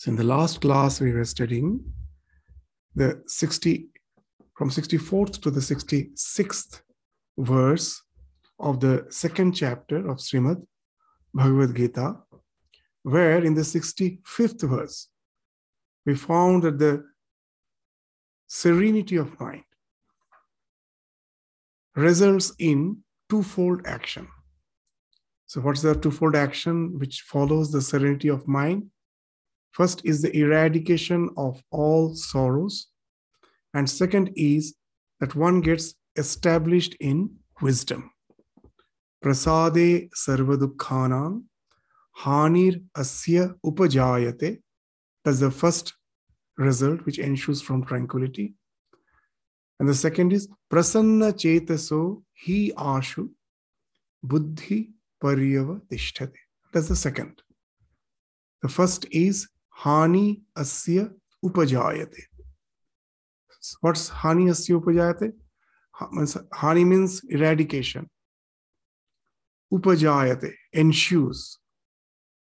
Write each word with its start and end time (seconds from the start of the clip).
So 0.00 0.08
in 0.08 0.16
the 0.16 0.24
last 0.24 0.62
class, 0.62 0.98
we 0.98 1.12
were 1.12 1.26
studying 1.26 1.84
the 2.94 3.22
60, 3.26 3.90
from 4.55 4.69
64th 4.69 5.41
to 5.41 5.51
the 5.51 5.59
66th 5.59 6.81
verse 7.37 8.01
of 8.57 8.79
the 8.79 9.05
second 9.09 9.51
chapter 9.51 9.97
of 10.09 10.17
Srimad 10.17 10.65
Bhagavad 11.33 11.75
Gita, 11.75 12.17
where 13.03 13.43
in 13.43 13.53
the 13.53 13.61
65th 13.61 14.61
verse, 14.67 15.09
we 16.05 16.15
found 16.15 16.63
that 16.63 16.79
the 16.79 17.03
serenity 18.47 19.17
of 19.17 19.37
mind 19.39 19.63
results 21.95 22.53
in 22.57 23.03
twofold 23.29 23.85
action. 23.85 24.27
So, 25.47 25.61
what's 25.61 25.81
the 25.81 25.95
twofold 25.95 26.35
action 26.35 26.97
which 26.97 27.21
follows 27.21 27.71
the 27.71 27.81
serenity 27.81 28.29
of 28.29 28.47
mind? 28.47 28.89
First 29.71 30.01
is 30.05 30.21
the 30.21 30.35
eradication 30.35 31.29
of 31.35 31.61
all 31.69 32.15
sorrows, 32.15 32.87
and 33.75 33.89
second 33.89 34.31
is 34.35 34.73
that 35.19 35.35
one 35.35 35.59
gets 35.59 35.95
established 36.15 36.95
in 37.01 37.29
wisdom. 37.61 38.09
Prasade 39.23 40.09
sarvadukhanam 40.15 41.43
hanir 42.23 42.81
asya 42.95 43.53
upajayate. 43.65 44.61
That's 45.25 45.41
the 45.41 45.51
first 45.51 45.93
result 46.57 47.05
which 47.05 47.19
ensues 47.19 47.61
from 47.61 47.83
tranquility. 47.83 48.53
And 49.79 49.89
the 49.89 49.95
second 49.95 50.31
is 50.31 50.47
prasanna 50.71 51.33
chetaso 51.33 52.23
hi 52.45 52.71
ashu 52.77 53.29
buddhi 54.23 54.91
paryava 55.21 55.81
tishthate. 55.91 56.39
That's 56.71 56.87
the 56.87 56.95
second. 56.95 57.41
The 58.61 58.69
first 58.69 59.05
is 59.11 59.49
hani 59.83 60.43
asya 60.57 61.11
upajayate. 61.43 62.21
What's 63.81 64.09
hani 64.09 64.49
asya 64.49 64.79
upajayate? 64.81 65.33
Hani 66.53 66.85
means 66.85 67.21
eradication. 67.29 68.09
Upajayate 69.73 70.53
ensues. 70.73 71.57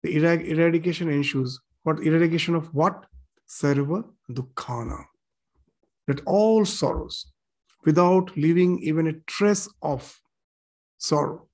The 0.03 0.17
eradication 0.17 1.09
ensues. 1.11 1.61
What 1.83 2.01
eradication 2.01 2.55
of 2.55 2.73
what? 2.75 3.07
Sarva 3.49 4.05
dukkhana. 4.31 5.05
That 6.07 6.21
all 6.27 6.65
sorrows, 6.65 7.33
without 7.85 8.37
leaving 8.37 8.79
even 8.81 9.07
a 9.07 9.15
trace 9.27 9.69
of 9.83 10.21
sorrow. 10.99 11.49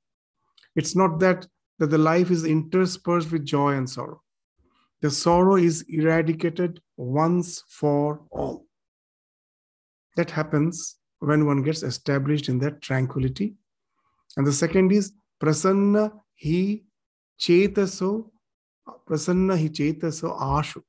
It's 0.77 0.95
not 0.97 1.21
that 1.21 1.47
that 1.79 1.91
the 1.91 1.99
life 1.99 2.31
is 2.31 2.45
interspersed 2.45 3.33
with 3.33 3.45
joy 3.45 3.73
and 3.75 3.89
sorrow. 3.89 4.21
The 5.03 5.11
sorrow 5.11 5.57
is 5.57 5.85
eradicated 5.89 6.81
once 6.97 7.63
for 7.69 8.23
all. 8.31 8.67
That 10.17 10.31
happens 10.31 10.97
when 11.19 11.47
one 11.47 11.63
gets 11.63 11.83
established 11.83 12.49
in 12.49 12.59
that 12.61 12.81
tranquility. 12.83 13.57
And 14.37 14.47
the 14.47 14.53
second 14.53 14.93
is 14.93 15.13
prasanna 15.43 16.13
hi 16.43 16.83
chetaso, 17.41 18.31
prasanna 19.09 19.59
hi 19.59 19.69
chetaso 19.69 20.39
ashu, 20.41 20.83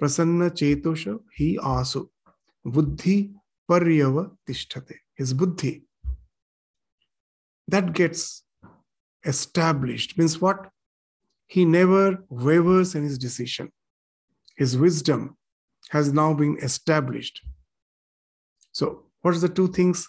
prasanna 0.00 0.50
chetosha 0.50 1.18
hi 1.38 1.56
asu, 1.62 2.08
buddhi 2.64 3.32
paryava 3.70 4.30
tishthate. 4.48 4.96
His 5.14 5.32
buddhi. 5.32 5.84
That 7.68 7.92
gets 7.94 8.42
established 9.24 10.18
means 10.18 10.40
what? 10.40 10.68
He 11.46 11.64
never 11.64 12.24
wavers 12.28 12.94
in 12.94 13.04
his 13.04 13.16
decision. 13.16 13.72
His 14.56 14.76
wisdom 14.76 15.36
has 15.90 16.12
now 16.12 16.34
been 16.34 16.58
established. 16.62 17.40
So, 18.74 19.04
what 19.22 19.34
are 19.34 19.38
the 19.38 19.48
two 19.48 19.68
things 19.68 20.08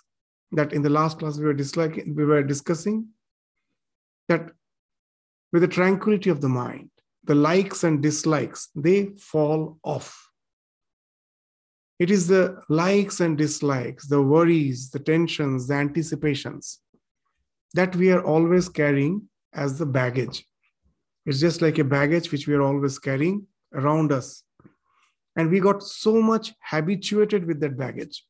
that 0.52 0.74
in 0.74 0.82
the 0.82 0.90
last 0.90 1.20
class 1.20 1.38
we 1.38 1.46
were 1.46 1.54
disliking, 1.54 2.16
we 2.16 2.26
were 2.26 2.44
discussing? 2.44 3.10
That 4.28 4.52
with 5.54 5.62
the 5.62 5.68
tranquility 5.68 6.32
of 6.32 6.42
the 6.42 6.50
mind, 6.50 6.90
the 7.24 7.36
likes 7.36 7.84
and 7.84 8.02
dislikes, 8.02 8.70
they 8.76 9.06
fall 9.18 9.78
off. 9.84 10.30
It 12.00 12.10
is 12.10 12.28
the 12.28 12.60
likes 12.68 13.20
and 13.20 13.38
dislikes, 13.38 14.08
the 14.08 14.22
worries, 14.22 14.90
the 14.90 15.00
tensions, 15.00 15.68
the 15.68 15.76
anticipations 15.76 16.80
that 17.76 17.96
we 17.96 18.12
are 18.12 18.24
always 18.24 18.68
carrying 18.68 19.30
as 19.54 19.78
the 19.78 19.86
baggage. 19.86 20.44
It's 21.26 21.40
just 21.40 21.62
like 21.62 21.78
a 21.78 21.84
baggage 21.84 22.32
which 22.32 22.48
we 22.48 22.56
are 22.56 22.62
always 22.62 22.98
carrying 22.98 23.46
around 23.74 24.12
us. 24.12 24.44
And 25.36 25.52
we 25.52 25.60
got 25.60 25.84
so 25.84 26.22
much 26.22 26.54
habituated 26.62 27.46
with 27.46 27.60
that 27.60 27.78
baggage. 27.78 28.24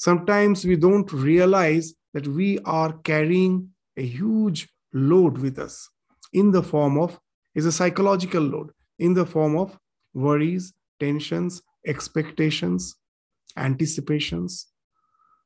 Sometimes 0.00 0.64
we 0.64 0.76
don't 0.76 1.12
realize 1.12 1.92
that 2.14 2.26
we 2.26 2.58
are 2.60 2.94
carrying 3.04 3.68
a 3.98 4.02
huge 4.02 4.66
load 4.94 5.36
with 5.36 5.58
us 5.58 5.90
in 6.32 6.52
the 6.52 6.62
form 6.62 6.96
of, 6.96 7.20
is 7.54 7.66
a 7.66 7.72
psychological 7.72 8.40
load, 8.42 8.70
in 8.98 9.12
the 9.12 9.26
form 9.26 9.58
of 9.58 9.78
worries, 10.14 10.72
tensions, 10.98 11.60
expectations, 11.86 12.96
anticipations. 13.58 14.68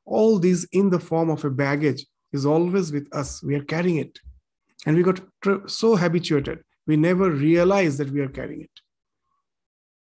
All 0.05 0.39
these 0.39 0.63
in 0.71 0.89
the 0.89 1.01
form 1.01 1.31
of 1.31 1.45
a 1.45 1.51
baggage 1.51 2.07
is 2.33 2.47
always 2.47 2.93
with 2.93 3.13
us. 3.13 3.43
We 3.43 3.57
are 3.57 3.65
carrying 3.65 3.97
it. 3.97 4.21
And 4.87 4.97
we 4.97 5.03
got 5.03 5.21
so 5.67 5.97
habituated, 5.97 6.61
we 6.87 6.97
never 6.97 7.29
realize 7.29 7.99
that 7.99 8.11
we 8.11 8.21
are 8.21 8.29
carrying 8.29 8.61
it. 8.61 8.81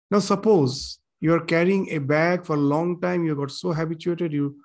Now, 0.09 0.19
suppose 0.19 1.00
you 1.21 1.33
are 1.33 1.45
carrying 1.45 1.89
a 1.91 1.99
bag 1.99 2.43
for 2.45 2.55
a 2.55 2.59
long 2.59 2.99
time, 2.99 3.23
you 3.23 3.35
got 3.35 3.51
so 3.51 3.71
habituated, 3.71 4.33
you 4.33 4.57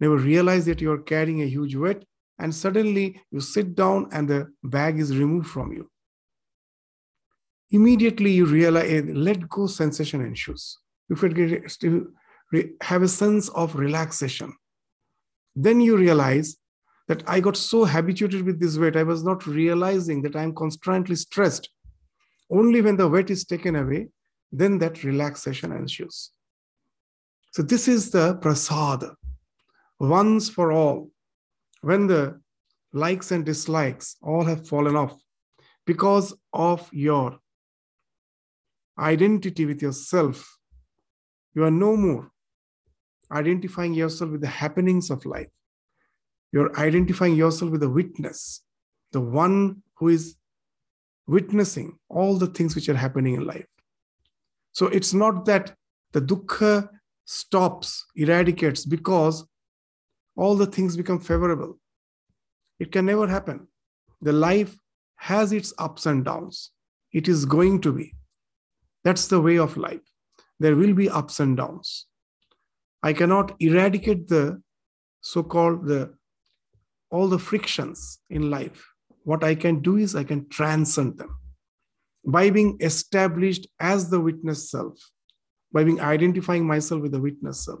never 0.00 0.16
realize 0.16 0.66
that 0.66 0.80
you 0.80 0.90
are 0.92 0.98
carrying 0.98 1.42
a 1.42 1.46
huge 1.46 1.76
weight, 1.76 2.04
and 2.38 2.54
suddenly 2.54 3.20
you 3.30 3.40
sit 3.40 3.74
down 3.74 4.08
and 4.12 4.28
the 4.28 4.52
bag 4.64 4.98
is 4.98 5.16
removed 5.16 5.46
from 5.46 5.72
you. 5.72 5.88
Immediately 7.70 8.32
you 8.32 8.44
realize 8.44 8.90
a 8.90 9.02
let 9.14 9.48
go 9.48 9.66
sensation 9.66 10.20
ensues. 10.20 10.78
You 11.08 11.16
have 12.82 13.02
a 13.02 13.08
sense 13.08 13.48
of 13.50 13.76
relaxation. 13.76 14.52
Then 15.54 15.80
you 15.80 15.96
realize 15.96 16.56
that 17.08 17.22
I 17.26 17.40
got 17.40 17.56
so 17.56 17.84
habituated 17.84 18.42
with 18.44 18.60
this 18.60 18.76
weight, 18.78 18.96
I 18.96 19.02
was 19.02 19.22
not 19.22 19.46
realizing 19.46 20.22
that 20.22 20.36
I'm 20.36 20.54
constantly 20.54 21.16
stressed. 21.16 21.68
Only 22.50 22.82
when 22.82 22.96
the 22.96 23.08
weight 23.08 23.30
is 23.30 23.44
taken 23.44 23.76
away, 23.76 24.08
then 24.52 24.78
that 24.78 25.02
relaxation 25.02 25.72
ensues. 25.72 26.30
So, 27.52 27.62
this 27.62 27.88
is 27.88 28.10
the 28.10 28.36
prasada, 28.36 29.14
once 29.98 30.48
for 30.48 30.72
all. 30.72 31.10
When 31.80 32.06
the 32.06 32.40
likes 32.92 33.32
and 33.32 33.44
dislikes 33.44 34.16
all 34.22 34.44
have 34.44 34.68
fallen 34.68 34.94
off 34.94 35.18
because 35.84 36.32
of 36.52 36.88
your 36.92 37.38
identity 38.98 39.66
with 39.66 39.82
yourself, 39.82 40.58
you 41.54 41.64
are 41.64 41.70
no 41.72 41.96
more 41.96 42.30
identifying 43.32 43.94
yourself 43.94 44.30
with 44.30 44.42
the 44.42 44.46
happenings 44.46 45.10
of 45.10 45.26
life 45.26 45.48
you're 46.52 46.78
identifying 46.78 47.34
yourself 47.34 47.70
with 47.70 47.80
the 47.80 47.88
witness, 47.88 48.62
the 49.12 49.20
one 49.20 49.82
who 49.96 50.08
is 50.08 50.36
witnessing 51.26 51.98
all 52.08 52.36
the 52.36 52.46
things 52.46 52.74
which 52.74 52.88
are 52.88 52.96
happening 52.96 53.34
in 53.34 53.46
life. 53.46 53.66
So 54.72 54.86
it's 54.86 55.14
not 55.14 55.44
that 55.44 55.74
the 56.12 56.20
dukkha 56.20 56.88
stops, 57.24 58.04
eradicates 58.16 58.84
because 58.84 59.46
all 60.36 60.56
the 60.56 60.66
things 60.66 60.96
become 60.96 61.20
favorable. 61.20 61.78
It 62.78 62.90
can 62.90 63.06
never 63.06 63.26
happen. 63.26 63.68
The 64.22 64.32
life 64.32 64.76
has 65.16 65.52
its 65.52 65.72
ups 65.78 66.06
and 66.06 66.24
downs. 66.24 66.70
It 67.12 67.28
is 67.28 67.44
going 67.44 67.80
to 67.82 67.92
be. 67.92 68.14
That's 69.04 69.28
the 69.28 69.40
way 69.40 69.58
of 69.58 69.76
life. 69.76 70.00
There 70.58 70.76
will 70.76 70.94
be 70.94 71.08
ups 71.08 71.40
and 71.40 71.56
downs. 71.56 72.06
I 73.02 73.12
cannot 73.12 73.54
eradicate 73.60 74.28
the 74.28 74.62
so-called 75.20 75.86
the 75.86 76.14
all 77.10 77.28
the 77.28 77.38
frictions 77.38 78.20
in 78.30 78.50
life. 78.50 78.88
What 79.24 79.44
I 79.44 79.54
can 79.54 79.80
do 79.80 79.98
is 79.98 80.16
I 80.16 80.24
can 80.24 80.48
transcend 80.48 81.18
them 81.18 81.36
by 82.24 82.50
being 82.50 82.78
established 82.80 83.66
as 83.80 84.10
the 84.10 84.20
witness 84.20 84.70
self, 84.70 84.98
by 85.72 85.84
being 85.84 86.00
identifying 86.00 86.66
myself 86.66 87.02
with 87.02 87.12
the 87.12 87.20
witness 87.20 87.64
self, 87.64 87.80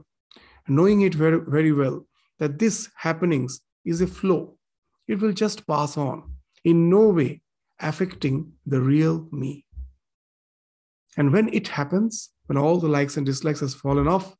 knowing 0.68 1.02
it 1.02 1.14
very, 1.14 1.40
very 1.46 1.72
well 1.72 2.06
that 2.38 2.58
this 2.58 2.90
happenings 2.96 3.60
is 3.84 4.00
a 4.00 4.06
flow. 4.06 4.56
It 5.06 5.20
will 5.20 5.32
just 5.32 5.66
pass 5.66 5.96
on, 5.96 6.36
in 6.64 6.90
no 6.90 7.08
way 7.08 7.42
affecting 7.80 8.52
the 8.66 8.80
real 8.80 9.28
me. 9.32 9.64
And 11.16 11.32
when 11.32 11.52
it 11.52 11.68
happens, 11.68 12.30
when 12.46 12.56
all 12.56 12.78
the 12.78 12.88
likes 12.88 13.16
and 13.16 13.26
dislikes 13.26 13.60
has 13.60 13.74
fallen 13.74 14.08
off, 14.08 14.34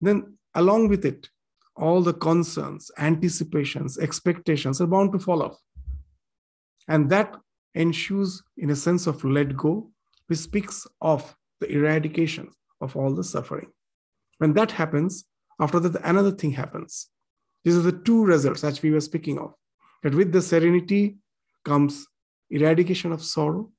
then 0.00 0.36
along 0.54 0.88
with 0.88 1.04
it, 1.04 1.28
all 1.76 2.02
the 2.02 2.12
concerns, 2.12 2.90
anticipations, 2.98 3.98
expectations 3.98 4.80
are 4.80 4.86
bound 4.86 5.12
to 5.12 5.18
fall 5.18 5.42
off. 5.42 5.56
And 6.88 7.08
that 7.10 7.36
ensues 7.74 8.42
in 8.56 8.70
a 8.70 8.76
sense 8.76 9.06
of 9.06 9.24
let 9.24 9.56
go, 9.56 9.90
which 10.26 10.38
speaks 10.38 10.86
of 11.00 11.36
the 11.60 11.70
eradication 11.70 12.50
of 12.80 12.96
all 12.96 13.14
the 13.14 13.24
suffering. 13.24 13.70
When 14.38 14.52
that 14.54 14.72
happens, 14.72 15.24
after 15.60 15.78
that, 15.80 16.00
another 16.04 16.30
thing 16.30 16.52
happens. 16.52 17.08
These 17.64 17.76
are 17.76 17.82
the 17.82 17.92
two 17.92 18.24
results 18.24 18.62
that 18.62 18.80
we 18.82 18.90
were 18.90 19.00
speaking 19.00 19.38
of. 19.38 19.54
That 20.02 20.14
with 20.14 20.32
the 20.32 20.40
serenity 20.40 21.18
comes 21.64 22.06
eradication 22.50 23.12
of 23.12 23.22
sorrow. 23.22 23.70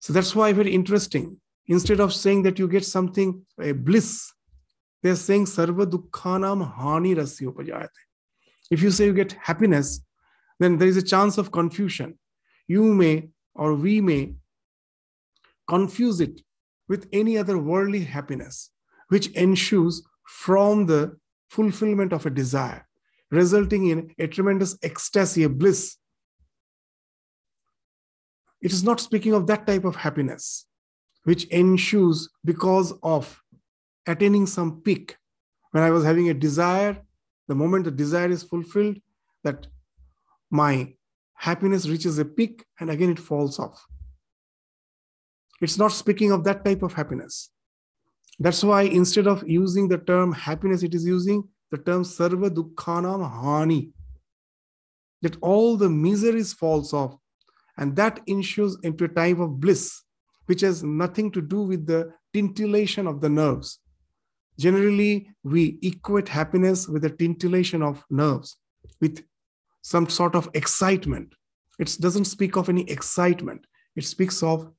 So 0.00 0.12
that's 0.12 0.34
why 0.34 0.52
very 0.52 0.72
interesting. 0.72 1.38
Instead 1.66 2.00
of 2.00 2.12
saying 2.12 2.42
that 2.42 2.58
you 2.58 2.68
get 2.68 2.84
something, 2.84 3.44
a 3.60 3.72
bliss, 3.72 4.32
they're 5.02 5.16
saying 5.16 5.44
sarva 5.46 5.86
dukkhanam 5.86 6.76
hani 6.76 7.14
rasya 7.14 7.88
If 8.70 8.82
you 8.82 8.90
say 8.90 9.06
you 9.06 9.14
get 9.14 9.32
happiness, 9.32 10.00
then 10.58 10.78
there 10.78 10.88
is 10.88 10.96
a 10.96 11.02
chance 11.02 11.36
of 11.36 11.52
confusion. 11.52 12.18
You 12.66 12.94
may 12.94 13.30
or 13.54 13.74
we 13.74 14.00
may 14.00 14.34
confuse 15.68 16.20
it 16.20 16.40
with 16.88 17.08
any 17.12 17.38
other 17.38 17.58
worldly 17.58 18.04
happiness, 18.04 18.70
which 19.08 19.28
ensues 19.28 20.02
from 20.26 20.86
the 20.86 21.16
fulfillment 21.48 22.12
of 22.12 22.26
a 22.26 22.30
desire, 22.30 22.86
resulting 23.30 23.88
in 23.88 24.14
a 24.18 24.26
tremendous 24.26 24.76
ecstasy, 24.82 25.42
a 25.44 25.48
bliss. 25.48 25.96
It 28.60 28.72
is 28.72 28.82
not 28.82 29.00
speaking 29.00 29.34
of 29.34 29.46
that 29.46 29.66
type 29.66 29.84
of 29.84 29.96
happiness, 29.96 30.66
which 31.24 31.44
ensues 31.44 32.28
because 32.44 32.92
of 33.02 33.40
attaining 34.06 34.46
some 34.46 34.80
peak. 34.80 35.16
When 35.70 35.82
I 35.82 35.90
was 35.90 36.04
having 36.04 36.30
a 36.30 36.34
desire, 36.34 37.02
the 37.48 37.54
moment 37.54 37.84
the 37.84 37.90
desire 37.90 38.30
is 38.30 38.42
fulfilled, 38.42 38.96
that 39.42 39.66
my 40.50 40.94
happiness 41.44 41.86
reaches 41.86 42.18
a 42.18 42.24
peak 42.24 42.64
and 42.80 42.88
again 42.90 43.10
it 43.10 43.18
falls 43.18 43.58
off. 43.58 43.86
It's 45.60 45.78
not 45.78 45.92
speaking 45.92 46.32
of 46.32 46.44
that 46.44 46.64
type 46.64 46.82
of 46.82 46.94
happiness. 46.94 47.50
That's 48.38 48.64
why 48.64 48.82
instead 48.82 49.26
of 49.26 49.48
using 49.48 49.88
the 49.88 49.98
term 49.98 50.32
happiness, 50.32 50.82
it 50.82 50.94
is 50.94 51.04
using 51.04 51.44
the 51.70 51.78
term 51.78 52.02
sarva 52.02 52.48
dukkhanam 52.50 53.22
hani. 53.42 53.90
That 55.22 55.36
all 55.42 55.76
the 55.76 55.90
miseries 55.90 56.52
falls 56.52 56.92
off. 56.92 57.14
And 57.76 57.94
that 57.96 58.20
ensues 58.26 58.76
into 58.82 59.04
a 59.04 59.08
type 59.08 59.38
of 59.38 59.60
bliss, 59.60 60.02
which 60.46 60.62
has 60.62 60.82
nothing 60.82 61.30
to 61.32 61.42
do 61.42 61.62
with 61.62 61.86
the 61.86 62.12
tintillation 62.32 63.06
of 63.06 63.20
the 63.20 63.28
nerves. 63.28 63.80
Generally, 64.58 65.28
we 65.42 65.78
equate 65.82 66.28
happiness 66.28 66.88
with 66.88 67.02
the 67.02 67.10
tintillation 67.10 67.82
of 67.82 68.04
nerves, 68.08 68.56
with 69.00 69.24
some 69.84 70.08
sort 70.08 70.34
of 70.34 70.48
excitement. 70.54 71.34
It 71.78 71.94
doesn't 72.00 72.24
speak 72.24 72.56
of 72.56 72.70
any 72.70 72.90
excitement. 72.90 73.66
It 73.94 74.04
speaks 74.04 74.42
of 74.42 74.72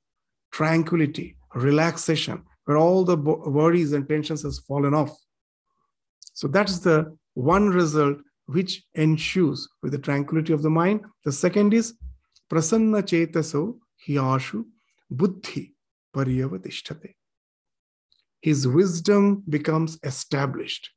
tranquility, 0.51 1.37
relaxation, 1.53 2.43
where 2.65 2.77
all 2.77 3.05
the 3.05 3.15
worries 3.15 3.93
and 3.93 4.09
tensions 4.09 4.41
has 4.41 4.59
fallen 4.59 4.95
off. 4.95 5.15
So 6.33 6.47
that's 6.47 6.79
the 6.79 7.15
one 7.35 7.69
result 7.69 8.17
which 8.47 8.83
ensues 8.95 9.67
with 9.83 9.91
the 9.91 9.99
tranquility 9.99 10.53
of 10.53 10.63
the 10.63 10.71
mind. 10.71 11.01
The 11.23 11.31
second 11.31 11.75
is 11.75 11.93
prasanna 12.51 13.03
chetaso 13.03 13.77
hiyashu 14.07 14.65
buddhi 15.11 15.75
paryavatishtate. 16.15 17.13
His 18.41 18.67
wisdom 18.67 19.43
becomes 19.47 19.99
established. 20.03 20.89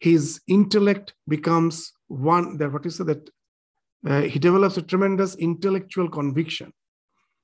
His 0.00 0.40
intellect 0.46 1.12
becomes 1.26 1.92
one 2.08 2.56
that 2.58 2.72
what 2.72 2.86
is 2.86 3.00
it 3.00 3.06
that 3.06 3.30
uh, 4.06 4.22
he 4.22 4.38
develops 4.38 4.76
a 4.76 4.82
tremendous 4.82 5.34
intellectual 5.36 6.08
conviction. 6.08 6.72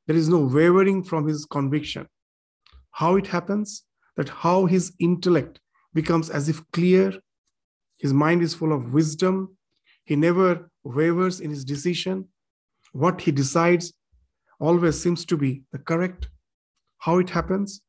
There 0.06 0.16
is 0.16 0.28
no 0.28 0.40
wavering 0.40 1.02
from 1.02 1.26
his 1.26 1.44
conviction 1.44 2.06
how 2.94 3.16
it 3.16 3.26
happens, 3.26 3.82
that 4.16 4.28
how 4.28 4.66
his 4.66 4.92
intellect 5.00 5.60
becomes 5.92 6.30
as 6.30 6.48
if 6.48 6.62
clear, 6.70 7.12
his 7.98 8.12
mind 8.12 8.40
is 8.40 8.54
full 8.54 8.72
of 8.72 8.92
wisdom, 8.92 9.56
he 10.04 10.14
never 10.14 10.70
wavers 10.84 11.40
in 11.40 11.50
his 11.50 11.64
decision. 11.64 12.28
What 12.92 13.20
he 13.22 13.32
decides 13.32 13.92
always 14.60 15.00
seems 15.00 15.24
to 15.24 15.36
be 15.36 15.64
the 15.72 15.78
correct. 15.78 16.28
How 16.98 17.18
it 17.18 17.30
happens? 17.30 17.80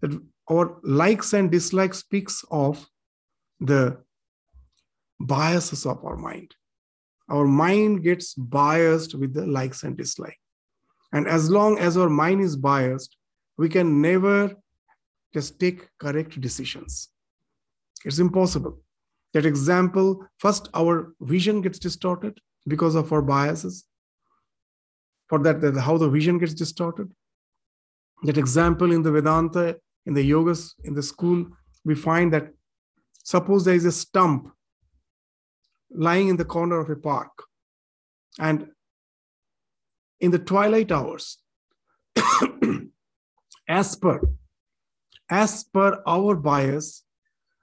That 0.00 0.20
our 0.48 0.78
likes 0.84 1.32
and 1.32 1.50
dislikes 1.50 1.98
speaks 1.98 2.44
of 2.50 2.88
the 3.58 4.03
biases 5.26 5.86
of 5.86 6.04
our 6.04 6.16
mind. 6.16 6.54
Our 7.28 7.46
mind 7.46 8.02
gets 8.02 8.34
biased 8.34 9.14
with 9.14 9.32
the 9.34 9.46
likes 9.46 9.82
and 9.82 9.96
dislikes. 9.96 10.38
And 11.12 11.26
as 11.26 11.48
long 11.48 11.78
as 11.78 11.96
our 11.96 12.10
mind 12.10 12.40
is 12.42 12.56
biased, 12.56 13.16
we 13.56 13.68
can 13.68 14.02
never 14.02 14.54
just 15.32 15.58
take 15.58 15.88
correct 15.98 16.40
decisions. 16.40 17.08
It's 18.04 18.18
impossible. 18.18 18.80
That 19.32 19.46
example, 19.46 20.26
first 20.38 20.68
our 20.74 21.14
vision 21.20 21.60
gets 21.60 21.78
distorted 21.78 22.38
because 22.66 22.94
of 22.94 23.12
our 23.12 23.22
biases. 23.22 23.84
For 25.28 25.38
that, 25.40 25.60
that 25.62 25.76
how 25.80 25.96
the 25.98 26.10
vision 26.10 26.38
gets 26.38 26.54
distorted. 26.54 27.10
That 28.24 28.38
example 28.38 28.92
in 28.92 29.02
the 29.02 29.10
Vedanta, 29.10 29.76
in 30.06 30.14
the 30.14 30.30
yogas, 30.30 30.74
in 30.84 30.94
the 30.94 31.02
school, 31.02 31.46
we 31.84 31.94
find 31.94 32.32
that 32.32 32.48
suppose 33.22 33.64
there 33.64 33.74
is 33.74 33.86
a 33.86 33.92
stump 33.92 34.52
lying 35.94 36.28
in 36.28 36.36
the 36.36 36.44
corner 36.44 36.80
of 36.80 36.90
a 36.90 36.96
park. 36.96 37.44
And 38.38 38.68
in 40.20 40.30
the 40.30 40.38
twilight 40.38 40.90
hours, 40.90 41.38
as 43.68 43.96
per 43.96 44.20
as 45.30 45.64
per 45.64 46.02
our 46.06 46.36
bias 46.36 47.02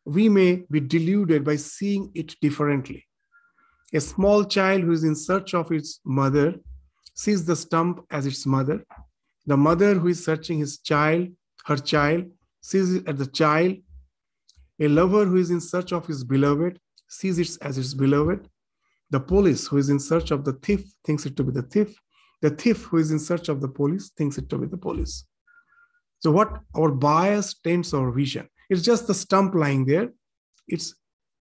we 0.03 0.27
may 0.29 0.63
be 0.71 0.79
deluded 0.79 1.43
by 1.43 1.55
seeing 1.55 2.11
it 2.15 2.35
differently. 2.41 3.05
A 3.93 4.01
small 4.01 4.43
child 4.43 4.81
who 4.81 4.91
is 4.91 5.03
in 5.03 5.15
search 5.15 5.53
of 5.53 5.71
its 5.71 5.99
mother 6.03 6.55
sees 7.13 7.45
the 7.45 7.55
stump 7.55 8.03
as 8.09 8.25
its 8.25 8.45
mother. 8.45 8.83
The 9.45 9.57
mother 9.57 9.93
who 9.95 10.07
is 10.07 10.25
searching 10.25 10.59
his 10.59 10.79
child 10.79 11.29
her 11.65 11.77
child 11.77 12.25
sees 12.61 12.93
it 12.93 13.07
as 13.07 13.15
the 13.15 13.27
child. 13.27 13.77
A 14.79 14.87
lover 14.87 15.25
who 15.25 15.37
is 15.37 15.51
in 15.51 15.61
search 15.61 15.91
of 15.93 16.07
his 16.07 16.23
beloved 16.23 16.79
sees 17.11 17.37
it 17.39 17.57
as 17.61 17.75
his 17.75 17.93
beloved 17.93 18.47
the 19.09 19.19
police 19.19 19.67
who 19.67 19.77
is 19.77 19.89
in 19.89 19.99
search 19.99 20.31
of 20.31 20.45
the 20.45 20.53
thief 20.53 20.83
thinks 21.05 21.25
it 21.25 21.35
to 21.35 21.43
be 21.43 21.51
the 21.51 21.67
thief 21.73 21.95
the 22.41 22.49
thief 22.49 22.83
who 22.85 22.97
is 22.97 23.11
in 23.11 23.19
search 23.19 23.49
of 23.49 23.61
the 23.61 23.67
police 23.67 24.11
thinks 24.17 24.37
it 24.37 24.49
to 24.49 24.57
be 24.57 24.67
the 24.67 24.77
police 24.77 25.25
so, 26.21 26.29
what 26.29 26.61
our 26.75 26.91
bias 26.91 27.55
taints 27.55 27.93
our 27.93 28.11
vision. 28.11 28.47
It's 28.69 28.83
just 28.83 29.07
the 29.07 29.13
stump 29.13 29.55
lying 29.55 29.85
there, 29.85 30.09
it's 30.67 30.93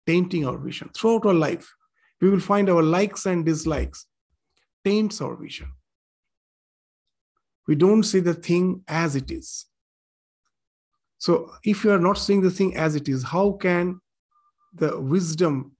tainting 0.05 0.45
our 0.47 0.57
vision. 0.57 0.89
Throughout 0.95 1.25
our 1.25 1.33
life, 1.33 1.67
we 2.21 2.29
will 2.29 2.39
find 2.39 2.69
our 2.69 2.83
likes 2.83 3.25
and 3.25 3.43
dislikes 3.43 4.05
taints 4.85 5.19
our 5.19 5.35
vision. 5.35 5.71
We 7.67 7.75
don't 7.75 8.03
see 8.03 8.19
the 8.19 8.35
thing 8.35 8.83
as 8.87 9.15
it 9.15 9.31
is. 9.31 9.65
So, 11.17 11.51
if 11.63 11.83
you 11.83 11.91
are 11.91 11.99
not 11.99 12.19
seeing 12.19 12.41
the 12.41 12.51
thing 12.51 12.77
as 12.77 12.95
it 12.95 13.09
is, 13.09 13.23
how 13.23 13.53
can 13.53 13.99
the 14.73 14.99
wisdom 14.99 15.71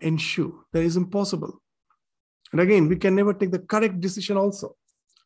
ensue? 0.00 0.64
That 0.72 0.82
is 0.82 0.96
impossible. 0.96 1.60
And 2.52 2.60
again, 2.60 2.88
we 2.88 2.96
can 2.96 3.14
never 3.14 3.34
take 3.34 3.50
the 3.50 3.58
correct 3.58 4.00
decision 4.00 4.36
also. 4.36 4.76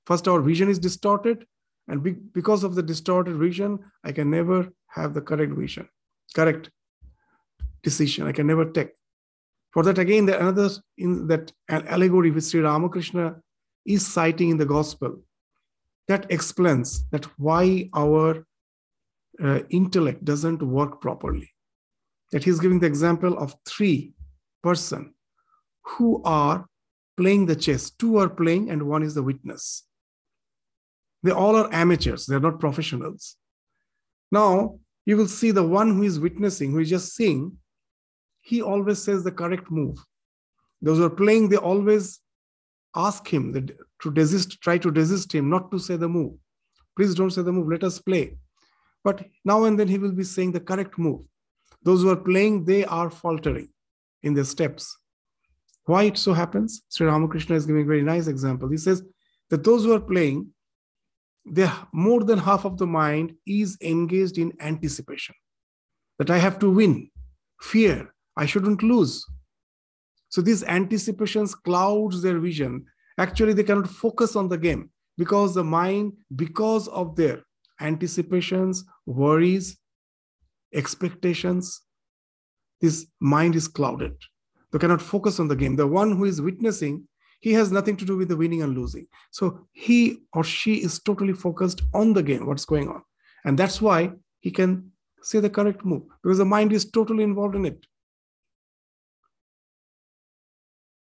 First, 0.07 0.27
our 0.27 0.41
vision 0.41 0.69
is 0.69 0.79
distorted. 0.79 1.47
And 1.89 2.03
be, 2.03 2.13
because 2.13 2.65
of 2.65 2.75
the 2.75 2.83
distorted 2.83 3.37
vision, 3.37 3.79
I 4.05 4.13
can 4.13 4.31
never 4.31 4.69
have 4.89 5.15
the 5.15 5.21
correct 5.21 5.53
vision, 5.53 5.89
correct 6.35 6.71
decision. 7.83 8.27
I 8.27 8.33
can 8.33 8.47
never 8.47 8.71
take. 8.71 8.91
For 9.73 9.83
that, 9.85 9.99
again, 9.99 10.27
there 10.27 10.39
another 10.39 10.71
in 10.99 11.27
that 11.29 11.53
an 11.69 11.87
allegory 11.89 12.31
which 12.31 12.45
Sri 12.45 12.61
Ramakrishna 12.61 13.37
is 13.85 14.07
citing 14.07 14.51
in 14.51 14.59
the 14.59 14.67
gospel 14.67 15.23
that 16.09 16.27
explains 16.31 17.05
that 17.11 17.25
why 17.39 17.89
our 17.95 18.47
uh, 19.43 19.61
intellect 19.71 20.25
doesn't 20.25 20.63
work 20.63 21.01
properly. 21.01 21.52
That 22.33 22.45
he's 22.45 22.61
giving 22.61 22.81
the 22.81 22.87
example 22.87 23.39
of 23.39 23.55
three 23.67 24.15
person 24.63 25.15
who 25.85 26.23
are 26.25 26.67
playing 27.17 27.47
the 27.47 27.57
chess. 27.57 27.91
Two 27.91 28.17
are 28.17 28.29
playing 28.29 28.71
and 28.71 28.89
one 28.89 29.03
is 29.03 29.15
the 29.15 29.23
witness. 29.23 29.85
They 31.23 31.31
all 31.31 31.57
are 31.57 31.73
amateurs, 31.73 32.27
they're 32.27 32.41
not 32.41 32.59
professionals. 32.59 33.37
Now, 34.33 34.79
you 35.05 35.17
will 35.17 35.29
see 35.29 35.51
the 35.51 35.67
one 35.67 35.95
who 35.95 36.03
is 36.03 36.19
witnessing, 36.19 36.73
who 36.73 36.81
is 36.81 36.89
just 36.89 37.15
seeing, 37.15 37.59
he 38.41 38.61
always 38.63 39.01
says 39.01 39.23
the 39.23 39.31
correct 39.31 39.71
move. 39.71 39.99
Those 40.81 40.99
who 40.99 41.05
are 41.05 41.11
playing, 41.11 41.49
they 41.49 41.57
always 41.57 42.21
ask 42.97 43.27
him 43.29 43.53
to 44.01 44.11
desist, 44.11 44.61
try 44.61 44.79
to 44.79 44.91
desist 44.91 45.33
him, 45.33 45.49
not 45.49 45.71
to 45.71 45.79
say 45.79 45.97
the 45.97 46.09
move. 46.09 46.35
Please 46.97 47.15
don't 47.15 47.31
say 47.31 47.43
the 47.43 47.53
move, 47.53 47.69
let 47.69 47.85
us 47.85 48.01
play. 48.01 48.37
But 49.05 49.25
now 49.45 49.65
and 49.65 49.79
then 49.79 49.89
he 49.89 49.99
will 49.99 50.13
be 50.13 50.25
saying 50.25 50.53
the 50.53 50.61
correct 50.61 50.99
move. 50.99 51.23
Those 51.85 52.03
who 52.03 52.11
are 52.11 52.17
playing, 52.17 52.65
they 52.65 52.85
are 52.85 53.11
faltering 53.11 53.69
in 54.23 54.35
their 54.35 54.45
steps. 54.45 54.97
Why 55.85 56.05
it 56.05 56.17
so 56.17 56.33
happens? 56.33 56.83
Sri 56.89 57.07
Ramakrishna 57.07 57.57
is 57.57 57.67
giving 57.67 57.83
a 57.83 57.87
very 57.87 58.03
nice 58.03 58.29
example. 58.29 58.69
He 58.69 58.77
says 58.77 59.03
that 59.51 59.65
those 59.65 59.85
who 59.85 59.93
are 59.93 60.01
playing, 60.01 60.49
they 61.45 61.69
more 61.93 62.23
than 62.23 62.39
half 62.39 62.65
of 62.65 62.79
the 62.79 62.87
mind 62.87 63.35
is 63.47 63.77
engaged 63.81 64.39
in 64.39 64.53
anticipation. 64.61 65.35
That 66.19 66.31
I 66.31 66.39
have 66.39 66.59
to 66.61 66.71
win, 66.71 67.11
fear, 67.61 68.15
I 68.37 68.47
shouldn't 68.47 68.83
lose. 68.83 69.27
So 70.29 70.41
these 70.41 70.63
anticipations 70.65 71.55
clouds 71.55 72.23
their 72.23 72.39
vision. 72.39 72.85
Actually, 73.19 73.55
they 73.55 73.65
cannot 73.65 73.89
focus 73.89 74.37
on 74.37 74.49
the 74.49 74.57
game 74.57 74.91
because 75.19 75.55
the 75.55 75.65
mind, 75.65 76.13
because 76.37 76.87
of 76.89 77.17
their 77.17 77.43
anticipations, 77.81 78.85
worries, 79.05 79.77
expectations, 80.73 81.81
this 82.81 83.07
mind 83.21 83.55
is 83.55 83.69
clouded. 83.69 84.17
They 84.73 84.79
cannot 84.79 85.03
focus 85.03 85.39
on 85.39 85.49
the 85.49 85.57
game. 85.57 85.77
The 85.77 85.87
one 85.87 86.17
who 86.17 86.25
is 86.25 86.41
witnessing, 86.41 87.07
he 87.41 87.53
has 87.53 87.71
nothing 87.71 87.97
to 87.99 88.05
do 88.05 88.17
with 88.17 88.29
the 88.29 88.37
winning 88.37 88.63
and 88.63 88.77
losing. 88.77 89.07
So 89.31 89.67
he 89.73 90.19
or 90.33 90.45
she 90.45 90.77
is 90.77 91.01
totally 91.01 91.35
focused 91.35 91.83
on 91.93 92.13
the 92.15 92.23
game, 92.23 92.47
what's 92.47 92.65
going 92.65 92.89
on. 92.89 93.03
And 93.45 93.59
that's 93.59 93.83
why 93.83 94.13
he 94.41 94.51
can 94.51 94.93
say 95.23 95.41
the 95.41 95.51
correct 95.51 95.85
move 95.85 96.03
because 96.23 96.39
the 96.39 96.45
mind 96.45 96.73
is 96.73 96.91
totally 96.91 97.23
involved 97.23 97.55
in 97.55 97.67
it. 97.67 97.87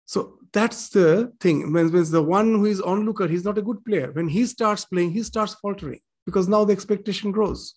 So 0.06 0.38
that's 0.54 0.90
the 0.90 1.34
thing. 1.40 1.74
When, 1.74 1.92
when 1.92 2.12
the 2.12 2.22
one 2.22 2.54
who 2.54 2.66
is 2.66 2.80
onlooker, 2.82 3.28
he's 3.28 3.44
not 3.44 3.58
a 3.58 3.62
good 3.62 3.84
player. 3.84 4.12
When 4.12 4.28
he 4.28 4.46
starts 4.46 4.86
playing, 4.86 5.12
he 5.12 5.24
starts 5.24 5.56
faltering 5.56 6.00
because 6.26 6.48
now 6.48 6.64
the 6.64 6.74
expectation 6.74 7.32
grows. 7.32 7.76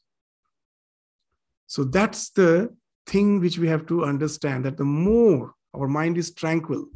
So 1.69 1.85
that's 1.85 2.31
the 2.31 2.75
thing 3.07 3.41
which 3.41 3.59
we 3.59 3.69
have 3.69 3.87
to 3.87 4.05
understand 4.05 4.65
that 4.65 4.77
the 4.77 4.85
more 4.85 5.55
our 5.73 5.87
mind 5.87 6.19
is 6.19 6.35
tranquil, 6.35 6.87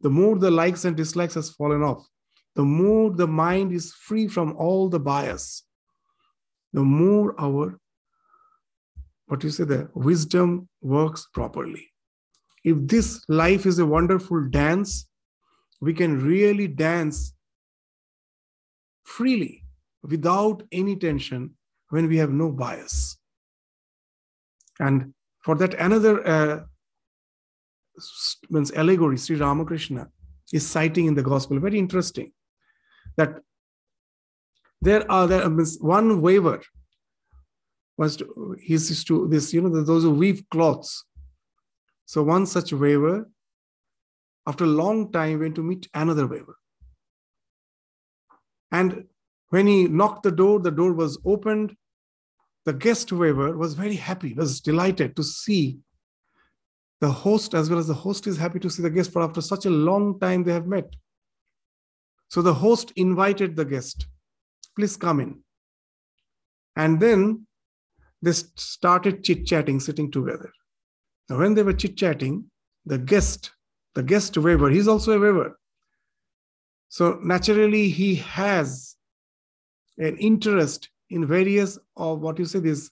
the 0.00 0.10
more 0.10 0.36
the 0.36 0.50
likes 0.50 0.84
and 0.84 0.96
dislikes 0.96 1.34
has 1.34 1.50
fallen 1.50 1.82
off, 1.82 2.04
the 2.56 2.64
more 2.64 3.12
the 3.12 3.28
mind 3.28 3.70
is 3.70 3.92
free 3.92 4.26
from 4.26 4.56
all 4.56 4.88
the 4.88 4.98
bias, 4.98 5.62
the 6.72 6.82
more 6.82 7.40
our 7.40 7.78
what 9.26 9.44
you 9.44 9.50
say 9.50 9.64
the 9.64 9.88
wisdom 9.94 10.68
works 10.82 11.28
properly 11.32 11.94
if 12.64 12.78
this 12.88 13.22
life 13.28 13.66
is 13.66 13.78
a 13.78 13.86
wonderful 13.86 14.48
dance, 14.48 15.06
we 15.80 15.92
can 15.92 16.24
really 16.24 16.66
dance 16.66 17.34
freely 19.04 19.64
without 20.02 20.62
any 20.72 20.96
tension 20.96 21.50
when 21.90 22.08
we 22.08 22.16
have 22.16 22.30
no 22.30 22.50
bias. 22.50 23.18
And 24.80 25.14
for 25.42 25.54
that, 25.56 25.74
another 25.74 26.26
uh, 26.26 26.60
means 28.50 28.72
allegory, 28.72 29.16
Sri 29.16 29.36
Ramakrishna 29.36 30.08
is 30.52 30.66
citing 30.66 31.06
in 31.06 31.14
the 31.14 31.22
gospel, 31.22 31.58
very 31.60 31.78
interesting, 31.78 32.32
that 33.16 33.40
there 34.80 35.10
are 35.10 35.26
there 35.26 35.48
means 35.48 35.78
one 35.80 36.20
weaver 36.20 36.60
was 37.96 38.16
to, 38.16 38.56
he's 38.60 39.04
to 39.04 39.28
this, 39.28 39.54
you 39.54 39.62
know, 39.62 39.82
those 39.82 40.02
who 40.02 40.10
weave 40.10 40.44
cloths 40.50 41.04
so 42.06 42.22
one 42.22 42.46
such 42.46 42.72
weaver, 42.72 43.30
after 44.46 44.64
a 44.64 44.68
long 44.68 45.10
time, 45.10 45.40
went 45.40 45.54
to 45.54 45.62
meet 45.62 45.88
another 45.94 46.26
weaver. 46.26 46.56
And 48.70 49.04
when 49.48 49.66
he 49.66 49.88
knocked 49.88 50.22
the 50.24 50.32
door, 50.32 50.60
the 50.60 50.70
door 50.70 50.92
was 50.92 51.18
opened. 51.24 51.76
The 52.64 52.72
guest 52.72 53.12
weaver 53.12 53.56
was 53.56 53.74
very 53.74 53.96
happy, 53.96 54.32
was 54.34 54.60
delighted 54.60 55.16
to 55.16 55.22
see 55.22 55.78
the 57.00 57.10
host 57.10 57.54
as 57.54 57.68
well 57.68 57.78
as 57.78 57.88
the 57.88 57.94
host 57.94 58.26
is 58.26 58.38
happy 58.38 58.58
to 58.60 58.70
see 58.70 58.82
the 58.82 58.90
guest, 58.90 59.12
for 59.12 59.22
after 59.22 59.42
such 59.42 59.66
a 59.66 59.70
long 59.70 60.18
time 60.18 60.44
they 60.44 60.52
have 60.52 60.66
met. 60.66 60.94
So 62.28 62.40
the 62.40 62.54
host 62.54 62.92
invited 62.96 63.56
the 63.56 63.64
guest, 63.64 64.06
please 64.74 64.96
come 64.96 65.20
in. 65.20 65.40
And 66.76 66.98
then 66.98 67.46
they 68.22 68.32
started 68.32 69.22
chit 69.22 69.44
chatting, 69.44 69.80
sitting 69.80 70.10
together. 70.10 70.50
Now, 71.28 71.38
when 71.38 71.54
they 71.54 71.62
were 71.62 71.74
chit 71.74 71.96
chatting, 71.96 72.50
the 72.86 72.98
guest, 72.98 73.50
the 73.94 74.02
guest 74.02 74.36
weaver, 74.38 74.70
he's 74.70 74.88
also 74.88 75.12
a 75.12 75.20
weaver. 75.20 75.58
So 76.88 77.18
naturally, 77.22 77.90
he 77.90 78.14
has 78.16 78.96
an 79.98 80.16
interest 80.16 80.88
in 81.14 81.26
various 81.26 81.78
of 81.96 82.20
what 82.20 82.38
you 82.38 82.44
say 82.44 82.58
these 82.58 82.90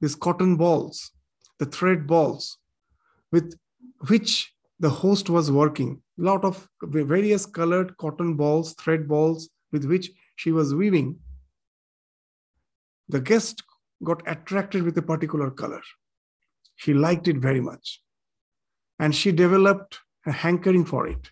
these 0.00 0.16
cotton 0.16 0.56
balls, 0.56 1.12
the 1.60 1.66
thread 1.66 2.06
balls, 2.06 2.58
with 3.30 3.54
which 4.08 4.52
the 4.80 4.90
host 4.90 5.30
was 5.30 5.50
working. 5.50 6.02
A 6.18 6.22
lot 6.22 6.44
of 6.44 6.68
various 6.82 7.46
colored 7.46 7.96
cotton 7.96 8.34
balls, 8.34 8.74
thread 8.74 9.06
balls, 9.08 9.48
with 9.72 9.84
which 9.84 10.10
she 10.36 10.50
was 10.52 10.74
weaving. 10.74 11.16
The 13.08 13.20
guest 13.20 13.62
got 14.02 14.22
attracted 14.26 14.82
with 14.82 14.98
a 14.98 15.02
particular 15.02 15.50
color. 15.50 15.82
She 16.76 16.92
liked 16.92 17.28
it 17.28 17.36
very 17.36 17.60
much. 17.60 18.00
And 18.98 19.14
she 19.14 19.32
developed 19.32 20.00
a 20.26 20.32
hankering 20.32 20.84
for 20.84 21.06
it. 21.06 21.30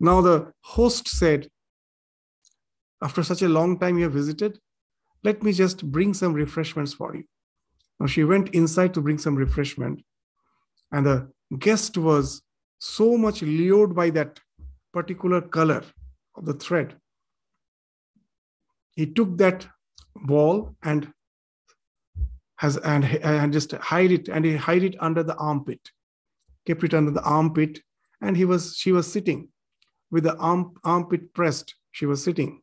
Now, 0.00 0.20
the 0.20 0.52
host 0.60 1.08
said, 1.08 1.48
After 3.02 3.22
such 3.22 3.42
a 3.42 3.48
long 3.48 3.78
time 3.78 3.98
you 3.98 4.04
have 4.04 4.12
visited, 4.12 4.58
let 5.24 5.42
me 5.42 5.52
just 5.52 5.90
bring 5.90 6.14
some 6.14 6.34
refreshments 6.34 6.94
for 6.94 7.16
you. 7.16 7.24
Now, 7.98 8.06
she 8.06 8.24
went 8.24 8.50
inside 8.50 8.94
to 8.94 9.00
bring 9.00 9.18
some 9.18 9.34
refreshment. 9.34 10.02
And 10.92 11.06
the 11.06 11.32
guest 11.58 11.96
was 11.96 12.42
so 12.78 13.16
much 13.16 13.42
lured 13.42 13.94
by 13.94 14.10
that 14.10 14.38
particular 14.92 15.40
color 15.40 15.82
of 16.36 16.44
the 16.44 16.52
thread. 16.54 16.96
He 18.94 19.06
took 19.06 19.38
that 19.38 19.66
ball 20.14 20.76
and 20.82 21.12
has 22.56 22.76
and, 22.78 23.04
and 23.04 23.52
just 23.52 23.72
hide 23.72 24.12
it 24.12 24.28
and 24.28 24.44
he 24.44 24.56
hide 24.56 24.84
it 24.84 24.94
under 25.00 25.22
the 25.22 25.34
armpit 25.36 25.80
kept 26.66 26.84
it 26.84 26.94
under 26.94 27.10
the 27.10 27.22
armpit 27.22 27.80
and 28.20 28.36
he 28.36 28.44
was 28.44 28.76
she 28.76 28.92
was 28.92 29.10
sitting 29.10 29.48
with 30.10 30.24
the 30.24 30.36
arm, 30.36 30.72
armpit 30.84 31.34
pressed 31.34 31.74
she 31.90 32.06
was 32.06 32.22
sitting 32.22 32.60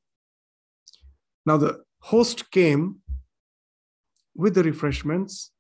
now 1.45 1.57
the 1.57 1.83
host 2.01 2.51
came 2.51 2.97
with 4.35 4.53
the 4.55 4.63
refreshments 4.63 5.51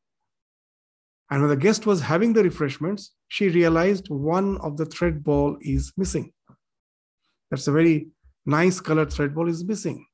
and 1.29 1.41
when 1.41 1.49
the 1.49 1.55
guest 1.55 1.85
was 1.85 2.01
having 2.01 2.33
the 2.33 2.43
refreshments 2.43 3.13
she 3.27 3.49
realized 3.49 4.09
one 4.09 4.57
of 4.61 4.77
the 4.77 4.85
thread 4.85 5.23
ball 5.23 5.57
is 5.61 5.91
missing 5.97 6.31
that's 7.49 7.67
a 7.67 7.71
very 7.71 8.07
nice 8.45 8.79
colored 8.79 9.11
thread 9.11 9.33
ball 9.35 9.47
is 9.49 9.63
missing 9.63 10.05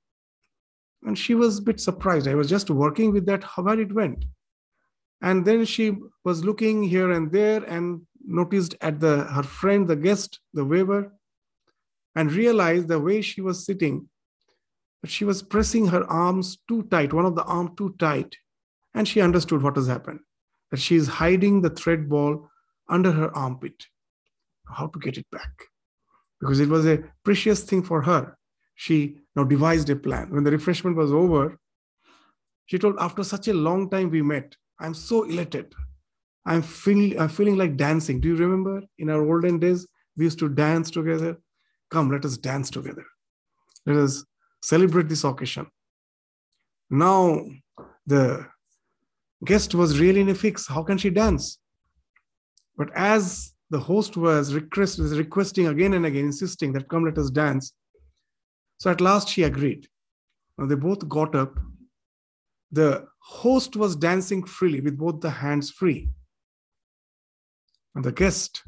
and 1.03 1.17
she 1.17 1.35
was 1.35 1.59
a 1.59 1.61
bit 1.61 1.79
surprised. 1.79 2.27
I 2.27 2.35
was 2.35 2.49
just 2.49 2.69
working 2.69 3.11
with 3.11 3.25
that, 3.27 3.43
how 3.43 3.67
it 3.67 3.93
went. 3.93 4.25
And 5.21 5.45
then 5.45 5.65
she 5.65 5.95
was 6.23 6.43
looking 6.43 6.83
here 6.83 7.11
and 7.11 7.31
there 7.31 7.63
and 7.63 8.01
noticed 8.25 8.75
at 8.81 8.99
the 8.99 9.23
her 9.23 9.43
friend, 9.43 9.87
the 9.87 9.95
guest, 9.95 10.39
the 10.53 10.65
weaver, 10.65 11.13
and 12.15 12.31
realized 12.31 12.87
the 12.87 12.99
way 12.99 13.21
she 13.21 13.41
was 13.41 13.65
sitting, 13.65 14.09
that 15.01 15.11
she 15.11 15.25
was 15.25 15.43
pressing 15.43 15.87
her 15.87 16.03
arms 16.05 16.57
too 16.67 16.83
tight, 16.83 17.13
one 17.13 17.25
of 17.25 17.35
the 17.35 17.43
arm 17.43 17.75
too 17.75 17.95
tight. 17.99 18.35
And 18.93 19.07
she 19.07 19.21
understood 19.21 19.61
what 19.61 19.75
has 19.75 19.87
happened, 19.87 20.19
that 20.71 20.79
she 20.79 20.95
is 20.95 21.07
hiding 21.07 21.61
the 21.61 21.69
thread 21.69 22.09
ball 22.09 22.49
under 22.89 23.11
her 23.11 23.35
armpit. 23.35 23.85
How 24.67 24.87
to 24.87 24.99
get 24.99 25.17
it 25.17 25.27
back? 25.31 25.51
Because 26.39 26.59
it 26.59 26.69
was 26.69 26.85
a 26.85 27.03
precious 27.23 27.63
thing 27.63 27.83
for 27.83 28.01
her. 28.01 28.37
She 28.75 29.17
now 29.35 29.43
devised 29.43 29.89
a 29.89 29.95
plan. 29.95 30.31
When 30.31 30.43
the 30.43 30.51
refreshment 30.51 30.95
was 30.95 31.11
over, 31.11 31.59
she 32.65 32.77
told, 32.77 32.95
After 32.99 33.23
such 33.23 33.47
a 33.47 33.53
long 33.53 33.89
time 33.89 34.09
we 34.11 34.21
met, 34.21 34.55
I'm 34.79 34.93
so 34.93 35.23
elated. 35.23 35.73
I'm 36.45 36.61
feeling, 36.61 37.19
I'm 37.19 37.29
feeling 37.29 37.57
like 37.57 37.75
dancing. 37.75 38.21
Do 38.21 38.29
you 38.29 38.35
remember 38.35 38.81
in 38.97 39.09
our 39.09 39.21
olden 39.21 39.59
days, 39.59 39.87
we 40.15 40.25
used 40.25 40.39
to 40.39 40.49
dance 40.49 40.91
together? 40.91 41.37
Come, 41.89 42.11
let 42.11 42.25
us 42.25 42.37
dance 42.37 42.69
together. 42.69 43.05
Let 43.85 43.97
us 43.97 44.25
celebrate 44.61 45.09
this 45.09 45.23
occasion. 45.23 45.67
Now, 46.89 47.45
the 48.05 48.47
guest 49.43 49.75
was 49.75 49.99
really 49.99 50.21
in 50.21 50.29
a 50.29 50.35
fix. 50.35 50.67
How 50.67 50.83
can 50.83 50.97
she 50.97 51.09
dance? 51.09 51.59
But 52.77 52.89
as 52.95 53.53
the 53.69 53.79
host 53.79 54.15
was 54.15 54.53
request, 54.53 54.99
was 54.99 55.17
requesting 55.17 55.67
again 55.67 55.93
and 55.93 56.05
again, 56.05 56.25
insisting 56.25 56.71
that 56.73 56.87
come, 56.87 57.05
let 57.05 57.17
us 57.17 57.29
dance. 57.29 57.73
So 58.79 58.91
at 58.91 59.01
last 59.01 59.29
she 59.29 59.43
agreed. 59.43 59.87
Now 60.57 60.67
they 60.67 60.75
both 60.75 61.07
got 61.09 61.35
up. 61.35 61.57
The 62.71 63.05
host 63.19 63.75
was 63.75 63.95
dancing 63.95 64.43
freely 64.43 64.81
with 64.81 64.97
both 64.97 65.21
the 65.21 65.29
hands 65.29 65.71
free. 65.71 66.09
And 67.95 68.03
the 68.03 68.11
guest, 68.11 68.63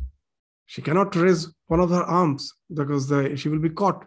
she 0.65 0.81
cannot 0.81 1.15
raise 1.15 1.47
one 1.67 1.79
of 1.79 1.91
her 1.91 2.03
arms 2.03 2.53
because 2.73 3.07
the, 3.07 3.35
she 3.37 3.49
will 3.49 3.59
be 3.59 3.69
caught. 3.69 4.05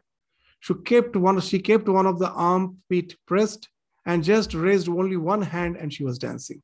She 0.62 0.75
kept 0.75 1.16
one, 1.16 1.40
she 1.40 1.59
kept 1.59 1.88
one 1.88 2.07
of 2.07 2.21
the 2.21 2.31
armpit 2.31 3.16
pressed 3.26 3.69
and 4.07 4.23
just 4.23 4.54
raised 4.54 4.88
only 4.88 5.16
one 5.16 5.42
hand 5.42 5.76
and 5.76 5.92
she 5.92 6.04
was 6.04 6.19
dancing. 6.19 6.62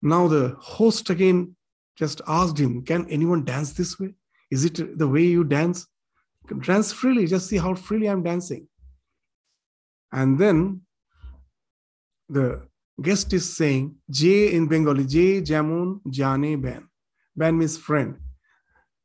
Now 0.00 0.28
the 0.28 0.56
host 0.60 1.10
again 1.10 1.56
just 1.96 2.20
asked 2.28 2.58
him, 2.58 2.84
Can 2.84 3.10
anyone 3.10 3.44
dance 3.44 3.72
this 3.72 3.98
way? 3.98 4.14
Is 4.52 4.64
it 4.64 4.98
the 4.98 5.08
way 5.08 5.24
you 5.24 5.42
dance? 5.42 5.88
Dance 6.64 6.92
freely, 6.92 7.26
just 7.26 7.48
see 7.48 7.58
how 7.58 7.74
freely 7.74 8.08
I'm 8.08 8.22
dancing. 8.22 8.68
And 10.12 10.38
then 10.38 10.82
the 12.28 12.68
guest 13.02 13.32
is 13.32 13.56
saying, 13.56 13.96
J 14.08 14.54
in 14.54 14.68
Bengali, 14.68 15.06
J 15.06 15.42
Jamun 15.42 16.00
Jane 16.08 16.60
Ben. 16.60 16.88
Ben 17.36 17.58
means 17.58 17.76
friend. 17.76 18.16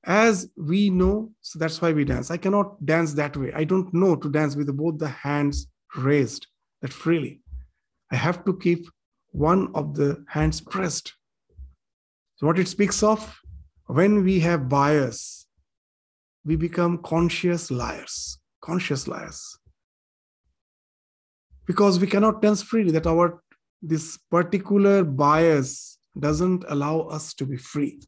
As 0.06 0.50
we 0.56 0.92
know, 0.92 1.32
so 1.42 1.58
that's 1.58 1.82
why 1.82 1.92
we 1.92 2.06
dance. 2.06 2.30
I 2.30 2.38
cannot 2.38 2.86
dance 2.86 3.14
that 3.14 3.36
way. 3.36 3.52
I 3.54 3.64
don't 3.64 3.92
know 3.94 4.16
to 4.16 4.30
dance 4.30 4.56
with 4.56 4.76
both 4.78 5.00
the 5.00 5.08
hands 5.08 5.68
raised 5.96 6.46
that 6.82 6.94
freely. 6.94 7.42
I 8.12 8.16
have 8.16 8.46
to 8.46 8.56
keep 8.58 8.88
one 9.32 9.72
of 9.74 9.96
the 9.96 10.24
hands 10.30 10.62
pressed. 10.62 11.14
So, 12.36 12.46
what 12.46 12.60
it 12.60 12.68
speaks 12.68 13.02
of, 13.02 13.40
when 13.88 14.24
we 14.24 14.40
have 14.42 14.70
bias, 14.70 15.48
we 16.46 16.56
become 16.56 17.00
conscious 17.00 17.72
liars, 17.72 18.38
conscious 18.62 19.08
liars. 19.08 19.58
Because 21.66 22.00
we 22.00 22.06
cannot 22.06 22.42
dance 22.44 22.62
freely, 22.62 22.92
that 22.92 23.08
our 23.08 23.42
this 23.82 24.18
particular 24.30 25.04
bias 25.04 25.98
doesn't 26.20 26.64
allow 26.68 27.02
us 27.02 27.34
to 27.34 27.46
be 27.46 27.58
free. 27.58 28.00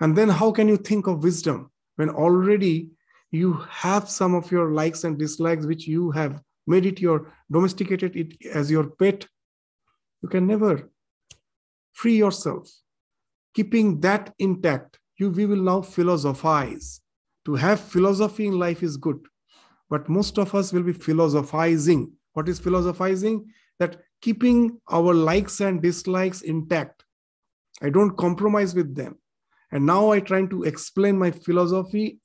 And 0.00 0.16
then, 0.16 0.28
how 0.28 0.50
can 0.50 0.68
you 0.68 0.76
think 0.76 1.06
of 1.06 1.22
wisdom 1.22 1.70
when 1.96 2.08
already 2.08 2.90
you 3.30 3.52
have 3.68 4.08
some 4.08 4.34
of 4.34 4.50
your 4.50 4.72
likes 4.72 5.04
and 5.04 5.18
dislikes 5.18 5.66
which 5.66 5.86
you 5.86 6.10
have 6.12 6.42
made 6.66 6.86
it 6.86 7.00
your 7.00 7.32
domesticated 7.50 8.16
it 8.16 8.34
as 8.46 8.70
your 8.70 8.90
pet? 8.90 9.26
You 10.22 10.28
can 10.28 10.46
never 10.46 10.90
free 11.92 12.16
yourself. 12.16 12.70
Keeping 13.54 14.00
that 14.00 14.32
intact 14.38 14.98
you 15.16 15.30
we 15.30 15.44
will 15.44 15.62
now 15.62 15.82
philosophize. 15.82 17.00
To 17.44 17.54
have 17.54 17.80
philosophy 17.80 18.46
in 18.46 18.58
life 18.58 18.82
is 18.82 18.96
good 18.96 19.20
but 19.90 20.08
most 20.08 20.38
of 20.38 20.54
us 20.54 20.72
will 20.72 20.84
be 20.84 20.92
philosophizing. 20.92 22.12
What 22.32 22.48
is 22.48 22.60
philosophizing? 22.60 23.52
That 23.80 24.00
keeping 24.22 24.78
our 24.88 25.12
likes 25.12 25.60
and 25.60 25.82
dislikes 25.82 26.42
intact. 26.42 27.04
I 27.82 27.90
don't 27.90 28.16
compromise 28.16 28.74
with 28.74 28.94
them 28.94 29.18
and 29.72 29.84
now 29.84 30.10
i 30.10 30.20
trying 30.20 30.48
to 30.48 30.62
explain 30.64 31.18
my 31.18 31.30
philosophy 31.30 32.18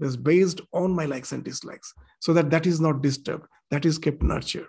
is 0.00 0.16
based 0.16 0.60
on 0.72 0.92
my 0.92 1.06
likes 1.06 1.32
and 1.32 1.44
dislikes 1.44 1.92
so 2.20 2.32
that 2.32 2.50
that 2.50 2.66
is 2.66 2.80
not 2.80 3.02
disturbed 3.02 3.46
that 3.70 3.84
is 3.84 3.98
kept 3.98 4.22
nurtured. 4.22 4.68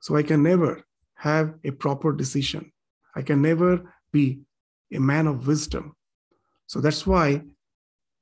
So 0.00 0.16
i 0.16 0.22
can 0.22 0.42
never 0.42 0.82
have 1.16 1.54
a 1.64 1.70
proper 1.70 2.12
decision. 2.12 2.72
I 3.16 3.22
can 3.22 3.40
never 3.40 3.94
be 4.12 4.40
a 4.92 4.98
man 4.98 5.26
of 5.26 5.46
wisdom. 5.46 5.94
So 6.66 6.80
that's 6.80 7.06
why 7.06 7.42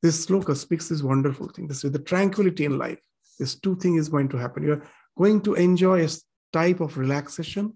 this 0.03 0.27
sloka 0.27 0.57
speaks 0.57 0.89
this 0.89 1.03
wonderful 1.03 1.49
thing. 1.49 1.67
This 1.69 1.85
is 1.85 1.93
the 1.93 1.99
tranquility 1.99 2.65
in 2.65 2.79
life. 2.79 2.99
This 3.39 3.55
two 3.55 3.77
thing 3.77 3.97
is 3.97 4.09
going 4.09 4.29
to 4.31 4.37
happen. 4.37 4.63
You're 4.63 4.85
going 5.17 5.41
to 5.43 5.55
enjoy 5.55 6.05
a 6.05 6.09
type 6.53 6.81
of 6.81 6.99
relaxation. 6.99 7.75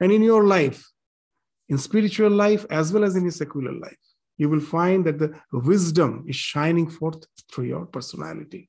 And 0.00 0.12
in 0.12 0.22
your 0.22 0.44
life 0.44 0.84
in 1.72 1.78
spiritual 1.78 2.30
life 2.30 2.64
as 2.70 2.92
well 2.92 3.04
as 3.08 3.16
in 3.16 3.24
your 3.28 3.38
secular 3.42 3.72
life 3.72 4.02
you 4.42 4.48
will 4.48 4.60
find 4.60 5.04
that 5.06 5.18
the 5.18 5.32
wisdom 5.52 6.24
is 6.26 6.36
shining 6.36 6.88
forth 6.88 7.24
through 7.50 7.64
your 7.64 7.86
personality. 7.86 8.68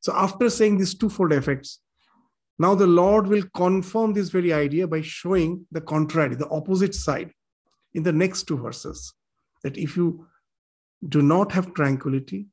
So, 0.00 0.12
after 0.14 0.50
saying 0.50 0.78
these 0.78 0.94
twofold 0.94 1.32
effects, 1.32 1.78
now 2.58 2.74
the 2.74 2.86
Lord 2.86 3.26
will 3.26 3.44
confirm 3.54 4.12
this 4.12 4.30
very 4.30 4.52
idea 4.52 4.86
by 4.88 5.02
showing 5.02 5.66
the 5.70 5.80
contrary, 5.80 6.34
the 6.34 6.48
opposite 6.48 6.94
side 6.94 7.30
in 7.94 8.02
the 8.02 8.12
next 8.12 8.44
two 8.44 8.58
verses. 8.58 9.14
That 9.62 9.76
if 9.76 9.96
you 9.96 10.26
do 11.08 11.22
not 11.22 11.52
have 11.52 11.74
tranquility, 11.74 12.46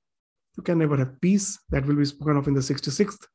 you 0.58 0.64
can 0.64 0.78
never 0.78 0.98
have 0.98 1.20
peace. 1.22 1.58
That 1.70 1.86
will 1.86 1.96
be 1.96 2.06
spoken 2.06 2.38
of 2.38 2.48
in 2.48 2.54
the 2.54 2.62
66th 2.62 3.26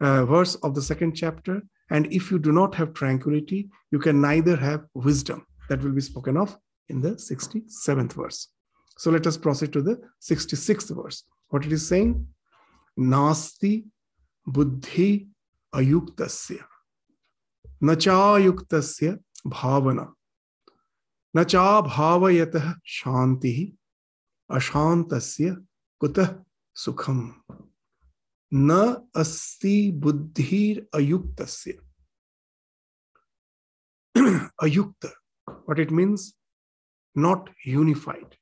uh, 0.00 0.24
verse 0.24 0.56
of 0.56 0.74
the 0.74 0.82
second 0.82 1.14
chapter. 1.14 1.62
And 1.90 2.12
if 2.12 2.30
you 2.30 2.38
do 2.38 2.52
not 2.52 2.74
have 2.74 2.92
tranquility, 2.94 3.70
you 3.90 3.98
can 3.98 4.20
neither 4.20 4.56
have 4.56 4.84
wisdom. 4.94 5.46
That 5.68 5.82
will 5.82 5.92
be 5.92 6.00
spoken 6.00 6.36
of 6.36 6.56
in 6.88 7.00
the 7.00 7.10
67th 7.10 8.12
verse. 8.12 8.48
So 8.96 9.10
let 9.10 9.26
us 9.26 9.36
proceed 9.36 9.72
to 9.74 9.82
the 9.82 10.00
66th 10.22 10.94
verse. 10.94 11.24
What 11.48 11.64
it 11.64 11.72
is 11.72 11.86
saying? 11.86 12.26
Nasti 12.98 13.84
buddhi 14.46 15.28
ayuktasya. 15.74 16.64
Nachayuktasya 17.82 19.18
bhavana. 19.46 20.12
Nacha 21.36 21.86
bhavayatah 21.86 22.76
shanti 22.84 23.74
ashantasya 24.50 25.56
kutah 26.02 26.42
sukham. 26.76 27.34
न 28.53 29.09
अस्ति 29.15 29.91
बुद्धिर 30.03 30.85
अयुक्तस्य 30.95 31.79
ayukta 34.63 35.11
what 35.65 35.79
it 35.79 35.91
means 35.91 36.33
not 37.15 37.49
unified. 37.65 38.37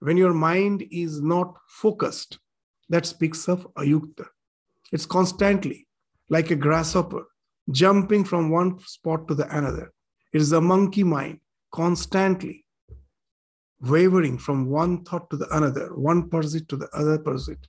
When 0.00 0.16
your 0.16 0.34
mind 0.34 0.84
is 0.90 1.20
not 1.20 1.56
focused, 1.68 2.38
that 2.88 3.06
speaks 3.06 3.48
of 3.48 3.66
ayukta. 3.74 4.26
It's 4.90 5.06
constantly 5.06 5.86
like 6.28 6.50
a 6.50 6.56
grasshopper 6.56 7.24
jumping 7.70 8.24
from 8.24 8.50
one 8.50 8.78
spot 8.80 9.28
to 9.28 9.34
the 9.34 9.48
another. 9.56 9.92
It 10.32 10.40
is 10.40 10.52
a 10.52 10.60
monkey 10.60 11.04
mind 11.04 11.40
constantly 11.72 12.64
wavering 13.80 14.38
from 14.38 14.66
one 14.66 15.04
thought 15.04 15.30
to 15.30 15.36
the 15.36 15.48
another, 15.56 15.94
one 15.94 16.28
pursuit 16.28 16.68
to 16.68 16.76
the 16.76 16.88
other 16.92 17.18
pursuit. 17.18 17.66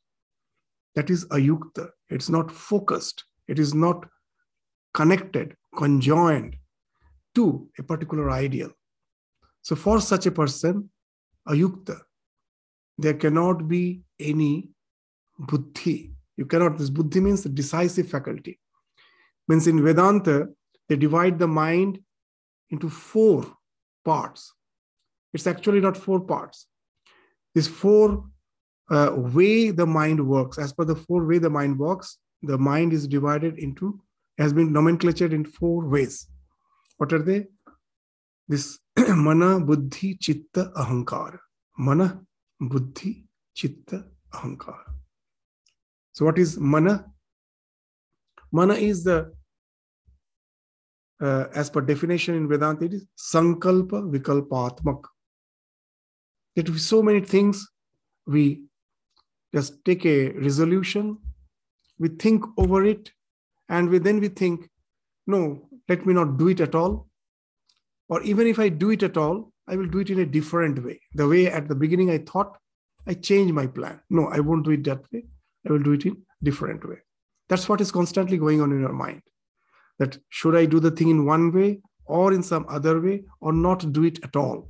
That 0.98 1.10
is 1.10 1.26
ayukta. 1.26 1.90
It's 2.10 2.28
not 2.28 2.50
focused. 2.50 3.22
It 3.46 3.60
is 3.60 3.72
not 3.72 4.04
connected, 4.94 5.54
conjoined 5.76 6.56
to 7.36 7.68
a 7.78 7.84
particular 7.84 8.32
ideal. 8.32 8.70
So, 9.62 9.76
for 9.76 10.00
such 10.00 10.26
a 10.26 10.32
person, 10.32 10.90
ayukta, 11.46 12.00
there 12.98 13.14
cannot 13.14 13.68
be 13.68 14.00
any 14.18 14.70
buddhi. 15.38 16.14
You 16.36 16.46
cannot, 16.46 16.78
this 16.78 16.90
buddhi 16.90 17.20
means 17.20 17.44
decisive 17.44 18.08
faculty. 18.08 18.58
Means 19.46 19.68
in 19.68 19.80
Vedanta, 19.80 20.48
they 20.88 20.96
divide 20.96 21.38
the 21.38 21.46
mind 21.46 22.00
into 22.70 22.90
four 22.90 23.46
parts. 24.04 24.52
It's 25.32 25.46
actually 25.46 25.78
not 25.78 25.96
four 25.96 26.18
parts. 26.18 26.66
These 27.54 27.68
four 27.68 28.24
uh, 28.90 29.12
way 29.14 29.70
the 29.70 29.86
mind 29.86 30.26
works, 30.26 30.58
as 30.58 30.72
per 30.72 30.84
the 30.84 30.96
four 30.96 31.24
way 31.24 31.38
the 31.38 31.50
mind 31.50 31.78
works, 31.78 32.18
the 32.42 32.58
mind 32.58 32.92
is 32.92 33.06
divided 33.06 33.58
into, 33.58 34.00
has 34.38 34.52
been 34.52 34.70
nomenclatured 34.70 35.32
in 35.32 35.44
four 35.44 35.86
ways. 35.86 36.26
What 36.96 37.12
are 37.12 37.22
they? 37.22 37.46
This 38.48 38.78
mana, 38.96 39.60
buddhi, 39.60 40.16
chitta, 40.16 40.72
ahankar. 40.76 41.38
Mana, 41.76 42.20
buddhi, 42.60 43.26
chitta, 43.54 44.04
ahankar. 44.32 44.78
So, 46.12 46.24
what 46.24 46.38
is 46.38 46.58
mana? 46.58 47.06
Mana 48.50 48.74
is 48.74 49.04
the, 49.04 49.32
uh, 51.20 51.44
as 51.54 51.68
per 51.68 51.82
definition 51.82 52.34
in 52.34 52.48
Vedanta, 52.48 52.86
it 52.86 52.94
is 52.94 53.06
sankalpa 53.18 54.10
vikalpa, 54.10 54.48
vikalpatmak. 54.48 55.04
That 56.56 56.70
with 56.70 56.80
so 56.80 57.02
many 57.02 57.20
things, 57.20 57.68
we 58.26 58.62
just 59.54 59.84
take 59.84 60.04
a 60.06 60.30
resolution, 60.32 61.18
we 61.98 62.08
think 62.08 62.44
over 62.56 62.84
it, 62.84 63.12
and 63.68 63.88
we, 63.88 63.98
then 63.98 64.20
we 64.20 64.28
think, 64.28 64.68
no, 65.26 65.68
let 65.88 66.06
me 66.06 66.14
not 66.14 66.38
do 66.38 66.48
it 66.48 66.60
at 66.60 66.74
all. 66.74 67.08
Or 68.08 68.22
even 68.22 68.46
if 68.46 68.58
I 68.58 68.68
do 68.68 68.90
it 68.90 69.02
at 69.02 69.16
all, 69.16 69.52
I 69.68 69.76
will 69.76 69.86
do 69.86 69.98
it 69.98 70.10
in 70.10 70.20
a 70.20 70.26
different 70.26 70.82
way. 70.82 71.00
The 71.14 71.28
way 71.28 71.46
at 71.46 71.68
the 71.68 71.74
beginning 71.74 72.10
I 72.10 72.18
thought, 72.18 72.56
I 73.06 73.14
change 73.14 73.52
my 73.52 73.66
plan. 73.66 74.00
No, 74.10 74.26
I 74.28 74.40
won't 74.40 74.64
do 74.64 74.70
it 74.70 74.84
that 74.84 75.02
way. 75.12 75.24
I 75.66 75.72
will 75.72 75.82
do 75.82 75.92
it 75.92 76.06
in 76.06 76.16
different 76.42 76.88
way. 76.88 76.96
That's 77.48 77.68
what 77.68 77.80
is 77.80 77.90
constantly 77.92 78.38
going 78.38 78.60
on 78.60 78.72
in 78.72 78.80
your 78.80 78.92
mind. 78.92 79.22
That 79.98 80.18
should 80.28 80.54
I 80.54 80.66
do 80.66 80.80
the 80.80 80.90
thing 80.90 81.08
in 81.08 81.26
one 81.26 81.52
way 81.52 81.80
or 82.04 82.32
in 82.32 82.42
some 82.42 82.66
other 82.68 83.00
way 83.00 83.24
or 83.40 83.52
not 83.52 83.92
do 83.92 84.04
it 84.04 84.22
at 84.22 84.36
all? 84.36 84.68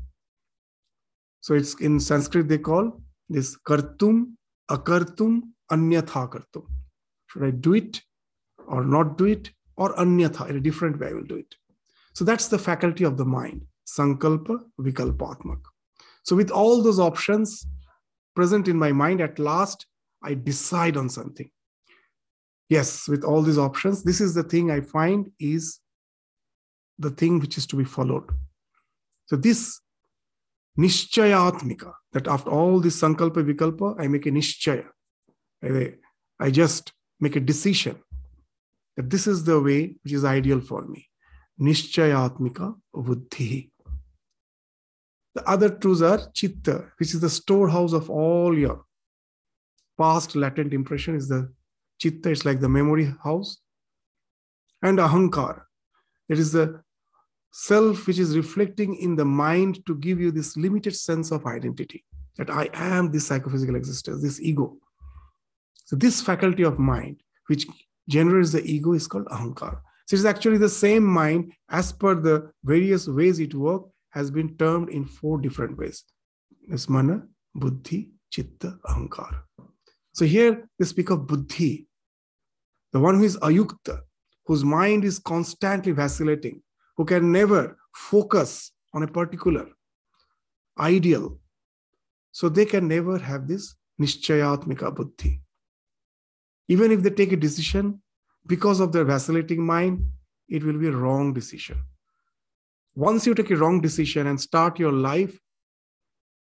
So 1.40 1.54
it's 1.54 1.74
in 1.80 2.00
Sanskrit 2.00 2.48
they 2.48 2.58
call 2.58 3.00
this 3.28 3.56
kartum, 3.56 4.32
akartum, 4.70 5.42
anyatha 5.70 6.28
kartum. 6.28 6.66
Should 7.28 7.44
I 7.44 7.50
do 7.50 7.74
it 7.74 8.02
or 8.66 8.84
not 8.84 9.18
do 9.18 9.26
it 9.26 9.50
or 9.76 9.98
anyatha 9.98 10.46
in 10.46 10.56
a 10.56 10.60
different 10.60 10.98
way 10.98 11.08
I 11.08 11.12
will 11.12 11.24
do 11.24 11.36
it. 11.36 11.54
So 12.12 12.24
that's 12.24 12.48
the 12.48 12.58
faculty 12.58 13.04
of 13.04 13.16
the 13.16 13.24
mind, 13.24 13.64
sankalpa 13.86 14.58
vikalpatmak. 14.80 15.60
So 16.24 16.36
with 16.36 16.50
all 16.50 16.82
those 16.82 16.98
options 16.98 17.66
present 18.34 18.68
in 18.68 18.76
my 18.76 18.92
mind, 18.92 19.20
at 19.20 19.38
last 19.38 19.86
I 20.22 20.34
decide 20.34 20.96
on 20.96 21.08
something. 21.08 21.50
Yes, 22.68 23.08
with 23.08 23.24
all 23.24 23.42
these 23.42 23.56
options, 23.56 24.02
this 24.02 24.20
is 24.20 24.34
the 24.34 24.42
thing 24.42 24.70
I 24.70 24.80
find 24.80 25.30
is 25.38 25.80
the 26.98 27.10
thing 27.10 27.38
which 27.38 27.56
is 27.56 27.66
to 27.68 27.76
be 27.76 27.84
followed. 27.84 28.28
So 29.26 29.36
this 29.36 29.80
nishchayatmika, 30.78 31.92
that 32.12 32.28
after 32.28 32.50
all 32.50 32.80
this 32.80 33.00
sankalpa 33.00 33.42
vikalpa, 33.44 34.00
I 34.00 34.06
make 34.08 34.26
a 34.26 34.30
nishchaya. 34.30 34.86
I, 36.40 36.50
just 36.50 36.92
make 37.18 37.34
a 37.34 37.40
decision 37.40 37.96
that 38.96 39.10
this 39.10 39.26
is 39.26 39.42
the 39.44 39.60
way 39.60 39.96
which 40.02 40.12
is 40.12 40.24
ideal 40.24 40.60
for 40.60 40.86
me. 40.86 41.08
Nishchayatmika 41.60 42.76
buddhi. 42.94 43.72
The 45.34 45.48
other 45.48 45.68
truths 45.68 46.02
are 46.02 46.20
chitta, 46.32 46.92
which 46.98 47.14
is 47.14 47.20
the 47.20 47.30
storehouse 47.30 47.92
of 47.92 48.08
all 48.08 48.56
your 48.56 48.84
past 49.98 50.36
latent 50.36 50.72
impression, 50.72 51.16
is 51.16 51.28
the 51.28 51.52
chitta, 51.98 52.30
it's 52.30 52.44
like 52.44 52.60
the 52.60 52.68
memory 52.68 53.12
house. 53.22 53.58
And 54.80 54.98
ahankar, 54.98 55.62
it 56.28 56.38
is 56.38 56.52
the 56.52 56.82
self 57.50 58.06
which 58.06 58.18
is 58.18 58.36
reflecting 58.36 58.96
in 58.96 59.16
the 59.16 59.24
mind 59.24 59.84
to 59.86 59.94
give 59.96 60.20
you 60.20 60.30
this 60.30 60.56
limited 60.56 60.94
sense 60.94 61.30
of 61.30 61.46
identity 61.46 62.04
that 62.38 62.50
I 62.50 62.70
am 62.72 63.10
this 63.10 63.26
psychophysical 63.26 63.76
existence, 63.76 64.22
this 64.22 64.40
ego. 64.40 64.76
So, 65.84 65.96
this 65.96 66.22
faculty 66.22 66.62
of 66.62 66.78
mind, 66.78 67.22
which 67.48 67.66
generates 68.08 68.52
the 68.52 68.64
ego, 68.64 68.92
is 68.92 69.06
called 69.06 69.26
ahankar. 69.26 69.80
So, 70.06 70.14
it's 70.14 70.24
actually 70.24 70.58
the 70.58 70.68
same 70.68 71.04
mind 71.04 71.52
as 71.68 71.92
per 71.92 72.14
the 72.14 72.50
various 72.64 73.08
ways 73.08 73.40
it 73.40 73.54
works, 73.54 73.90
has 74.10 74.30
been 74.30 74.56
termed 74.56 74.88
in 74.88 75.04
four 75.04 75.38
different 75.40 75.76
ways. 75.76 76.04
It's 76.70 76.88
mana, 76.88 77.22
buddhi, 77.54 78.10
chitta, 78.30 78.78
ahankar. 78.86 79.40
So, 80.12 80.24
here 80.24 80.68
they 80.78 80.84
speak 80.84 81.10
of 81.10 81.26
buddhi, 81.26 81.88
the 82.92 83.00
one 83.00 83.16
who 83.16 83.24
is 83.24 83.36
ayukta, 83.38 84.00
whose 84.46 84.64
mind 84.64 85.04
is 85.04 85.18
constantly 85.18 85.92
vacillating, 85.92 86.62
who 86.98 87.04
can 87.04 87.32
never 87.32 87.78
focus 87.94 88.72
on 88.92 89.04
a 89.04 89.06
particular 89.06 89.66
ideal. 90.78 91.38
So 92.32 92.48
they 92.48 92.66
can 92.66 92.88
never 92.88 93.18
have 93.18 93.46
this 93.46 93.76
nishchayatmika 94.00 94.94
buddhi. 94.94 95.40
Even 96.66 96.90
if 96.90 97.02
they 97.02 97.10
take 97.10 97.32
a 97.32 97.36
decision, 97.36 98.02
because 98.46 98.80
of 98.80 98.92
their 98.92 99.04
vacillating 99.04 99.64
mind, 99.64 100.04
it 100.48 100.64
will 100.64 100.78
be 100.78 100.88
a 100.88 100.92
wrong 100.92 101.32
decision. 101.32 101.82
Once 102.96 103.26
you 103.26 103.34
take 103.34 103.50
a 103.52 103.56
wrong 103.56 103.80
decision 103.80 104.26
and 104.26 104.40
start 104.40 104.78
your 104.78 104.92
life, 104.92 105.38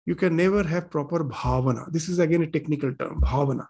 you 0.06 0.16
can 0.16 0.36
never 0.36 0.64
have 0.64 0.92
proper 0.92 1.24
bhavana. 1.24 1.90
This 1.94 2.10
is 2.10 2.20
again 2.20 2.42
a 2.42 2.48
technical 2.48 2.94
term, 2.94 3.22
bhavana. 3.22 3.68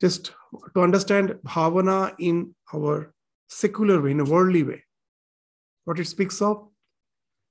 Just 0.00 0.32
to 0.74 0.82
understand 0.82 1.30
bhavana 1.44 2.14
in 2.20 2.54
our 2.72 3.12
secular 3.48 4.00
way, 4.00 4.12
in 4.12 4.20
a 4.20 4.24
worldly 4.24 4.62
way. 4.62 4.84
What 5.84 5.98
it 5.98 6.06
speaks 6.06 6.40
of? 6.40 6.68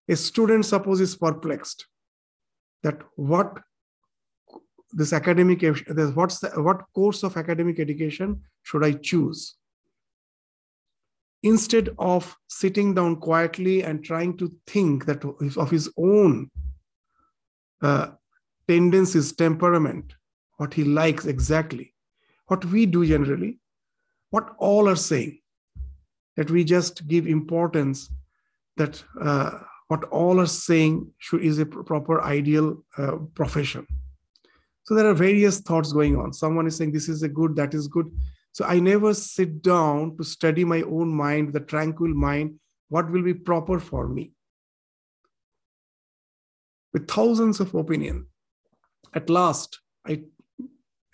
A 0.08 0.16
student, 0.16 0.66
suppose, 0.66 1.02
is 1.02 1.16
perplexed 1.16 1.86
that 2.84 3.02
what 3.16 3.60
this 4.94 5.12
academic 5.12 5.62
what's 6.16 6.40
the, 6.40 6.50
what 6.62 6.82
course 6.94 7.24
of 7.24 7.36
academic 7.36 7.80
education 7.80 8.42
should 8.64 8.86
I 8.86 8.94
choose? 8.94 9.56
Instead 11.44 11.90
of 12.00 12.36
sitting 12.48 12.94
down 12.94 13.18
quietly 13.18 13.84
and 13.84 14.04
trying 14.04 14.38
to 14.38 14.52
think 14.66 15.06
that 15.06 15.24
of 15.26 15.70
his 15.70 15.92
own 15.98 16.50
uh, 17.82 18.08
tendencies, 18.68 19.34
temperament, 19.34 20.14
what 20.58 20.74
he 20.74 20.84
likes 20.84 21.26
exactly, 21.26 21.94
what 22.48 22.66
we 22.66 22.86
do 22.86 23.06
generally, 23.06 23.60
what 24.30 24.56
all 24.58 24.90
are 24.90 24.96
saying, 24.96 25.40
that 26.38 26.52
we 26.52 26.64
just 26.64 27.08
give 27.08 27.28
importance 27.28 28.10
that 28.78 29.04
uh, 29.20 29.60
what 29.88 30.04
all 30.06 30.40
are 30.40 30.46
saying 30.46 31.12
should, 31.18 31.44
is 31.44 31.60
a 31.60 31.66
proper 31.66 32.22
ideal 32.22 32.84
uh, 32.98 33.18
profession. 33.34 33.86
So 34.84 34.96
there 34.96 35.08
are 35.08 35.14
various 35.14 35.60
thoughts 35.60 35.92
going 35.92 36.16
on. 36.16 36.32
Someone 36.32 36.68
is 36.68 36.78
saying 36.78 36.92
this 36.94 37.10
is 37.10 37.24
a 37.24 37.28
good, 37.28 37.56
that 37.58 37.74
is 37.74 37.88
good. 37.88 38.10
So 38.54 38.66
I 38.66 38.80
never 38.80 39.14
sit 39.14 39.62
down 39.62 40.16
to 40.18 40.24
study 40.24 40.64
my 40.64 40.82
own 40.84 41.10
mind, 41.10 41.54
the 41.54 41.60
tranquil 41.60 42.14
mind, 42.14 42.60
what 42.90 43.12
will 43.12 43.24
be 43.24 43.34
proper 43.34 43.80
for 43.80 44.08
me. 44.08 44.32
With 46.94 47.08
thousands 47.08 47.60
of 47.60 47.74
opinion, 47.76 48.28
at 49.14 49.30
last, 49.30 49.80
I, 50.06 50.24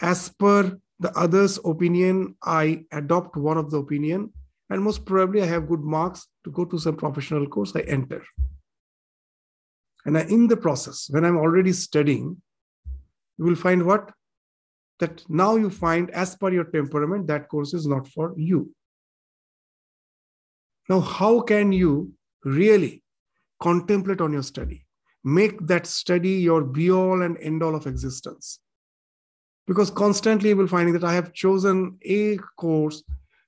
as 0.02 0.30
per 0.30 0.78
the 1.00 1.18
other's 1.18 1.60
opinion, 1.66 2.36
I 2.44 2.86
adopt 2.92 3.36
one 3.38 3.58
of 3.58 3.72
the 3.72 3.78
opinion 3.78 4.32
and 4.74 4.82
most 4.82 5.06
probably 5.06 5.44
I 5.44 5.46
have 5.46 5.68
good 5.68 5.82
marks 5.84 6.28
to 6.44 6.50
go 6.50 6.66
to 6.66 6.80
some 6.80 6.96
professional 6.96 7.46
course, 7.46 7.76
I 7.76 7.82
enter. 7.82 8.24
And 10.04 10.18
I, 10.18 10.22
in 10.22 10.48
the 10.48 10.58
process, 10.58 11.08
when 11.12 11.24
I'm 11.24 11.38
already 11.38 11.74
studying, 11.74 12.42
you 13.38 13.46
will 13.46 13.56
find 13.56 13.86
what? 13.86 14.12
That 15.00 15.24
now 15.30 15.58
you 15.58 15.70
find, 15.70 16.10
as 16.10 16.36
per 16.36 16.52
your 16.52 16.64
temperament, 16.64 17.28
that 17.28 17.50
course 17.50 17.76
is 17.76 17.86
not 17.86 18.08
for 18.08 18.34
you. 18.36 18.74
Now, 20.90 21.02
how 21.02 21.42
can 21.42 21.72
you 21.72 22.12
really 22.44 23.04
contemplate 23.62 24.22
on 24.22 24.34
your 24.34 24.44
study? 24.44 24.88
Make 25.24 25.68
that 25.68 25.86
study 25.86 26.32
your 26.32 26.64
be 26.64 26.90
all 26.90 27.22
and 27.22 27.38
end 27.38 27.62
all 27.62 27.76
of 27.76 27.86
existence. 27.86 28.60
Because 29.68 29.92
constantly 29.92 30.50
you 30.50 30.58
will 30.58 30.68
find 30.68 30.96
that 30.96 31.04
I 31.04 31.14
have 31.14 31.32
chosen 31.32 32.00
a 32.04 32.38
course 32.58 33.04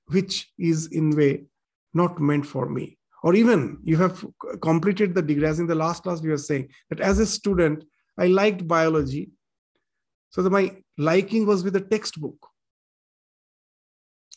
which 0.06 0.50
is 0.58 0.86
in 0.88 1.10
way 1.16 1.44
not 1.94 2.20
meant 2.20 2.46
for 2.46 2.68
me. 2.68 2.98
Or 3.22 3.34
even 3.34 3.78
you 3.82 3.96
have 3.96 4.24
completed 4.62 5.14
the 5.14 5.22
degree 5.22 5.46
as 5.46 5.58
in 5.58 5.66
the 5.66 5.74
last 5.74 6.02
class 6.02 6.22
we 6.22 6.28
were 6.28 6.38
saying 6.38 6.68
that 6.90 7.00
as 7.00 7.18
a 7.18 7.26
student 7.26 7.84
i 8.18 8.26
liked 8.26 8.66
biology. 8.68 9.30
So 10.30 10.42
that 10.42 10.50
my 10.50 10.76
liking 10.98 11.46
was 11.46 11.64
with 11.64 11.72
the 11.72 11.80
textbook. 11.80 12.36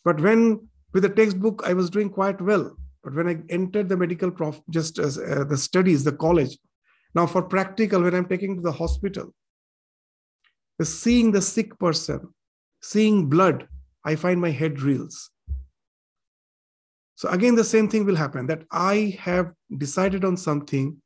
But 0.05 0.21
when 0.21 0.69
with 0.93 1.03
the 1.03 1.09
textbook 1.09 1.61
i 1.65 1.73
was 1.73 1.89
doing 1.89 2.09
quite 2.09 2.41
well. 2.41 2.75
But 3.03 3.15
when 3.15 3.27
i 3.27 3.37
entered 3.49 3.89
the 3.89 3.97
medical 3.97 4.31
prof 4.31 4.61
just 4.69 4.99
as 4.99 5.17
uh, 5.17 5.43
the 5.47 5.57
studies 5.57 6.03
the 6.03 6.11
college 6.11 6.57
now 7.15 7.25
for 7.25 7.41
practical 7.41 8.01
when 8.01 8.13
i'm 8.13 8.27
taking 8.27 8.55
to 8.55 8.61
the 8.61 8.71
hospital 8.71 9.33
the 10.77 10.85
seeing 10.85 11.31
the 11.31 11.41
sick 11.41 11.77
person 11.79 12.33
seeing 12.81 13.27
blood 13.27 13.67
i 14.05 14.15
find 14.15 14.39
my 14.39 14.51
head 14.51 14.81
reels 14.81 15.29
so 17.19 17.27
again, 17.27 17.55
the 17.55 17.65
same 17.65 17.89
thing 17.89 18.05
will 18.05 18.15
happen 18.15 18.47
that 18.47 18.63
I 18.71 19.17
have 19.19 19.51
decided 19.77 20.23
on 20.23 20.37
something 20.37 21.01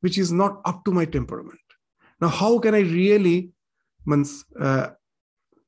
which 0.00 0.16
is 0.16 0.32
not 0.32 0.62
up 0.64 0.82
to 0.86 0.92
my 0.92 1.04
temperament. 1.04 1.60
Now, 2.22 2.28
how 2.28 2.58
can 2.58 2.74
I 2.74 2.80
really 2.80 3.50
uh, 4.58 4.88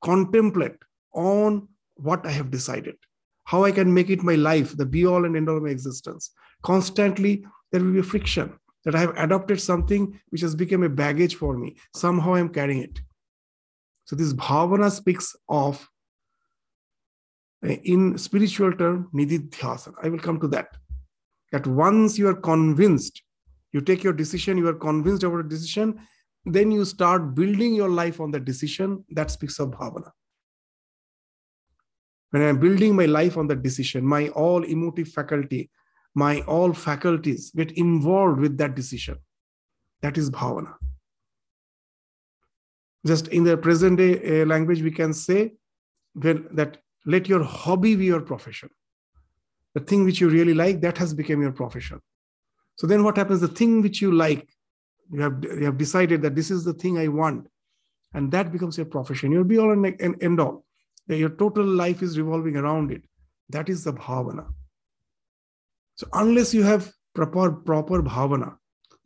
contemplate 0.03 0.79
on 1.13 1.69
what 1.97 2.25
I 2.25 2.31
have 2.31 2.51
decided? 2.51 2.95
How 3.45 3.65
I 3.65 3.73
can 3.73 3.93
make 3.93 4.09
it 4.09 4.23
my 4.23 4.37
life, 4.37 4.75
the 4.75 4.87
be 4.87 5.05
all 5.05 5.27
and 5.27 5.37
end 5.37 5.51
all 5.51 5.59
of 5.59 5.63
my 5.63 5.69
existence? 5.69 6.31
Constantly, 6.63 7.45
there 7.71 7.83
will 7.83 7.93
be 7.93 8.01
friction 8.01 8.59
that 8.87 8.95
I 8.95 9.01
have 9.01 9.19
adopted 9.19 9.61
something 9.61 10.19
which 10.31 10.41
has 10.41 10.55
become 10.55 10.83
a 10.83 10.89
baggage 10.89 11.35
for 11.35 11.59
me. 11.59 11.77
Somehow 11.95 12.37
I'm 12.37 12.49
carrying 12.49 12.85
it. 12.85 13.01
So 14.07 14.17
this 14.17 14.33
bhavana 14.33 14.91
speaks 14.91 15.37
of 15.47 15.87
in 17.63 18.17
spiritual 18.19 18.73
term, 18.73 19.09
nididhyasana. 19.15 19.95
I 20.03 20.09
will 20.09 20.19
come 20.19 20.41
to 20.41 20.49
that. 20.49 20.77
That 21.53 21.67
once 21.67 22.19
you 22.19 22.29
are 22.29 22.35
convinced, 22.35 23.23
you 23.73 23.81
take 23.81 24.05
your 24.05 24.13
decision, 24.13 24.59
you 24.59 24.69
are 24.69 24.75
convinced 24.75 25.23
about 25.23 25.41
a 25.41 25.49
decision, 25.49 26.01
then 26.45 26.71
you 26.71 26.85
start 26.85 27.35
building 27.35 27.75
your 27.75 27.89
life 27.89 28.21
on 28.21 28.31
the 28.31 28.41
decision 28.41 29.05
that 29.11 29.31
speaks 29.31 29.59
of 29.59 29.71
bhavana. 29.71 30.11
when 32.31 32.43
I'm 32.43 32.59
building 32.59 32.95
my 32.95 33.07
life 33.07 33.37
on 33.37 33.47
that 33.49 33.63
decision, 33.63 34.05
my 34.05 34.29
all 34.29 34.63
emotive 34.65 35.09
faculty, 35.09 35.71
my 36.15 36.41
all 36.43 36.73
faculties 36.73 37.51
get 37.51 37.73
involved 37.73 38.41
with 38.41 38.59
that 38.59 38.75
decision. 38.75 39.17
That 40.03 40.19
is 40.19 40.31
bhavana. 40.31 40.75
Just 43.07 43.29
in 43.29 43.45
the 43.45 43.57
present 43.57 43.99
day 43.99 44.43
uh, 44.43 44.47
language, 44.47 44.83
we 44.83 44.91
can 44.91 45.13
say 45.13 45.55
when, 46.15 46.49
that 46.53 46.79
let 47.09 47.27
your 47.27 47.43
hobby 47.43 47.97
be 47.97 48.05
your 48.05 48.21
profession. 48.21 48.69
The 49.75 49.81
thing 49.81 50.05
which 50.05 50.21
you 50.21 50.29
really 50.29 50.53
like, 50.53 50.83
that 50.83 50.99
has 50.99 51.15
become 51.15 51.41
your 51.41 51.53
profession. 51.53 52.01
So 52.77 52.87
then 52.87 53.03
what 53.03 53.17
happens? 53.17 53.41
The 53.41 53.49
thing 53.49 53.81
which 53.81 54.03
you 54.03 54.13
like, 54.13 54.47
you 55.11 55.23
have, 55.23 55.43
you 55.43 55.65
have 55.65 55.79
decided 55.79 56.21
that 56.23 56.35
this 56.35 56.51
is 56.51 56.65
the 56.65 56.75
thing 56.75 56.99
I 56.99 57.09
want. 57.09 57.47
And 58.13 58.31
that 58.33 58.53
becomes 58.53 58.77
your 58.77 58.87
profession. 58.87 59.33
You'll 59.33 59.45
be 59.45 59.59
all 59.59 59.73
and 59.73 60.23
end 60.23 60.39
all. 60.39 60.67
Your 61.07 61.31
total 61.31 61.65
life 61.65 62.03
is 62.03 62.19
revolving 62.19 62.57
around 62.57 62.93
it. 62.93 63.03
That 63.49 63.71
is 63.71 63.85
the 63.85 63.95
bhavana. 63.95 64.47
So 65.95 66.09
unless 66.13 66.53
you 66.53 66.63
have 66.63 66.93
proper, 67.15 67.53
proper 67.53 68.03
bhavana, 68.03 68.57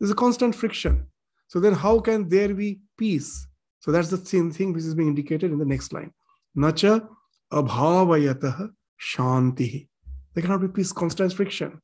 there's 0.00 0.10
a 0.10 0.16
constant 0.16 0.56
friction. 0.56 1.06
So 1.46 1.60
then 1.60 1.74
how 1.74 2.00
can 2.00 2.28
there 2.28 2.52
be 2.52 2.80
peace? 2.98 3.46
So 3.78 3.92
that's 3.92 4.10
the 4.10 4.18
same 4.18 4.50
thing 4.50 4.72
which 4.72 4.82
is 4.82 4.96
being 4.96 5.08
indicated 5.08 5.52
in 5.52 5.58
the 5.58 5.64
next 5.64 5.92
line. 5.92 6.12
Nacha 6.56 7.08
abhavayatah 7.52 8.70
shanti. 9.00 9.88
There 10.34 10.42
cannot 10.42 10.62
be 10.62 10.68
peace, 10.68 10.92
constant 10.92 11.32
friction. 11.32 11.80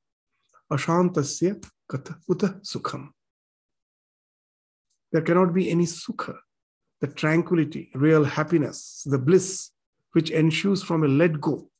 Ashantasya 0.72 1.64
katha 1.90 2.16
uta 2.28 2.60
sukham. 2.62 3.08
There 5.12 5.22
cannot 5.22 5.54
be 5.54 5.70
any 5.70 5.84
sukha, 5.84 6.36
the 7.00 7.06
tranquility, 7.06 7.90
real 7.94 8.24
happiness, 8.24 9.02
the 9.06 9.18
bliss 9.18 9.70
which 10.12 10.30
ensues 10.30 10.82
from 10.82 11.04
a 11.04 11.08
let 11.08 11.40
go. 11.40 11.70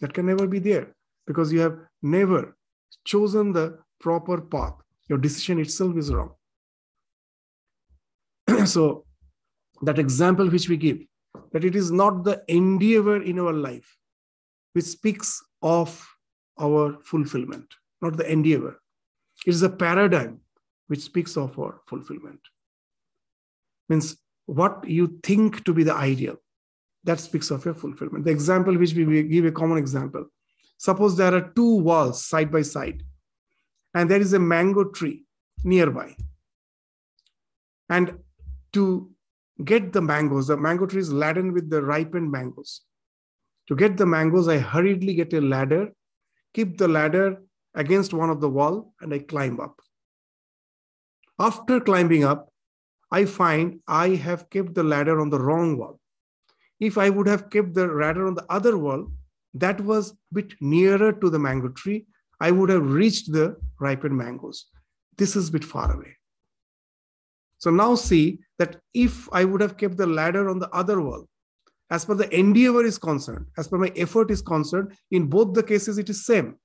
That 0.00 0.14
can 0.14 0.26
never 0.26 0.46
be 0.46 0.58
there 0.58 0.94
because 1.26 1.52
you 1.52 1.60
have 1.60 1.76
never 2.02 2.56
chosen 3.04 3.52
the 3.52 3.78
proper 4.00 4.40
path. 4.40 4.74
Your 5.08 5.18
decision 5.18 5.58
itself 5.58 5.96
is 5.96 6.12
wrong. 6.12 6.34
so 8.66 9.04
that 9.82 9.98
example 9.98 10.48
which 10.48 10.68
we 10.68 10.76
give, 10.76 10.98
that 11.52 11.64
it 11.64 11.74
is 11.74 11.90
not 11.90 12.24
the 12.24 12.42
endeavor 12.48 13.22
in 13.22 13.38
our 13.38 13.52
life 13.52 13.96
which 14.72 14.84
speaks 14.84 15.42
of 15.62 16.06
our 16.60 16.98
fulfillment, 17.02 17.74
not 18.02 18.16
the 18.16 18.30
endeavor. 18.30 18.80
It 19.46 19.50
is 19.50 19.62
a 19.62 19.70
paradigm 19.70 20.40
which 20.88 21.00
speaks 21.00 21.36
of 21.36 21.58
our 21.58 21.80
fulfillment. 21.86 22.40
Means 23.88 24.16
what 24.46 24.86
you 24.86 25.18
think 25.22 25.64
to 25.64 25.72
be 25.72 25.82
the 25.82 25.94
ideal, 25.94 26.36
that 27.04 27.20
speaks 27.20 27.50
of 27.50 27.64
your 27.64 27.74
fulfillment. 27.74 28.24
The 28.24 28.30
example 28.30 28.76
which 28.76 28.94
we 28.94 29.22
give 29.22 29.44
a 29.44 29.52
common 29.52 29.78
example. 29.78 30.26
Suppose 30.78 31.16
there 31.16 31.34
are 31.34 31.52
two 31.54 31.76
walls 31.76 32.24
side 32.24 32.50
by 32.50 32.62
side, 32.62 33.02
and 33.94 34.10
there 34.10 34.20
is 34.20 34.32
a 34.32 34.38
mango 34.38 34.84
tree 34.84 35.24
nearby. 35.64 36.14
And 37.88 38.18
to 38.74 39.10
get 39.64 39.92
the 39.92 40.00
mangoes. 40.00 40.46
The 40.46 40.56
mango 40.56 40.86
tree 40.86 41.00
is 41.00 41.12
laden 41.12 41.52
with 41.52 41.70
the 41.70 41.82
ripened 41.82 42.30
mangoes. 42.30 42.82
To 43.68 43.76
get 43.76 43.96
the 43.96 44.06
mangoes, 44.06 44.48
I 44.48 44.58
hurriedly 44.58 45.14
get 45.14 45.32
a 45.32 45.40
ladder, 45.40 45.92
keep 46.54 46.78
the 46.78 46.88
ladder 46.88 47.42
against 47.74 48.14
one 48.14 48.30
of 48.30 48.40
the 48.40 48.48
wall, 48.48 48.94
and 49.00 49.12
I 49.12 49.18
climb 49.18 49.60
up. 49.60 49.80
After 51.38 51.80
climbing 51.80 52.24
up, 52.24 52.52
I 53.10 53.24
find 53.24 53.80
I 53.86 54.10
have 54.10 54.50
kept 54.50 54.74
the 54.74 54.82
ladder 54.82 55.20
on 55.20 55.30
the 55.30 55.40
wrong 55.40 55.78
wall. 55.78 56.00
If 56.80 56.98
I 56.98 57.10
would 57.10 57.26
have 57.26 57.50
kept 57.50 57.74
the 57.74 57.86
ladder 57.86 58.26
on 58.26 58.34
the 58.34 58.46
other 58.50 58.76
wall, 58.76 59.10
that 59.54 59.80
was 59.80 60.12
a 60.12 60.14
bit 60.32 60.54
nearer 60.60 61.12
to 61.12 61.30
the 61.30 61.38
mango 61.38 61.68
tree, 61.68 62.06
I 62.40 62.50
would 62.50 62.68
have 62.70 62.92
reached 62.92 63.32
the 63.32 63.56
ripened 63.80 64.16
mangoes. 64.16 64.66
This 65.16 65.36
is 65.36 65.48
a 65.48 65.52
bit 65.52 65.64
far 65.64 65.94
away. 65.94 66.17
So 67.58 67.70
now 67.70 67.94
see 67.94 68.38
that 68.58 68.76
if 68.94 69.28
I 69.32 69.44
would 69.44 69.60
have 69.60 69.76
kept 69.76 69.96
the 69.96 70.06
ladder 70.06 70.48
on 70.48 70.58
the 70.58 70.70
other 70.70 71.00
wall, 71.00 71.26
as 71.90 72.04
per 72.04 72.14
the 72.14 72.32
endeavor 72.36 72.84
is 72.84 72.98
concerned, 72.98 73.46
as 73.56 73.68
per 73.68 73.78
my 73.78 73.92
effort 73.96 74.30
is 74.30 74.42
concerned, 74.42 74.92
in 75.10 75.26
both 75.26 75.54
the 75.54 75.62
cases 75.62 75.98
it 75.98 76.08
is 76.08 76.24
same. 76.24 76.56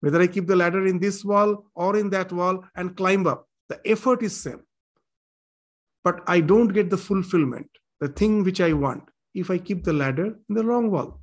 Whether 0.00 0.20
I 0.20 0.26
keep 0.26 0.46
the 0.46 0.56
ladder 0.56 0.86
in 0.86 0.98
this 0.98 1.24
wall 1.24 1.66
or 1.74 1.96
in 1.96 2.10
that 2.10 2.32
wall 2.32 2.64
and 2.74 2.96
climb 2.96 3.26
up, 3.26 3.46
the 3.68 3.80
effort 3.84 4.22
is 4.22 4.40
same. 4.40 4.62
But 6.02 6.22
I 6.26 6.40
don't 6.40 6.68
get 6.68 6.88
the 6.88 6.96
fulfillment, 6.96 7.68
the 8.00 8.08
thing 8.08 8.42
which 8.42 8.60
I 8.60 8.72
want, 8.72 9.04
if 9.34 9.50
I 9.50 9.58
keep 9.58 9.84
the 9.84 9.92
ladder 9.92 10.38
in 10.48 10.54
the 10.54 10.64
wrong 10.64 10.90
wall. 10.90 11.20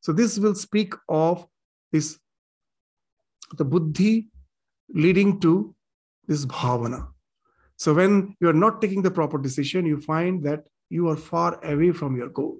So 0.00 0.12
this 0.12 0.38
will 0.38 0.54
speak 0.54 0.94
of 1.08 1.46
this, 1.92 2.18
the 3.58 3.64
buddhi 3.64 4.30
leading 4.88 5.40
to 5.40 5.74
this 6.28 6.46
bhavana. 6.46 7.08
So 7.80 7.94
when 7.94 8.36
you 8.40 8.48
are 8.50 8.60
not 8.64 8.82
taking 8.82 9.00
the 9.00 9.10
proper 9.10 9.38
decision, 9.38 9.86
you 9.86 10.02
find 10.02 10.44
that 10.44 10.68
you 10.90 11.08
are 11.08 11.16
far 11.16 11.58
away 11.64 11.92
from 11.92 12.14
your 12.14 12.28
goal. 12.28 12.58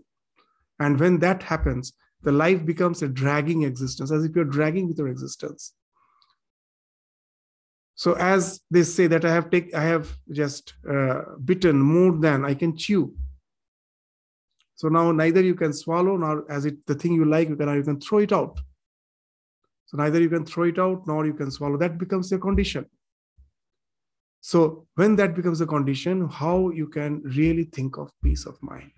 And 0.79 0.99
when 0.99 1.19
that 1.19 1.43
happens, 1.43 1.93
the 2.23 2.33
life 2.33 2.65
becomes 2.65 3.03
a 3.03 3.09
dragging 3.09 3.65
existence, 3.65 4.11
as 4.11 4.25
if 4.25 4.35
you're 4.35 4.47
dragging 4.47 4.89
with 4.89 4.97
your 4.97 5.09
existence. 5.09 5.75
So 7.97 8.15
as 8.15 8.63
they 8.71 8.83
say 8.83 9.09
that 9.09 9.27
I 9.27 9.35
have 9.35 9.51
take, 9.51 9.75
I 9.75 9.83
have 9.83 10.11
just 10.33 10.73
uh, 10.91 11.21
bitten 11.45 11.79
more 11.79 12.13
than 12.13 12.47
I 12.47 12.55
can 12.55 12.75
chew. 12.75 13.15
So 14.75 14.89
now 14.89 15.13
neither 15.13 15.43
you 15.43 15.55
can 15.55 15.75
swallow 15.75 16.17
nor 16.17 16.51
as 16.51 16.65
it 16.65 16.87
the 16.87 16.95
thing 16.95 17.13
you 17.13 17.27
like, 17.27 17.51
you 17.51 17.57
can 17.57 17.69
you 17.75 17.83
can 17.83 18.01
throw 18.01 18.21
it 18.21 18.33
out. 18.33 18.59
So 19.85 19.99
neither 19.99 20.19
you 20.19 20.31
can 20.31 20.47
throw 20.47 20.65
it 20.65 20.79
out 20.79 21.07
nor 21.07 21.27
you 21.27 21.35
can 21.35 21.51
swallow. 21.51 21.77
That 21.77 21.99
becomes 21.99 22.31
your 22.31 22.41
condition. 22.41 22.87
So 24.40 24.87
when 24.94 25.16
that 25.16 25.35
becomes 25.35 25.61
a 25.61 25.66
condition, 25.66 26.29
how 26.29 26.70
you 26.70 26.88
can 26.88 27.22
really 27.22 27.64
think 27.64 27.98
of 27.98 28.11
peace 28.22 28.46
of 28.46 28.61
mind. 28.62 28.90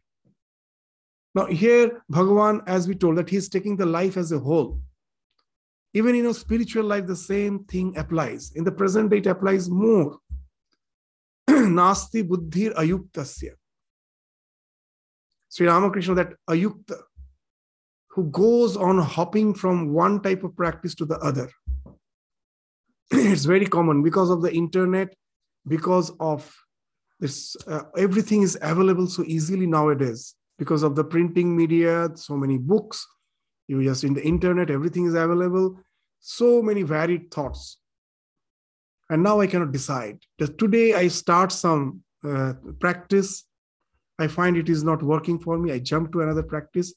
Now 1.35 1.47
here, 1.47 2.03
Bhagavan, 2.11 2.63
as 2.67 2.87
we 2.87 2.95
told, 2.95 3.17
that 3.17 3.29
he's 3.29 3.49
taking 3.49 3.77
the 3.77 3.87
life 3.87 4.17
as 4.17 4.33
a 4.33 4.39
whole. 4.39 4.81
Even 5.95 6.15
in 6.15 6.27
a 6.27 6.35
spiritual 6.35 6.85
life, 6.85 7.07
the 7.07 7.17
same 7.17 7.65
thing 7.65 7.97
applies. 7.97 8.53
In 8.55 8.65
the 8.65 8.73
present 8.73 9.11
day, 9.11 9.19
it 9.19 9.27
applies 9.27 9.69
more. 9.69 10.19
Nasti 11.49 12.27
buddhir 12.27 12.75
ayuktasya. 12.75 13.53
Sri 15.49 15.67
Ramakrishna, 15.67 16.15
that 16.15 16.33
ayukta, 16.49 16.99
who 18.09 18.25
goes 18.31 18.77
on 18.77 18.99
hopping 18.99 19.55
from 19.55 19.93
one 19.93 20.23
type 20.23 20.45
of 20.45 20.57
practice 20.57 20.95
to 20.95 21.05
the 21.05 21.19
other. 21.19 21.51
it's 23.11 23.45
very 23.45 23.67
common 23.67 24.03
because 24.03 24.31
of 24.31 24.41
the 24.41 24.53
internet 24.53 25.15
because 25.67 26.11
of 26.19 26.55
this 27.21 27.57
uh, 27.69 27.83
everything 27.97 28.43
is 28.43 28.59
available 28.61 29.07
so 29.07 29.23
easily 29.27 29.67
nowadays 29.67 30.35
because 30.59 30.83
of 30.83 30.97
the 30.97 31.05
printing 31.05 31.57
media 31.57 32.09
so 32.15 32.37
many 32.37 32.59
books 32.59 33.07
you 33.69 33.83
just 33.83 34.05
in 34.05 34.15
the 34.15 34.23
internet 34.23 34.71
everything 34.71 35.07
is 35.07 35.15
available. 35.15 35.81
So 36.21 36.63
many 36.63 36.83
varied 36.83 37.31
thoughts. 37.31 37.79
And 39.11 39.23
now 39.23 39.41
i 39.41 39.47
cannot 39.47 39.73
decide. 39.73 40.19
That 40.39 40.59
today 40.59 40.95
i 40.95 41.09
start 41.09 41.53
some 41.53 42.03
uh, 42.25 42.55
practice. 42.81 43.45
I 44.19 44.27
find 44.29 44.57
it 44.57 44.69
is 44.69 44.85
not 44.85 45.03
working 45.03 45.39
for 45.39 45.59
me. 45.59 45.73
I 45.73 45.79
jump 45.79 46.13
to 46.13 46.21
another 46.21 46.43
practice. 46.43 46.95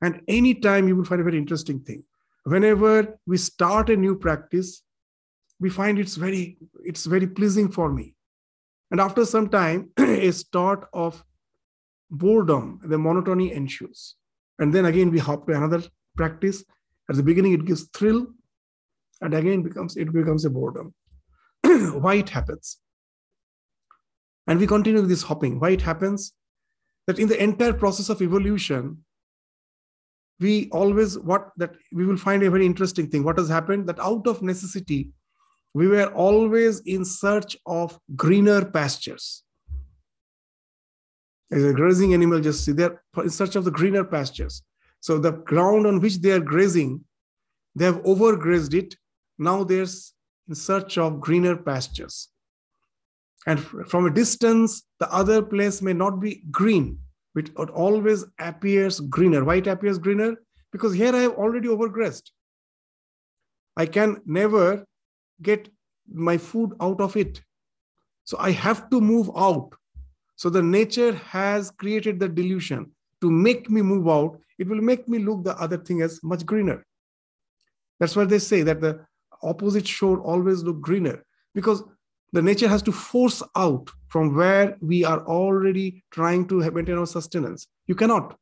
And 0.00 0.20
anytime 0.26 0.88
you 0.88 0.96
will 0.96 1.04
find 1.04 1.20
a 1.20 1.24
very 1.24 1.38
interesting 1.38 1.80
thing. 1.80 2.04
Whenever 2.44 3.18
we 3.26 3.36
start 3.36 3.90
a 3.90 3.96
new 3.96 4.16
practice 4.16 4.82
we 5.62 5.70
find 5.70 5.98
it's 5.98 6.16
very 6.16 6.58
it's 6.84 7.06
very 7.06 7.26
pleasing 7.26 7.70
for 7.70 7.90
me. 7.92 8.14
And 8.90 9.00
after 9.00 9.24
some 9.24 9.48
time 9.48 9.90
a 9.98 10.32
start 10.32 10.88
of 10.92 11.24
boredom 12.10 12.80
the 12.84 12.98
monotony 12.98 13.52
ensues. 13.52 14.16
And 14.58 14.74
then 14.74 14.86
again 14.86 15.10
we 15.10 15.20
hop 15.20 15.46
to 15.46 15.54
another 15.54 15.82
practice. 16.16 16.64
At 17.08 17.16
the 17.16 17.22
beginning 17.22 17.52
it 17.52 17.64
gives 17.64 17.84
thrill 17.94 18.26
and 19.20 19.34
again 19.34 19.62
becomes 19.62 19.96
it 19.96 20.12
becomes 20.12 20.44
a 20.44 20.50
boredom. 20.50 20.92
Why 21.62 22.14
it 22.16 22.28
happens. 22.28 22.78
And 24.48 24.58
we 24.58 24.66
continue 24.66 25.02
this 25.02 25.22
hopping. 25.22 25.60
Why 25.60 25.70
it 25.70 25.82
happens. 25.82 26.32
That 27.06 27.20
in 27.20 27.28
the 27.28 27.42
entire 27.42 27.72
process 27.72 28.08
of 28.08 28.20
evolution 28.20 29.04
we 30.40 30.68
always 30.70 31.18
what 31.18 31.50
that 31.56 31.74
we 31.92 32.04
will 32.04 32.16
find 32.16 32.42
a 32.42 32.50
very 32.50 32.66
interesting 32.66 33.08
thing. 33.08 33.22
What 33.22 33.38
has 33.38 33.48
happened? 33.48 33.86
That 33.88 34.00
out 34.00 34.26
of 34.26 34.42
necessity 34.42 35.12
we 35.74 35.88
were 35.88 36.12
always 36.12 36.80
in 36.80 37.04
search 37.04 37.56
of 37.66 37.98
greener 38.14 38.64
pastures. 38.64 39.42
As 41.50 41.64
a 41.64 41.72
grazing 41.72 42.14
animal, 42.14 42.40
just 42.40 42.64
see 42.64 42.72
they're 42.72 43.02
in 43.18 43.30
search 43.30 43.56
of 43.56 43.64
the 43.64 43.70
greener 43.70 44.04
pastures. 44.04 44.62
So 45.00 45.18
the 45.18 45.32
ground 45.32 45.86
on 45.86 46.00
which 46.00 46.18
they 46.18 46.32
are 46.32 46.40
grazing, 46.40 47.04
they 47.74 47.84
have 47.86 48.02
overgrazed 48.02 48.74
it. 48.74 48.96
Now 49.38 49.64
they're 49.64 49.86
in 50.48 50.54
search 50.54 50.98
of 50.98 51.20
greener 51.20 51.56
pastures. 51.56 52.28
And 53.46 53.60
from 53.60 54.06
a 54.06 54.10
distance, 54.10 54.84
the 55.00 55.12
other 55.12 55.42
place 55.42 55.82
may 55.82 55.92
not 55.92 56.20
be 56.20 56.42
green, 56.50 56.98
it 57.34 57.50
always 57.56 58.24
appears 58.38 59.00
greener. 59.00 59.44
Why 59.44 59.56
it 59.56 59.66
appears 59.66 59.98
greener? 59.98 60.36
Because 60.70 60.94
here 60.94 61.14
I 61.14 61.20
have 61.20 61.32
already 61.32 61.68
overgrazed. 61.68 62.30
I 63.76 63.86
can 63.86 64.20
never 64.26 64.84
get 65.42 65.68
my 66.08 66.38
food 66.38 66.72
out 66.80 67.00
of 67.00 67.16
it. 67.16 67.40
So 68.24 68.36
I 68.38 68.50
have 68.52 68.88
to 68.90 69.00
move 69.00 69.30
out. 69.36 69.74
So 70.36 70.50
the 70.50 70.62
nature 70.62 71.14
has 71.14 71.70
created 71.70 72.18
the 72.18 72.28
delusion 72.28 72.90
to 73.20 73.30
make 73.30 73.70
me 73.70 73.82
move 73.82 74.08
out. 74.08 74.38
It 74.58 74.68
will 74.68 74.80
make 74.80 75.08
me 75.08 75.18
look 75.18 75.44
the 75.44 75.56
other 75.56 75.76
thing 75.76 76.02
as 76.02 76.22
much 76.22 76.44
greener. 76.46 76.84
That's 78.00 78.16
why 78.16 78.24
they 78.24 78.38
say 78.38 78.62
that 78.62 78.80
the 78.80 79.04
opposite 79.42 79.86
shore 79.86 80.20
always 80.20 80.62
look 80.62 80.80
greener 80.80 81.22
because 81.54 81.82
the 82.32 82.42
nature 82.42 82.68
has 82.68 82.82
to 82.82 82.92
force 82.92 83.42
out 83.56 83.90
from 84.08 84.34
where 84.34 84.76
we 84.80 85.04
are 85.04 85.20
already 85.26 86.02
trying 86.10 86.48
to 86.48 86.70
maintain 86.70 86.98
our 86.98 87.06
sustenance. 87.06 87.68
You 87.86 87.94
cannot. 87.94 88.36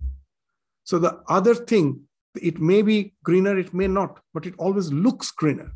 So 0.85 0.99
the 0.99 1.21
other 1.29 1.55
thing, 1.55 2.03
it 2.41 2.61
may 2.61 2.83
be 2.83 3.15
greener, 3.25 3.59
it 3.59 3.75
may 3.75 3.89
not, 3.89 4.21
but 4.33 4.47
it 4.47 4.55
always 4.59 4.93
looks 4.93 5.31
greener. 5.31 5.73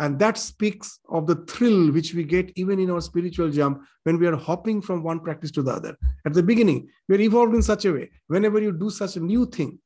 And 0.00 0.18
that 0.20 0.38
speaks 0.38 1.00
of 1.08 1.26
the 1.26 1.44
thrill 1.46 1.90
which 1.90 2.14
we 2.14 2.22
get 2.22 2.52
even 2.54 2.78
in 2.78 2.90
our 2.90 3.00
spiritual 3.00 3.50
jump 3.50 3.82
when 4.04 4.18
we 4.18 4.26
are 4.28 4.36
hopping 4.36 4.80
from 4.80 5.02
one 5.02 5.20
practice 5.20 5.50
to 5.52 5.62
the 5.62 5.72
other. 5.72 5.96
At 6.24 6.34
the 6.34 6.42
beginning, 6.42 6.88
we're 7.08 7.20
evolved 7.20 7.54
in 7.54 7.62
such 7.62 7.84
a 7.84 7.92
way. 7.92 8.10
Whenever 8.28 8.60
you 8.60 8.72
do 8.72 8.90
such 8.90 9.16
a 9.16 9.20
new 9.20 9.46
thing, 9.46 9.80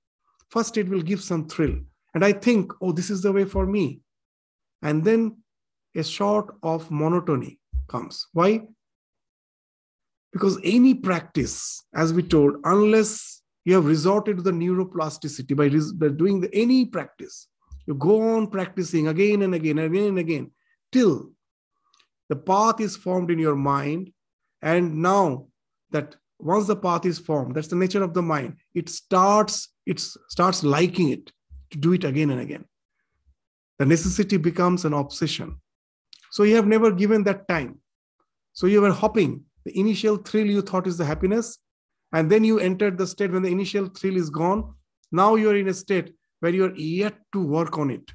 first 0.49 0.77
it 0.77 0.89
will 0.89 1.01
give 1.01 1.23
some 1.23 1.49
thrill. 1.49 1.79
And 2.15 2.25
I 2.25 2.33
think, 2.33 2.73
oh, 2.83 2.93
this 2.93 3.09
is 3.09 3.23
the 3.23 3.33
way 3.33 3.47
for 3.47 3.65
me. 3.65 4.01
And 4.83 5.03
then 5.03 5.39
a 5.95 6.05
sort 6.05 6.55
of 6.63 6.91
monotony 6.91 7.59
comes. 7.89 8.27
Why? 8.33 8.63
Because 10.33 10.59
any 10.63 10.95
practice, 10.95 11.85
as 11.95 12.13
we 12.13 12.23
told, 12.23 12.57
unless 12.65 13.43
you 13.65 13.75
have 13.75 13.87
resorted 13.87 14.39
to 14.39 14.43
the 14.43 14.51
neuroplasticity 14.51 15.57
by, 15.57 16.09
doing 16.09 16.41
the, 16.41 16.55
any 16.55 16.85
practice, 16.85 17.49
you 17.87 17.95
go 17.95 18.35
on 18.35 18.47
practicing 18.47 19.09
again 19.09 19.43
and 19.43 19.55
again 19.55 19.79
and 19.79 19.95
again 19.95 20.09
and 20.09 20.19
again 20.19 20.51
till 20.93 21.33
the 22.29 22.37
path 22.37 22.81
is 22.81 22.97
formed 22.97 23.31
in 23.31 23.39
your 23.39 23.57
mind. 23.57 24.13
And 24.63 25.03
now 25.03 25.49
that 25.91 26.17
once 26.39 26.67
the 26.67 26.77
path 26.77 27.05
is 27.05 27.19
formed, 27.19 27.55
that's 27.55 27.69
the 27.69 27.77
nature 27.77 28.03
of 28.03 28.15
the 28.15 28.23
mind, 28.23 28.57
it 28.75 28.89
starts, 28.89 29.69
it 29.87 30.01
starts 30.01 30.63
liking 30.63 31.11
it 31.11 31.33
to 31.71 31.79
do 31.79 31.93
it 31.93 32.05
again 32.05 32.31
and 32.31 32.41
again. 32.41 32.65
The 33.79 33.87
necessity 33.87 34.37
becomes 34.37 34.85
an 34.85 34.93
obsession. 34.93 35.61
So 36.31 36.45
you 36.45 36.57
have 36.57 36.67
never 36.67 36.91
given 36.91 37.25
that 37.25 37.49
time. 37.49 37.81
So 38.53 38.67
you 38.67 38.81
were 38.81 38.93
hopping. 38.93 39.45
The 39.65 39.79
initial 39.79 40.17
thrill 40.17 40.47
you 40.47 40.63
thought 40.63 40.87
is 40.87 40.97
the 40.97 41.05
happiness. 41.05 41.59
And 42.13 42.31
then 42.31 42.45
you 42.45 42.59
entered 42.59 42.99
the 42.99 43.07
state 43.07 43.33
when 43.33 43.43
the 43.43 43.51
initial 43.51 43.87
thrill 43.87 44.17
is 44.17 44.31
gone. 44.31 44.75
Now 45.11 45.35
you're 45.35 45.57
in 45.57 45.69
a 45.69 45.75
state 45.75 46.15
where 46.43 46.53
you're 46.53 46.75
yet 46.75 47.15
to 47.33 47.41
work 47.41 47.79
on 47.79 47.89
it. 47.89 48.11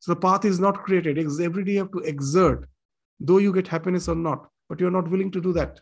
So 0.00 0.12
the 0.12 0.20
path 0.20 0.44
is 0.44 0.60
not 0.60 0.82
created. 0.84 1.18
Every 1.18 1.64
day 1.64 1.72
you 1.72 1.78
have 1.78 1.92
to 1.92 2.00
exert, 2.00 2.68
though 3.18 3.38
you 3.38 3.50
get 3.50 3.66
happiness 3.66 4.08
or 4.08 4.14
not, 4.14 4.46
but 4.68 4.78
you're 4.78 4.90
not 4.90 5.08
willing 5.08 5.30
to 5.30 5.40
do 5.40 5.54
that. 5.54 5.80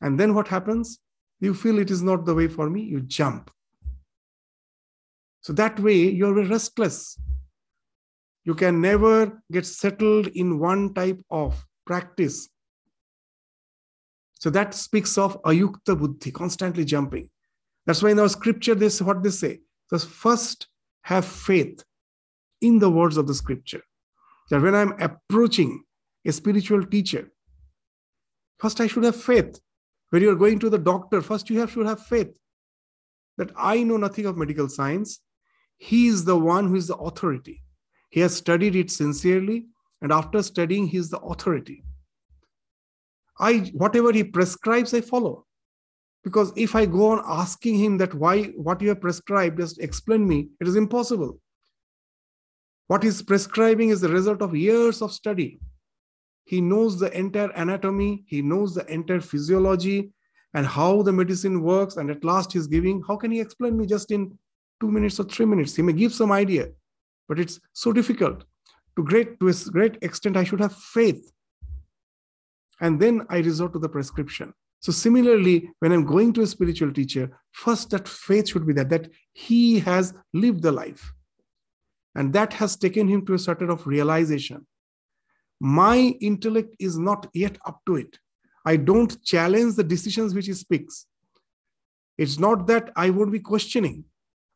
And 0.00 0.18
then 0.18 0.34
what 0.34 0.48
happens? 0.48 0.98
You 1.38 1.54
feel 1.54 1.78
it 1.78 1.88
is 1.88 2.02
not 2.02 2.24
the 2.24 2.34
way 2.34 2.48
for 2.48 2.68
me, 2.68 2.82
you 2.82 3.02
jump. 3.02 3.48
So 5.40 5.52
that 5.52 5.78
way 5.78 5.94
you're 5.94 6.44
restless. 6.48 7.16
You 8.44 8.56
can 8.56 8.80
never 8.80 9.40
get 9.52 9.66
settled 9.66 10.26
in 10.34 10.58
one 10.58 10.94
type 10.94 11.20
of 11.30 11.64
practice. 11.86 12.48
So 14.40 14.50
that 14.50 14.74
speaks 14.74 15.16
of 15.16 15.40
ayukta 15.44 15.96
buddhi, 15.96 16.32
constantly 16.32 16.84
jumping. 16.84 17.30
That's 17.86 18.02
why 18.02 18.10
in 18.10 18.18
our 18.18 18.28
scripture, 18.28 18.74
this 18.74 19.00
what 19.00 19.22
they 19.22 19.30
say. 19.30 19.60
So 19.88 19.98
first 19.98 20.68
have 21.02 21.24
faith 21.24 21.84
in 22.60 22.78
the 22.78 22.90
words 22.90 23.16
of 23.16 23.26
the 23.26 23.34
scripture. 23.34 23.82
That 24.50 24.62
when 24.62 24.74
I'm 24.74 25.00
approaching 25.00 25.84
a 26.26 26.32
spiritual 26.32 26.84
teacher, 26.84 27.30
first 28.58 28.80
I 28.80 28.86
should 28.86 29.04
have 29.04 29.16
faith. 29.16 29.60
When 30.10 30.22
you're 30.22 30.36
going 30.36 30.58
to 30.60 30.70
the 30.70 30.78
doctor, 30.78 31.20
first 31.20 31.50
you 31.50 31.58
have 31.60 31.70
should 31.70 31.86
have 31.86 32.06
faith 32.06 32.38
that 33.36 33.50
I 33.56 33.82
know 33.82 33.96
nothing 33.96 34.26
of 34.26 34.36
medical 34.36 34.68
science. 34.68 35.20
He 35.76 36.06
is 36.06 36.24
the 36.24 36.38
one 36.38 36.68
who 36.68 36.76
is 36.76 36.88
the 36.88 36.96
authority. 36.96 37.62
He 38.10 38.20
has 38.20 38.36
studied 38.36 38.76
it 38.76 38.90
sincerely, 38.90 39.66
and 40.00 40.12
after 40.12 40.42
studying, 40.42 40.86
he 40.86 40.98
is 40.98 41.10
the 41.10 41.18
authority. 41.18 41.82
I 43.38 43.72
whatever 43.74 44.12
he 44.12 44.22
prescribes, 44.22 44.94
I 44.94 45.00
follow. 45.00 45.46
Because 46.24 46.52
if 46.56 46.74
I 46.74 46.86
go 46.86 47.10
on 47.12 47.22
asking 47.26 47.76
him 47.76 47.98
that 47.98 48.14
why 48.14 48.44
what 48.56 48.80
you 48.80 48.88
have 48.88 49.00
prescribed, 49.00 49.58
just 49.58 49.78
explain 49.78 50.26
me, 50.26 50.48
it 50.60 50.66
is 50.66 50.76
impossible. 50.76 51.38
What 52.86 53.02
he's 53.02 53.22
prescribing 53.22 53.90
is 53.90 54.00
the 54.00 54.08
result 54.08 54.42
of 54.42 54.56
years 54.56 55.02
of 55.02 55.12
study. 55.12 55.60
He 56.44 56.60
knows 56.60 56.98
the 56.98 57.16
entire 57.16 57.50
anatomy, 57.50 58.24
he 58.26 58.42
knows 58.42 58.74
the 58.74 58.86
entire 58.92 59.20
physiology 59.20 60.12
and 60.54 60.66
how 60.66 61.02
the 61.02 61.12
medicine 61.12 61.62
works, 61.62 61.96
and 61.96 62.10
at 62.10 62.24
last 62.24 62.52
he's 62.52 62.66
giving. 62.66 63.02
How 63.06 63.16
can 63.16 63.30
he 63.30 63.40
explain 63.40 63.76
me 63.76 63.86
just 63.86 64.10
in 64.10 64.38
two 64.80 64.90
minutes 64.90 65.18
or 65.18 65.24
three 65.24 65.46
minutes? 65.46 65.74
He 65.74 65.82
may 65.82 65.92
give 65.92 66.12
some 66.12 66.32
idea, 66.32 66.68
but 67.28 67.38
it's 67.38 67.60
so 67.72 67.92
difficult 67.92 68.44
to 68.96 69.02
great 69.02 69.40
to 69.40 69.48
a 69.48 69.54
great 69.70 69.98
extent 70.02 70.36
i 70.36 70.44
should 70.44 70.60
have 70.60 70.74
faith 70.74 71.32
and 72.80 73.00
then 73.00 73.26
i 73.28 73.38
resort 73.38 73.72
to 73.72 73.78
the 73.78 73.88
prescription 73.88 74.52
so 74.84 74.90
similarly 74.92 75.56
when 75.80 75.92
i'm 75.92 76.06
going 76.14 76.32
to 76.32 76.42
a 76.46 76.52
spiritual 76.54 76.92
teacher 76.98 77.26
first 77.54 77.90
that 77.90 78.08
faith 78.08 78.48
should 78.48 78.66
be 78.66 78.72
there 78.72 78.84
that 78.84 79.08
he 79.32 79.78
has 79.80 80.12
lived 80.32 80.62
the 80.62 80.72
life. 80.72 81.12
And 82.14 82.32
that 82.32 82.52
has 82.54 82.76
taken 82.76 83.08
him 83.08 83.24
to 83.26 83.34
a 83.34 83.38
certain 83.38 83.70
of 83.70 83.86
realization. 83.86 84.66
My 85.60 86.14
intellect 86.20 86.74
is 86.78 86.98
not 86.98 87.28
yet 87.32 87.56
up 87.64 87.80
to 87.86 87.96
it. 87.96 88.18
I 88.64 88.76
don't 88.76 89.22
challenge 89.24 89.74
the 89.74 89.84
decisions 89.84 90.34
which 90.34 90.46
he 90.46 90.52
speaks. 90.52 91.06
It's 92.16 92.38
not 92.38 92.66
that 92.68 92.90
i 92.96 93.10
won't 93.10 93.32
be 93.32 93.40
questioning. 93.40 94.04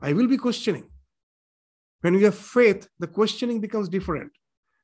I 0.00 0.12
will 0.12 0.28
be 0.28 0.36
questioning. 0.36 0.88
When 2.00 2.14
you 2.14 2.24
have 2.26 2.38
faith, 2.38 2.88
the 3.00 3.08
questioning 3.08 3.60
becomes 3.60 3.88
different. 3.88 4.30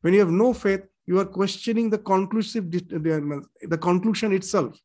When 0.01 0.13
you 0.13 0.21
have 0.21 0.31
no 0.31 0.53
faith, 0.53 0.83
you 1.07 1.21
are 1.21 1.25
questioning 1.25 1.91
the 1.91 1.99
conclusive, 1.99 2.71
the 2.71 3.79
conclusion 3.81 4.33
itself. 4.33 4.77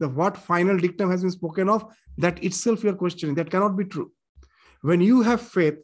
The 0.00 0.08
what 0.08 0.36
final 0.36 0.78
dictum 0.78 1.10
has 1.10 1.22
been 1.22 1.30
spoken 1.30 1.68
of, 1.68 1.84
that 2.18 2.42
itself 2.42 2.84
you 2.84 2.90
are 2.90 2.94
questioning. 2.94 3.34
That 3.34 3.50
cannot 3.50 3.76
be 3.76 3.84
true. 3.84 4.12
When 4.82 5.00
you 5.00 5.22
have 5.22 5.40
faith, 5.40 5.78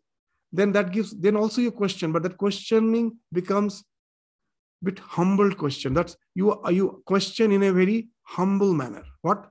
then 0.52 0.72
that 0.72 0.92
gives, 0.92 1.10
then 1.10 1.36
also 1.36 1.60
you 1.60 1.72
question, 1.72 2.12
but 2.12 2.22
that 2.22 2.38
questioning 2.38 3.18
becomes 3.32 3.82
a 4.82 4.84
bit 4.84 4.98
humbled 5.00 5.58
question. 5.58 5.94
That's 5.94 6.16
you 6.34 6.52
are 6.52 6.72
you 6.72 7.02
question 7.06 7.50
in 7.50 7.64
a 7.64 7.72
very 7.72 8.08
humble 8.22 8.72
manner. 8.72 9.02
What? 9.22 9.48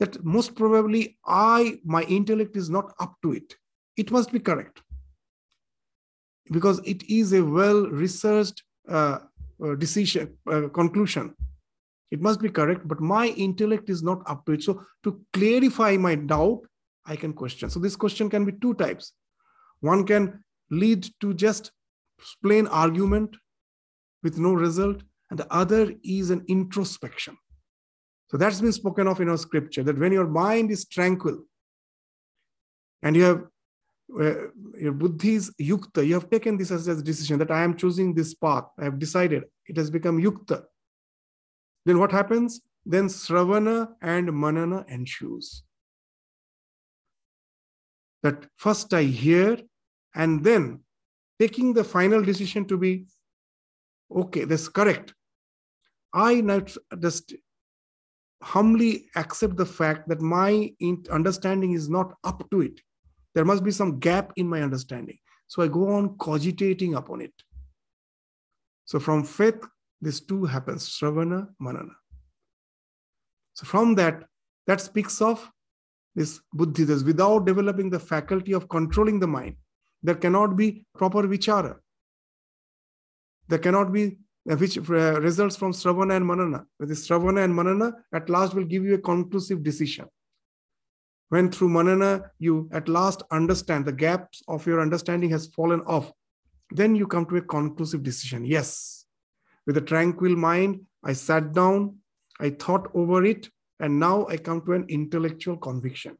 That 0.00 0.24
most 0.24 0.56
probably 0.56 1.16
I, 1.24 1.78
my 1.84 2.02
intellect 2.02 2.56
is 2.56 2.68
not 2.68 2.92
up 2.98 3.14
to 3.22 3.32
it. 3.32 3.54
It 3.96 4.10
must 4.10 4.32
be 4.32 4.40
correct 4.40 4.82
because 6.50 6.80
it 6.84 7.04
is 7.04 7.32
a 7.32 7.44
well 7.44 7.86
researched 7.86 8.64
uh, 8.88 9.18
uh, 9.64 9.74
decision 9.76 10.36
uh, 10.50 10.68
conclusion 10.68 11.34
it 12.12 12.20
must 12.20 12.40
be 12.40 12.48
correct 12.58 12.86
but 12.86 13.00
my 13.00 13.26
intellect 13.46 13.90
is 13.90 14.02
not 14.08 14.22
up 14.26 14.44
to 14.46 14.52
it 14.52 14.62
so 14.62 14.80
to 15.02 15.20
clarify 15.32 15.96
my 15.96 16.14
doubt 16.14 16.60
i 17.06 17.16
can 17.16 17.32
question 17.32 17.70
so 17.70 17.80
this 17.80 17.96
question 17.96 18.30
can 18.30 18.44
be 18.44 18.52
two 18.64 18.74
types 18.74 19.12
one 19.80 20.04
can 20.06 20.26
lead 20.70 21.08
to 21.20 21.34
just 21.34 21.72
plain 22.42 22.66
argument 22.68 23.36
with 24.22 24.38
no 24.38 24.52
result 24.52 25.02
and 25.30 25.38
the 25.38 25.52
other 25.62 25.92
is 26.04 26.30
an 26.30 26.44
introspection 26.48 27.36
so 28.30 28.36
that's 28.36 28.60
been 28.60 28.72
spoken 28.72 29.06
of 29.06 29.20
in 29.20 29.28
our 29.28 29.42
scripture 29.46 29.82
that 29.82 29.98
when 29.98 30.12
your 30.12 30.28
mind 30.28 30.70
is 30.70 30.84
tranquil 30.86 31.38
and 33.02 33.16
you 33.16 33.24
have 33.24 33.42
uh, 34.20 34.48
your 34.78 34.92
buddhi 34.92 35.36
is 35.36 35.50
yukta. 35.60 36.06
You 36.06 36.14
have 36.14 36.28
taken 36.28 36.58
this 36.58 36.70
as 36.70 36.86
a 36.86 37.02
decision 37.02 37.38
that 37.38 37.50
I 37.50 37.62
am 37.62 37.76
choosing 37.76 38.14
this 38.14 38.34
path. 38.34 38.64
I 38.78 38.84
have 38.84 38.98
decided. 38.98 39.44
It 39.66 39.76
has 39.78 39.90
become 39.90 40.20
yukta. 40.20 40.64
Then 41.84 41.98
what 41.98 42.12
happens? 42.12 42.60
Then 42.84 43.08
sravana 43.08 43.88
and 44.00 44.32
manana 44.32 44.84
ensues. 44.88 45.62
That 48.22 48.46
first 48.56 48.94
I 48.94 49.02
hear, 49.02 49.58
and 50.14 50.44
then 50.44 50.80
taking 51.40 51.72
the 51.72 51.84
final 51.84 52.22
decision 52.22 52.64
to 52.66 52.76
be 52.76 53.06
okay, 54.10 54.44
that's 54.44 54.68
correct. 54.68 55.14
I 56.12 56.40
now 56.40 56.62
just 57.00 57.34
humbly 58.42 59.06
accept 59.16 59.56
the 59.56 59.66
fact 59.66 60.08
that 60.08 60.20
my 60.20 60.72
understanding 61.10 61.72
is 61.72 61.88
not 61.88 62.14
up 62.24 62.48
to 62.50 62.60
it 62.60 62.80
there 63.34 63.44
must 63.44 63.64
be 63.64 63.70
some 63.70 63.98
gap 63.98 64.32
in 64.36 64.48
my 64.48 64.62
understanding. 64.62 65.18
So 65.46 65.62
I 65.62 65.68
go 65.68 65.88
on 65.94 66.16
cogitating 66.18 66.94
upon 66.94 67.20
it. 67.20 67.32
So 68.84 68.98
from 68.98 69.24
faith, 69.24 69.64
this 70.02 70.20
two 70.20 70.44
happens 70.44 70.88
Sravana, 70.88 71.48
Manana. 71.58 71.92
So 73.54 73.64
from 73.64 73.94
that, 73.94 74.24
that 74.66 74.80
speaks 74.80 75.22
of 75.22 75.48
this 76.14 76.40
buddhi, 76.52 76.84
this 76.84 77.02
without 77.04 77.46
developing 77.46 77.88
the 77.88 78.00
faculty 78.00 78.52
of 78.52 78.68
controlling 78.68 79.20
the 79.20 79.26
mind, 79.26 79.56
there 80.02 80.16
cannot 80.16 80.56
be 80.56 80.84
proper 80.94 81.22
vichara. 81.22 81.76
There 83.48 83.60
cannot 83.60 83.92
be 83.92 84.18
uh, 84.50 84.56
which 84.56 84.76
uh, 84.76 85.20
results 85.20 85.56
from 85.56 85.72
Sravana 85.72 86.16
and 86.16 86.26
Manana. 86.26 86.64
With 86.80 86.88
the 86.88 86.96
Sravana 86.96 87.44
and 87.44 87.54
Manana, 87.54 87.92
at 88.12 88.28
last 88.28 88.54
will 88.54 88.64
give 88.64 88.84
you 88.84 88.94
a 88.94 88.98
conclusive 88.98 89.62
decision. 89.62 90.06
When 91.28 91.50
through 91.50 91.68
Manana, 91.68 92.30
you 92.40 92.68
at 92.72 92.88
last 92.88 93.22
understand 93.30 93.86
the 93.86 93.92
gaps 93.92 94.42
of 94.48 94.66
your 94.66 94.80
understanding 94.80 95.30
has 95.30 95.46
fallen 95.46 95.80
off, 95.82 96.12
then 96.70 96.94
you 96.96 97.06
come 97.06 97.24
to 97.26 97.36
a 97.36 97.42
conclusive 97.42 98.02
decision. 98.02 98.44
Yes, 98.44 99.06
with 99.66 99.76
a 99.76 99.80
tranquil 99.80 100.36
mind, 100.36 100.80
I 101.04 101.12
sat 101.12 101.52
down, 101.52 101.96
I 102.40 102.50
thought 102.50 102.90
over 102.94 103.24
it, 103.24 103.48
and 103.80 103.98
now 103.98 104.26
I 104.26 104.36
come 104.36 104.62
to 104.62 104.72
an 104.72 104.86
intellectual 104.88 105.56
conviction. 105.56 106.16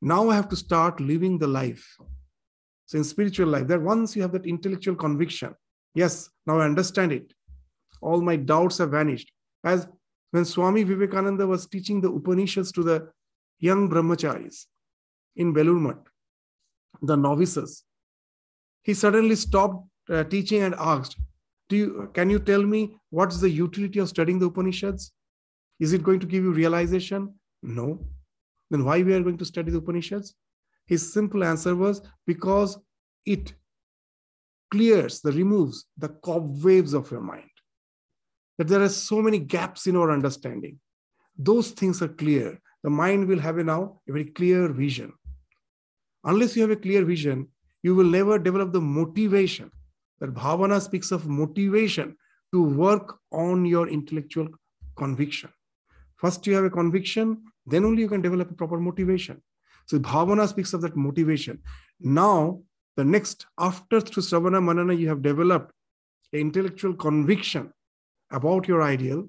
Now 0.00 0.28
I 0.28 0.34
have 0.34 0.48
to 0.50 0.56
start 0.56 1.00
living 1.00 1.38
the 1.38 1.46
life. 1.46 1.96
So 2.86 2.98
in 2.98 3.04
spiritual 3.04 3.48
life, 3.48 3.66
that 3.68 3.80
once 3.80 4.14
you 4.14 4.22
have 4.22 4.32
that 4.32 4.46
intellectual 4.46 4.94
conviction, 4.94 5.54
yes, 5.94 6.28
now 6.46 6.60
I 6.60 6.64
understand 6.64 7.12
it. 7.12 7.32
All 8.00 8.20
my 8.20 8.36
doubts 8.36 8.78
have 8.78 8.90
vanished. 8.90 9.32
As 9.64 9.88
when 10.30 10.44
Swami 10.44 10.82
Vivekananda 10.82 11.46
was 11.46 11.66
teaching 11.66 12.00
the 12.00 12.10
Upanishads 12.10 12.70
to 12.72 12.82
the 12.82 13.08
young 13.58 13.88
brahmacharis 13.88 14.66
in 15.34 15.54
Belur 15.54 15.98
the 17.02 17.16
novices, 17.16 17.84
he 18.82 18.94
suddenly 18.94 19.34
stopped 19.34 19.88
uh, 20.08 20.24
teaching 20.24 20.62
and 20.62 20.74
asked, 20.78 21.16
"Do 21.68 21.76
you 21.76 22.10
can 22.14 22.30
you 22.30 22.38
tell 22.38 22.62
me 22.62 22.96
what's 23.10 23.40
the 23.40 23.50
utility 23.50 23.98
of 23.98 24.08
studying 24.08 24.38
the 24.38 24.46
Upanishads? 24.46 25.12
Is 25.78 25.92
it 25.92 26.02
going 26.02 26.20
to 26.20 26.26
give 26.26 26.44
you 26.44 26.52
realization? 26.52 27.34
No. 27.62 28.06
Then 28.70 28.84
why 28.84 29.02
we 29.02 29.12
are 29.14 29.22
going 29.22 29.38
to 29.38 29.44
study 29.44 29.70
the 29.70 29.78
Upanishads? 29.78 30.34
His 30.86 31.12
simple 31.12 31.44
answer 31.44 31.74
was 31.74 32.00
because 32.26 32.78
it 33.24 33.54
clears, 34.70 35.20
the 35.20 35.32
removes 35.32 35.86
the 35.96 36.08
cobwebs 36.08 36.94
of 36.94 37.10
your 37.10 37.20
mind. 37.20 37.50
That 38.58 38.68
there 38.68 38.82
are 38.82 38.88
so 38.88 39.20
many 39.20 39.38
gaps 39.38 39.86
in 39.86 39.96
our 39.96 40.10
understanding. 40.10 40.78
Those 41.36 41.70
things 41.70 42.00
are 42.00 42.08
clear. 42.08 42.60
The 42.82 42.90
mind 42.90 43.26
will 43.26 43.40
have 43.40 43.58
a 43.58 43.64
now 43.64 44.00
a 44.08 44.12
very 44.12 44.24
clear 44.26 44.68
vision. 44.68 45.12
Unless 46.24 46.56
you 46.56 46.62
have 46.62 46.70
a 46.70 46.76
clear 46.76 47.04
vision, 47.04 47.48
you 47.82 47.94
will 47.94 48.06
never 48.06 48.38
develop 48.38 48.72
the 48.72 48.80
motivation. 48.80 49.70
That 50.20 50.34
bhavana 50.34 50.80
speaks 50.80 51.12
of 51.12 51.26
motivation 51.26 52.16
to 52.52 52.62
work 52.62 53.18
on 53.32 53.64
your 53.64 53.88
intellectual 53.88 54.48
conviction. 54.96 55.50
First, 56.16 56.46
you 56.46 56.54
have 56.54 56.64
a 56.64 56.70
conviction, 56.70 57.42
then 57.66 57.84
only 57.84 58.02
you 58.02 58.08
can 58.08 58.22
develop 58.22 58.50
a 58.50 58.54
proper 58.54 58.78
motivation. 58.78 59.42
So 59.86 59.98
Bhavana 59.98 60.48
speaks 60.48 60.72
of 60.72 60.80
that 60.82 60.96
motivation. 60.96 61.60
Now, 62.00 62.62
the 62.96 63.04
next, 63.04 63.46
after 63.58 64.00
through 64.00 64.22
Sravana 64.22 64.62
Manana, 64.62 64.94
you 64.94 65.08
have 65.08 65.22
developed 65.22 65.72
an 66.32 66.40
intellectual 66.40 66.94
conviction 66.94 67.72
about 68.30 68.66
your 68.66 68.82
ideal, 68.82 69.28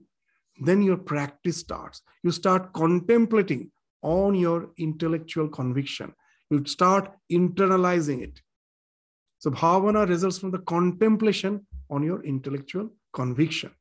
then 0.62 0.82
your 0.82 0.98
practice 0.98 1.58
starts. 1.58 2.02
You 2.24 2.32
start 2.32 2.74
contemplating 2.74 3.72
on 4.02 4.34
your 4.36 4.70
intellectual 4.78 5.50
conviction. 5.50 6.14
You 6.50 6.66
start 6.66 7.12
internalizing 7.32 8.24
it. 8.24 8.42
So 9.40 9.52
bhavana 9.52 10.08
results 10.08 10.38
from 10.40 10.52
the 10.52 10.60
contemplation 10.60 11.66
on 11.90 12.04
your 12.04 12.24
intellectual 12.24 12.90
conviction. 13.14 13.72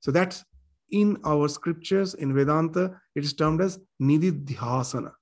So 0.00 0.10
that's 0.10 0.44
in 0.90 1.18
our 1.24 1.48
scriptures 1.48 2.14
in 2.14 2.34
Vedanta, 2.34 3.00
it 3.14 3.24
is 3.24 3.32
termed 3.32 3.60
as 3.60 3.78
nididhyasana. 4.00 5.12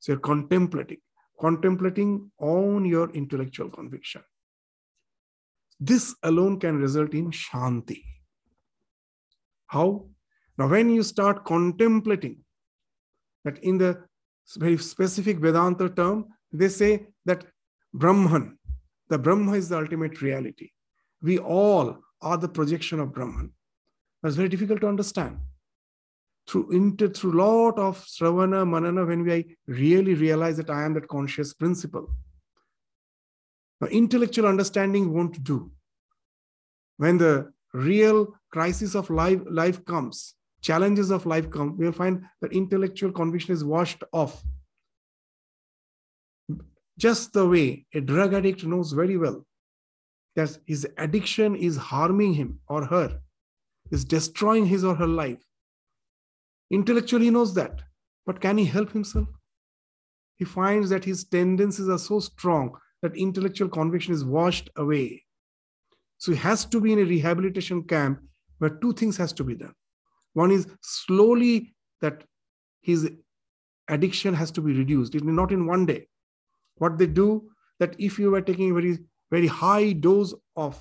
So 0.00 0.12
you're 0.12 0.20
contemplating, 0.20 0.98
contemplating 1.40 2.30
on 2.38 2.84
your 2.84 3.10
intellectual 3.10 3.70
conviction. 3.70 4.22
This 5.80 6.14
alone 6.22 6.60
can 6.60 6.76
result 6.76 7.14
in 7.14 7.30
shanti. 7.30 8.04
How? 9.66 10.06
Now, 10.56 10.68
when 10.68 10.90
you 10.90 11.02
start 11.02 11.44
contemplating, 11.44 12.44
that 13.44 13.58
in 13.58 13.78
the 13.78 14.04
very 14.56 14.78
specific 14.78 15.38
Vedanta 15.38 15.88
term, 15.88 16.26
they 16.52 16.68
say 16.68 17.06
that 17.24 17.44
Brahman, 17.92 18.58
the 19.14 19.18
Brahma 19.18 19.52
is 19.52 19.68
the 19.68 19.78
ultimate 19.78 20.20
reality. 20.20 20.70
We 21.22 21.38
all 21.38 21.98
are 22.20 22.36
the 22.36 22.48
projection 22.48 22.98
of 22.98 23.12
Brahman. 23.12 23.52
That's 24.20 24.34
very 24.34 24.48
difficult 24.48 24.80
to 24.80 24.88
understand. 24.88 25.38
Through 26.48 26.72
inter, 26.72 27.06
through 27.06 27.38
lot 27.38 27.78
of 27.78 28.04
Sravana, 28.04 28.68
Manana, 28.68 29.06
when 29.06 29.22
we 29.22 29.56
really 29.68 30.14
realize 30.14 30.56
that 30.56 30.68
I 30.68 30.84
am 30.84 30.94
that 30.94 31.06
conscious 31.06 31.54
principle. 31.54 32.12
Now, 33.80 33.86
intellectual 33.86 34.46
understanding 34.46 35.14
won't 35.14 35.44
do. 35.44 35.70
When 36.96 37.16
the 37.16 37.52
real 37.72 38.34
crisis 38.50 38.96
of 38.96 39.10
life, 39.10 39.42
life 39.48 39.84
comes, 39.84 40.34
challenges 40.60 41.12
of 41.12 41.24
life 41.24 41.50
come, 41.50 41.76
we'll 41.78 41.92
find 41.92 42.24
that 42.40 42.52
intellectual 42.52 43.12
conviction 43.12 43.54
is 43.54 43.62
washed 43.62 44.02
off. 44.12 44.42
Just 46.98 47.32
the 47.32 47.46
way 47.48 47.86
a 47.94 48.00
drug 48.00 48.34
addict 48.34 48.64
knows 48.64 48.92
very 48.92 49.16
well 49.16 49.44
that 50.36 50.58
his 50.66 50.86
addiction 50.98 51.54
is 51.56 51.76
harming 51.76 52.34
him 52.34 52.60
or 52.68 52.84
her 52.86 53.20
is 53.90 54.04
destroying 54.04 54.66
his 54.66 54.84
or 54.84 54.94
her 54.94 55.06
life. 55.06 55.44
Intellectually, 56.70 57.26
he 57.26 57.30
knows 57.30 57.54
that. 57.54 57.82
But 58.26 58.40
can 58.40 58.58
he 58.58 58.64
help 58.64 58.92
himself? 58.92 59.28
He 60.36 60.44
finds 60.44 60.90
that 60.90 61.04
his 61.04 61.24
tendencies 61.24 61.88
are 61.88 61.98
so 61.98 62.20
strong 62.20 62.76
that 63.02 63.16
intellectual 63.16 63.68
conviction 63.68 64.14
is 64.14 64.24
washed 64.24 64.70
away. 64.76 65.24
So 66.18 66.32
he 66.32 66.38
has 66.38 66.64
to 66.66 66.80
be 66.80 66.92
in 66.92 66.98
a 66.98 67.04
rehabilitation 67.04 67.82
camp 67.82 68.20
where 68.58 68.70
two 68.70 68.92
things 68.94 69.16
has 69.18 69.32
to 69.34 69.44
be 69.44 69.54
done. 69.54 69.74
One 70.32 70.50
is 70.50 70.66
slowly 70.80 71.74
that 72.00 72.24
his 72.80 73.10
addiction 73.88 74.34
has 74.34 74.50
to 74.52 74.60
be 74.60 74.72
reduced. 74.72 75.14
It 75.14 75.24
not 75.24 75.52
in 75.52 75.66
one 75.66 75.86
day. 75.86 76.08
What 76.76 76.98
they 76.98 77.06
do 77.06 77.50
that 77.78 77.94
if 77.98 78.18
you 78.18 78.34
are 78.34 78.40
taking 78.40 78.70
a 78.70 78.74
very 78.74 78.98
very 79.30 79.46
high 79.46 79.92
dose 79.92 80.34
of 80.56 80.78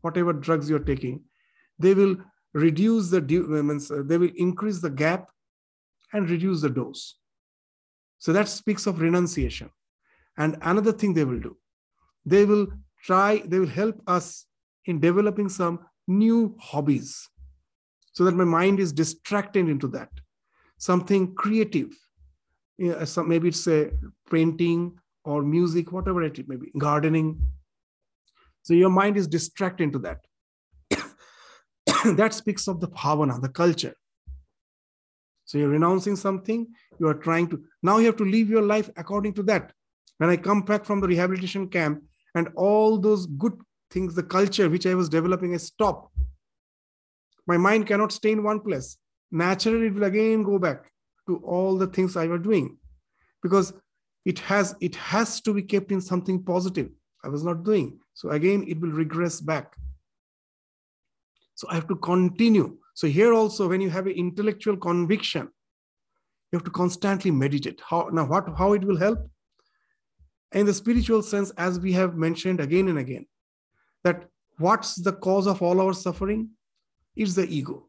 whatever 0.00 0.32
drugs 0.32 0.68
you're 0.68 0.78
taking, 0.78 1.22
they 1.78 1.94
will 1.94 2.16
reduce 2.52 3.10
the 3.10 3.18
uh, 3.18 4.02
they 4.06 4.18
will 4.18 4.30
increase 4.36 4.80
the 4.80 4.90
gap 4.90 5.28
and 6.12 6.30
reduce 6.30 6.60
the 6.60 6.70
dose. 6.70 7.18
So 8.18 8.32
that 8.32 8.48
speaks 8.48 8.86
of 8.86 9.00
renunciation. 9.00 9.70
And 10.38 10.56
another 10.62 10.92
thing 10.92 11.14
they 11.14 11.24
will 11.24 11.40
do 11.40 11.56
they 12.26 12.44
will 12.44 12.66
try 13.02 13.42
they 13.46 13.58
will 13.58 13.74
help 13.82 14.02
us 14.06 14.46
in 14.84 15.00
developing 15.00 15.48
some 15.48 15.80
new 16.08 16.56
hobbies 16.60 17.28
so 18.12 18.24
that 18.24 18.34
my 18.34 18.44
mind 18.44 18.80
is 18.80 18.92
distracted 18.92 19.68
into 19.68 19.88
that. 19.88 20.10
Something 20.78 21.34
creative. 21.34 21.90
You 22.78 22.92
know, 22.92 23.04
some, 23.04 23.28
maybe 23.28 23.48
it's 23.48 23.66
a 23.66 23.90
painting 24.30 24.98
or 25.26 25.42
music 25.42 25.92
whatever 25.92 26.22
it 26.22 26.48
may 26.48 26.56
be 26.56 26.70
gardening 26.86 27.28
so 28.62 28.74
your 28.74 28.90
mind 28.90 29.16
is 29.16 29.28
distracted 29.36 29.84
into 29.84 29.98
that 30.06 30.20
that 32.16 32.34
speaks 32.34 32.68
of 32.68 32.80
the 32.80 32.88
bhavana, 32.88 33.40
the 33.40 33.48
culture. 33.48 33.94
So 35.44 35.58
you're 35.58 35.68
renouncing 35.68 36.16
something, 36.16 36.66
you 36.98 37.06
are 37.06 37.14
trying 37.14 37.48
to, 37.48 37.62
now 37.82 37.98
you 37.98 38.06
have 38.06 38.16
to 38.16 38.24
live 38.24 38.48
your 38.48 38.62
life 38.62 38.90
according 38.96 39.34
to 39.34 39.42
that. 39.44 39.72
When 40.18 40.30
I 40.30 40.36
come 40.36 40.62
back 40.62 40.84
from 40.84 41.00
the 41.00 41.06
rehabilitation 41.06 41.68
camp 41.68 42.02
and 42.34 42.48
all 42.56 42.98
those 42.98 43.26
good 43.26 43.56
things, 43.90 44.14
the 44.14 44.22
culture 44.22 44.68
which 44.68 44.86
I 44.86 44.94
was 44.94 45.08
developing, 45.08 45.54
I 45.54 45.58
stop. 45.58 46.10
My 47.46 47.56
mind 47.56 47.86
cannot 47.86 48.12
stay 48.12 48.32
in 48.32 48.42
one 48.42 48.60
place. 48.60 48.96
Naturally, 49.30 49.86
it 49.86 49.94
will 49.94 50.04
again 50.04 50.42
go 50.42 50.58
back 50.58 50.90
to 51.28 51.36
all 51.44 51.76
the 51.76 51.86
things 51.86 52.16
I 52.16 52.26
was 52.26 52.40
doing 52.42 52.76
because 53.42 53.72
it 54.26 54.40
has 54.40 54.74
it 54.80 54.96
has 54.96 55.40
to 55.40 55.54
be 55.54 55.62
kept 55.62 55.92
in 55.92 56.00
something 56.00 56.42
positive. 56.42 56.90
I 57.24 57.28
was 57.28 57.44
not 57.44 57.62
doing. 57.64 57.98
So 58.12 58.30
again, 58.30 58.64
it 58.66 58.80
will 58.80 58.90
regress 58.90 59.40
back. 59.40 59.76
So 61.54 61.68
I 61.70 61.74
have 61.76 61.88
to 61.88 61.96
continue. 61.96 62.76
So 62.94 63.06
here 63.06 63.32
also, 63.32 63.68
when 63.68 63.80
you 63.80 63.88
have 63.88 64.06
an 64.06 64.12
intellectual 64.12 64.76
conviction, 64.76 65.48
you 66.50 66.58
have 66.58 66.64
to 66.64 66.70
constantly 66.70 67.30
meditate. 67.30 67.80
How 67.88 68.10
now 68.12 68.26
what 68.26 68.52
how 68.58 68.72
it 68.72 68.84
will 68.84 68.98
help? 68.98 69.30
In 70.52 70.66
the 70.66 70.74
spiritual 70.74 71.22
sense, 71.22 71.50
as 71.56 71.78
we 71.78 71.92
have 71.92 72.16
mentioned 72.16 72.60
again 72.60 72.88
and 72.88 72.98
again, 72.98 73.26
that 74.02 74.28
what's 74.58 74.96
the 74.96 75.12
cause 75.12 75.46
of 75.46 75.62
all 75.62 75.80
our 75.80 75.92
suffering? 75.92 76.50
Is 77.14 77.34
the 77.34 77.46
ego. 77.48 77.88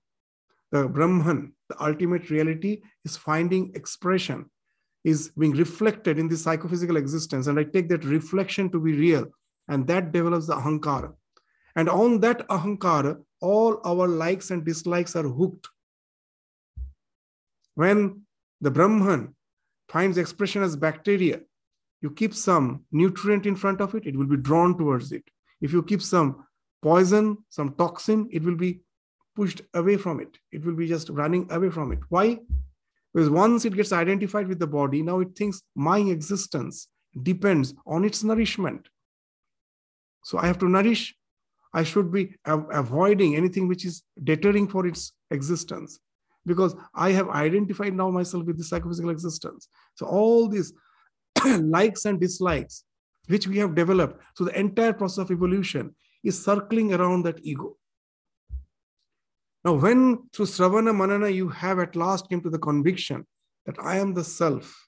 The 0.71 0.87
Brahman, 0.87 1.53
the 1.69 1.83
ultimate 1.83 2.29
reality, 2.29 2.81
is 3.05 3.17
finding 3.17 3.71
expression, 3.75 4.49
is 5.07 5.31
being 5.39 5.53
reflected 5.53 6.19
in 6.19 6.27
the 6.27 6.35
psychophysical 6.35 6.97
existence. 6.97 7.47
And 7.47 7.57
I 7.57 7.63
take 7.63 7.87
that 7.87 8.03
reflection 8.03 8.69
to 8.71 8.79
be 8.79 8.91
real. 8.91 9.25
And 9.69 9.87
that 9.87 10.11
develops 10.11 10.47
the 10.47 10.55
ahankara. 10.55 11.13
And 11.77 11.87
on 11.87 12.19
that 12.19 12.45
ahankara, 12.49 13.17
all 13.39 13.79
our 13.85 14.05
likes 14.05 14.51
and 14.51 14.65
dislikes 14.65 15.15
are 15.15 15.23
hooked. 15.23 15.69
When 17.75 18.23
the 18.59 18.69
Brahman 18.69 19.33
finds 19.87 20.17
expression 20.17 20.61
as 20.61 20.75
bacteria, 20.75 21.39
you 22.01 22.11
keep 22.11 22.33
some 22.33 22.83
nutrient 22.91 23.45
in 23.45 23.55
front 23.55 23.79
of 23.79 23.95
it, 23.95 24.05
it 24.05 24.15
will 24.17 24.27
be 24.27 24.35
drawn 24.35 24.77
towards 24.77 25.13
it. 25.13 25.23
If 25.61 25.71
you 25.71 25.83
keep 25.83 26.01
some 26.01 26.45
poison, 26.81 27.37
some 27.47 27.75
toxin, 27.75 28.27
it 28.29 28.43
will 28.43 28.57
be 28.57 28.81
pushed 29.37 29.61
away 29.73 29.95
from 29.95 30.19
it. 30.19 30.37
It 30.51 30.65
will 30.65 30.75
be 30.75 30.87
just 30.87 31.07
running 31.09 31.47
away 31.49 31.69
from 31.69 31.93
it. 31.93 31.99
Why? 32.09 32.39
Because 33.17 33.31
once 33.31 33.65
it 33.65 33.73
gets 33.73 33.91
identified 33.91 34.47
with 34.47 34.59
the 34.59 34.67
body, 34.67 35.01
now 35.01 35.21
it 35.21 35.35
thinks 35.35 35.63
my 35.73 35.97
existence 35.97 36.87
depends 37.23 37.73
on 37.87 38.05
its 38.05 38.23
nourishment. 38.23 38.89
So 40.23 40.37
I 40.37 40.45
have 40.45 40.59
to 40.59 40.69
nourish. 40.69 41.15
I 41.73 41.81
should 41.81 42.11
be 42.11 42.35
avoiding 42.45 43.35
anything 43.35 43.67
which 43.67 43.85
is 43.85 44.03
deterring 44.23 44.67
for 44.67 44.85
its 44.85 45.13
existence 45.31 45.99
because 46.45 46.75
I 46.93 47.09
have 47.13 47.29
identified 47.29 47.95
now 47.95 48.11
myself 48.11 48.45
with 48.45 48.59
the 48.59 48.63
psychophysical 48.63 49.09
existence. 49.09 49.67
So 49.95 50.05
all 50.05 50.47
these 50.47 50.71
likes 51.43 52.05
and 52.05 52.19
dislikes, 52.19 52.83
which 53.29 53.47
we 53.47 53.57
have 53.57 53.73
developed, 53.73 54.21
so 54.35 54.43
the 54.43 54.59
entire 54.59 54.93
process 54.93 55.23
of 55.23 55.31
evolution 55.31 55.95
is 56.23 56.45
circling 56.45 56.93
around 56.93 57.23
that 57.23 57.43
ego. 57.43 57.77
Now, 59.67 59.73
when 59.73 60.29
through 60.31 60.45
Sravana 60.45 60.95
Manana 60.95 61.27
you 61.27 61.49
have 61.49 61.77
at 61.79 61.97
last 61.97 62.29
came 62.29 62.39
to 62.39 62.49
the 62.49 62.57
conviction 62.57 63.27
that 63.65 63.75
I 63.77 63.97
am 63.97 64.13
the 64.13 64.23
self, 64.23 64.87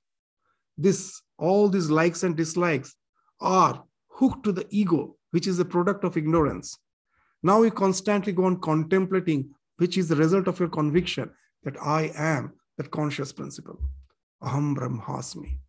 this 0.77 1.21
all 1.37 1.67
these 1.67 1.89
likes 1.89 2.23
and 2.23 2.33
dislikes 2.37 2.95
are 3.41 3.83
hooked 4.07 4.45
to 4.45 4.53
the 4.53 4.65
ego, 4.69 5.17
which 5.31 5.47
is 5.47 5.57
the 5.57 5.65
product 5.65 6.05
of 6.05 6.15
ignorance. 6.15 6.77
Now 7.43 7.61
you 7.63 7.71
constantly 7.71 8.31
go 8.31 8.45
on 8.45 8.61
contemplating, 8.61 9.49
which 9.75 9.97
is 9.97 10.07
the 10.07 10.15
result 10.15 10.47
of 10.47 10.61
your 10.61 10.69
conviction 10.69 11.29
that 11.63 11.75
I 11.83 12.13
am 12.15 12.53
that 12.77 12.89
conscious 12.89 13.33
principle. 13.33 13.81
Aham 14.41 14.77
Brahmasmi. 14.77 15.59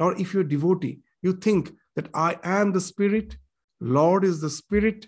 Or 0.00 0.18
if 0.20 0.34
you're 0.34 0.42
a 0.42 0.48
devotee, 0.48 0.98
you 1.22 1.34
think 1.34 1.70
that 1.94 2.08
I 2.14 2.36
am 2.42 2.72
the 2.72 2.80
spirit, 2.80 3.36
Lord 3.78 4.24
is 4.24 4.40
the 4.40 4.50
spirit, 4.50 5.06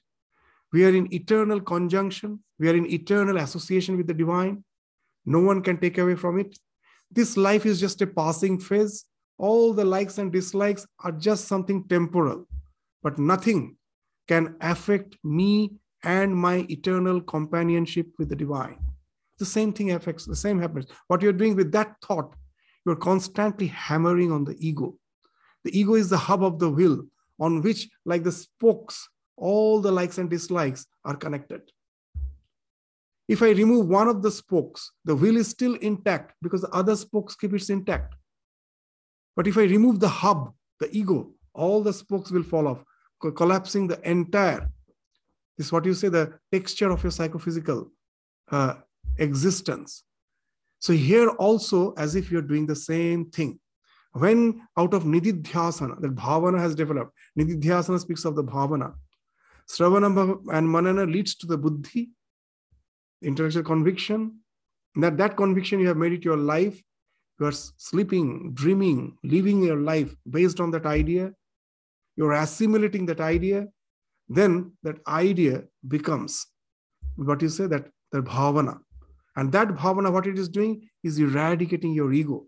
we 0.72 0.84
are 0.84 0.94
in 0.94 1.12
eternal 1.12 1.60
conjunction, 1.60 2.42
we 2.58 2.68
are 2.68 2.74
in 2.74 2.90
eternal 2.90 3.36
association 3.36 3.96
with 3.96 4.06
the 4.06 4.14
divine. 4.14 4.64
No 5.26 5.40
one 5.40 5.62
can 5.62 5.78
take 5.78 5.98
away 5.98 6.14
from 6.14 6.38
it. 6.38 6.58
This 7.10 7.36
life 7.36 7.66
is 7.66 7.78
just 7.78 8.00
a 8.00 8.06
passing 8.06 8.58
phase. 8.58 9.04
All 9.38 9.74
the 9.74 9.84
likes 9.84 10.18
and 10.18 10.32
dislikes 10.32 10.86
are 11.04 11.12
just 11.12 11.46
something 11.46 11.86
temporal, 11.88 12.46
but 13.02 13.18
nothing 13.18 13.76
can 14.28 14.56
affect 14.60 15.16
me 15.22 15.72
and 16.04 16.34
my 16.34 16.66
eternal 16.70 17.20
companionship 17.20 18.06
with 18.18 18.28
the 18.28 18.36
divine. 18.36 18.78
The 19.38 19.46
same 19.46 19.72
thing 19.72 19.92
affects, 19.92 20.24
the 20.24 20.36
same 20.36 20.60
happens. 20.60 20.86
What 21.08 21.22
you're 21.22 21.32
doing 21.32 21.56
with 21.56 21.72
that 21.72 21.96
thought, 22.02 22.34
you're 22.86 22.96
constantly 22.96 23.66
hammering 23.66 24.32
on 24.32 24.44
the 24.44 24.56
ego. 24.58 24.96
The 25.64 25.78
ego 25.78 25.94
is 25.94 26.10
the 26.10 26.16
hub 26.16 26.42
of 26.42 26.58
the 26.58 26.70
will 26.70 27.04
on 27.38 27.62
which, 27.62 27.88
like 28.04 28.22
the 28.24 28.32
spokes, 28.32 29.08
all 29.50 29.80
the 29.80 29.90
likes 29.90 30.18
and 30.18 30.30
dislikes 30.30 30.86
are 31.04 31.16
connected. 31.16 31.62
If 33.28 33.42
I 33.42 33.50
remove 33.50 33.88
one 33.88 34.08
of 34.08 34.22
the 34.22 34.30
spokes, 34.30 34.92
the 35.04 35.16
wheel 35.16 35.36
is 35.36 35.48
still 35.48 35.74
intact 35.74 36.34
because 36.42 36.62
the 36.62 36.70
other 36.70 36.96
spokes 36.96 37.34
keep 37.34 37.52
it 37.54 37.70
intact. 37.70 38.14
But 39.36 39.46
if 39.46 39.56
I 39.56 39.62
remove 39.62 40.00
the 40.00 40.08
hub, 40.08 40.52
the 40.80 40.88
ego, 40.96 41.32
all 41.54 41.82
the 41.82 41.92
spokes 41.92 42.30
will 42.30 42.42
fall 42.42 42.68
off, 42.68 42.84
collapsing 43.36 43.88
the 43.88 44.00
entire. 44.08 44.70
This 45.56 45.66
is 45.66 45.72
what 45.72 45.84
you 45.84 45.94
say 45.94 46.08
the 46.08 46.38
texture 46.50 46.90
of 46.90 47.02
your 47.02 47.12
psychophysical 47.12 47.90
uh, 48.50 48.74
existence. 49.18 50.04
So 50.80 50.92
here 50.92 51.28
also, 51.28 51.94
as 51.96 52.16
if 52.16 52.30
you're 52.30 52.42
doing 52.42 52.66
the 52.66 52.76
same 52.76 53.30
thing. 53.30 53.60
When 54.12 54.62
out 54.76 54.92
of 54.92 55.04
nididhyasana, 55.04 56.00
that 56.00 56.14
bhavana 56.14 56.58
has 56.58 56.74
developed, 56.74 57.12
nididhyasana 57.38 58.00
speaks 58.00 58.24
of 58.24 58.34
the 58.36 58.44
bhavana. 58.44 58.94
Sravana 59.68 60.38
and 60.52 60.70
manana 60.70 61.04
leads 61.06 61.34
to 61.36 61.46
the 61.46 61.56
buddhi, 61.56 62.10
intellectual 63.22 63.62
conviction. 63.62 64.38
That 64.96 65.16
that 65.16 65.36
conviction 65.36 65.80
you 65.80 65.88
have 65.88 65.96
made 65.96 66.12
it 66.12 66.24
your 66.24 66.36
life. 66.36 66.82
You 67.40 67.46
are 67.46 67.52
sleeping, 67.52 68.52
dreaming, 68.54 69.16
living 69.24 69.62
your 69.62 69.78
life 69.78 70.14
based 70.28 70.60
on 70.60 70.70
that 70.72 70.86
idea. 70.86 71.32
You're 72.16 72.32
assimilating 72.32 73.06
that 73.06 73.20
idea. 73.20 73.68
Then 74.28 74.72
that 74.82 74.98
idea 75.06 75.64
becomes 75.88 76.46
what 77.16 77.42
you 77.42 77.48
say 77.48 77.66
that 77.66 77.88
the 78.12 78.22
bhavana. 78.22 78.78
And 79.36 79.50
that 79.52 79.68
bhavana, 79.68 80.12
what 80.12 80.26
it 80.26 80.38
is 80.38 80.48
doing 80.48 80.88
is 81.02 81.18
eradicating 81.18 81.94
your 81.94 82.12
ego, 82.12 82.46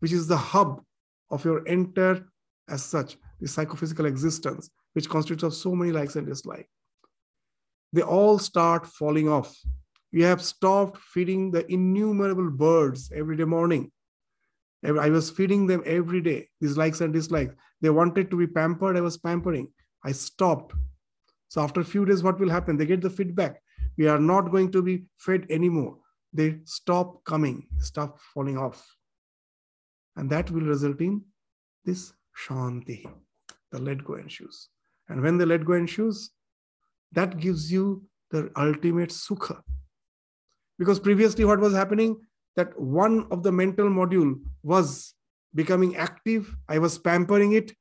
which 0.00 0.12
is 0.12 0.26
the 0.26 0.36
hub 0.36 0.82
of 1.30 1.44
your 1.44 1.66
entire, 1.66 2.26
as 2.68 2.84
such, 2.84 3.16
the 3.40 3.48
psychophysical 3.48 4.06
existence, 4.06 4.70
which 4.98 5.08
constitutes 5.08 5.42
of 5.42 5.54
so 5.54 5.74
many 5.74 5.92
likes 5.92 6.16
and 6.16 6.26
dislikes. 6.26 6.68
They 7.92 8.02
all 8.02 8.38
start 8.38 8.86
falling 8.86 9.28
off. 9.28 9.56
You 10.10 10.24
have 10.24 10.42
stopped 10.42 10.98
feeding 10.98 11.50
the 11.50 11.70
innumerable 11.72 12.50
birds 12.50 13.12
every 13.14 13.36
day 13.36 13.44
morning. 13.44 13.92
I 14.84 15.10
was 15.10 15.30
feeding 15.30 15.66
them 15.66 15.82
every 15.86 16.20
day, 16.20 16.48
these 16.60 16.76
likes 16.76 17.00
and 17.00 17.12
dislikes. 17.12 17.54
They 17.80 17.90
wanted 17.90 18.30
to 18.30 18.36
be 18.36 18.46
pampered, 18.46 18.96
I 18.96 19.00
was 19.00 19.16
pampering. 19.16 19.68
I 20.04 20.12
stopped. 20.12 20.74
So 21.48 21.60
after 21.62 21.80
a 21.80 21.84
few 21.84 22.04
days, 22.04 22.22
what 22.22 22.40
will 22.40 22.50
happen? 22.50 22.76
They 22.76 22.86
get 22.86 23.00
the 23.00 23.10
feedback. 23.10 23.62
We 23.96 24.08
are 24.08 24.20
not 24.20 24.50
going 24.50 24.70
to 24.72 24.82
be 24.82 25.04
fed 25.18 25.46
anymore 25.50 25.98
they 26.32 26.58
stop 26.64 27.24
coming, 27.24 27.66
stop 27.78 28.18
falling 28.34 28.58
off. 28.58 28.86
And 30.16 30.28
that 30.30 30.50
will 30.50 30.62
result 30.62 31.00
in 31.00 31.22
this 31.84 32.12
shanti, 32.36 33.08
the 33.70 33.78
let 33.78 34.04
go 34.04 34.14
ensues. 34.14 34.68
And 35.08 35.22
when 35.22 35.38
the 35.38 35.46
let 35.46 35.64
go 35.64 35.72
ensues, 35.72 36.30
that 37.12 37.38
gives 37.38 37.72
you 37.72 38.04
the 38.30 38.50
ultimate 38.56 39.10
sukha. 39.10 39.60
Because 40.78 41.00
previously, 41.00 41.44
what 41.44 41.60
was 41.60 41.72
happening? 41.74 42.20
That 42.56 42.78
one 42.78 43.26
of 43.30 43.42
the 43.42 43.52
mental 43.52 43.88
module 43.88 44.38
was 44.62 45.14
becoming 45.54 45.96
active. 45.96 46.54
I 46.68 46.78
was 46.78 46.98
pampering 46.98 47.52
it. 47.52 47.72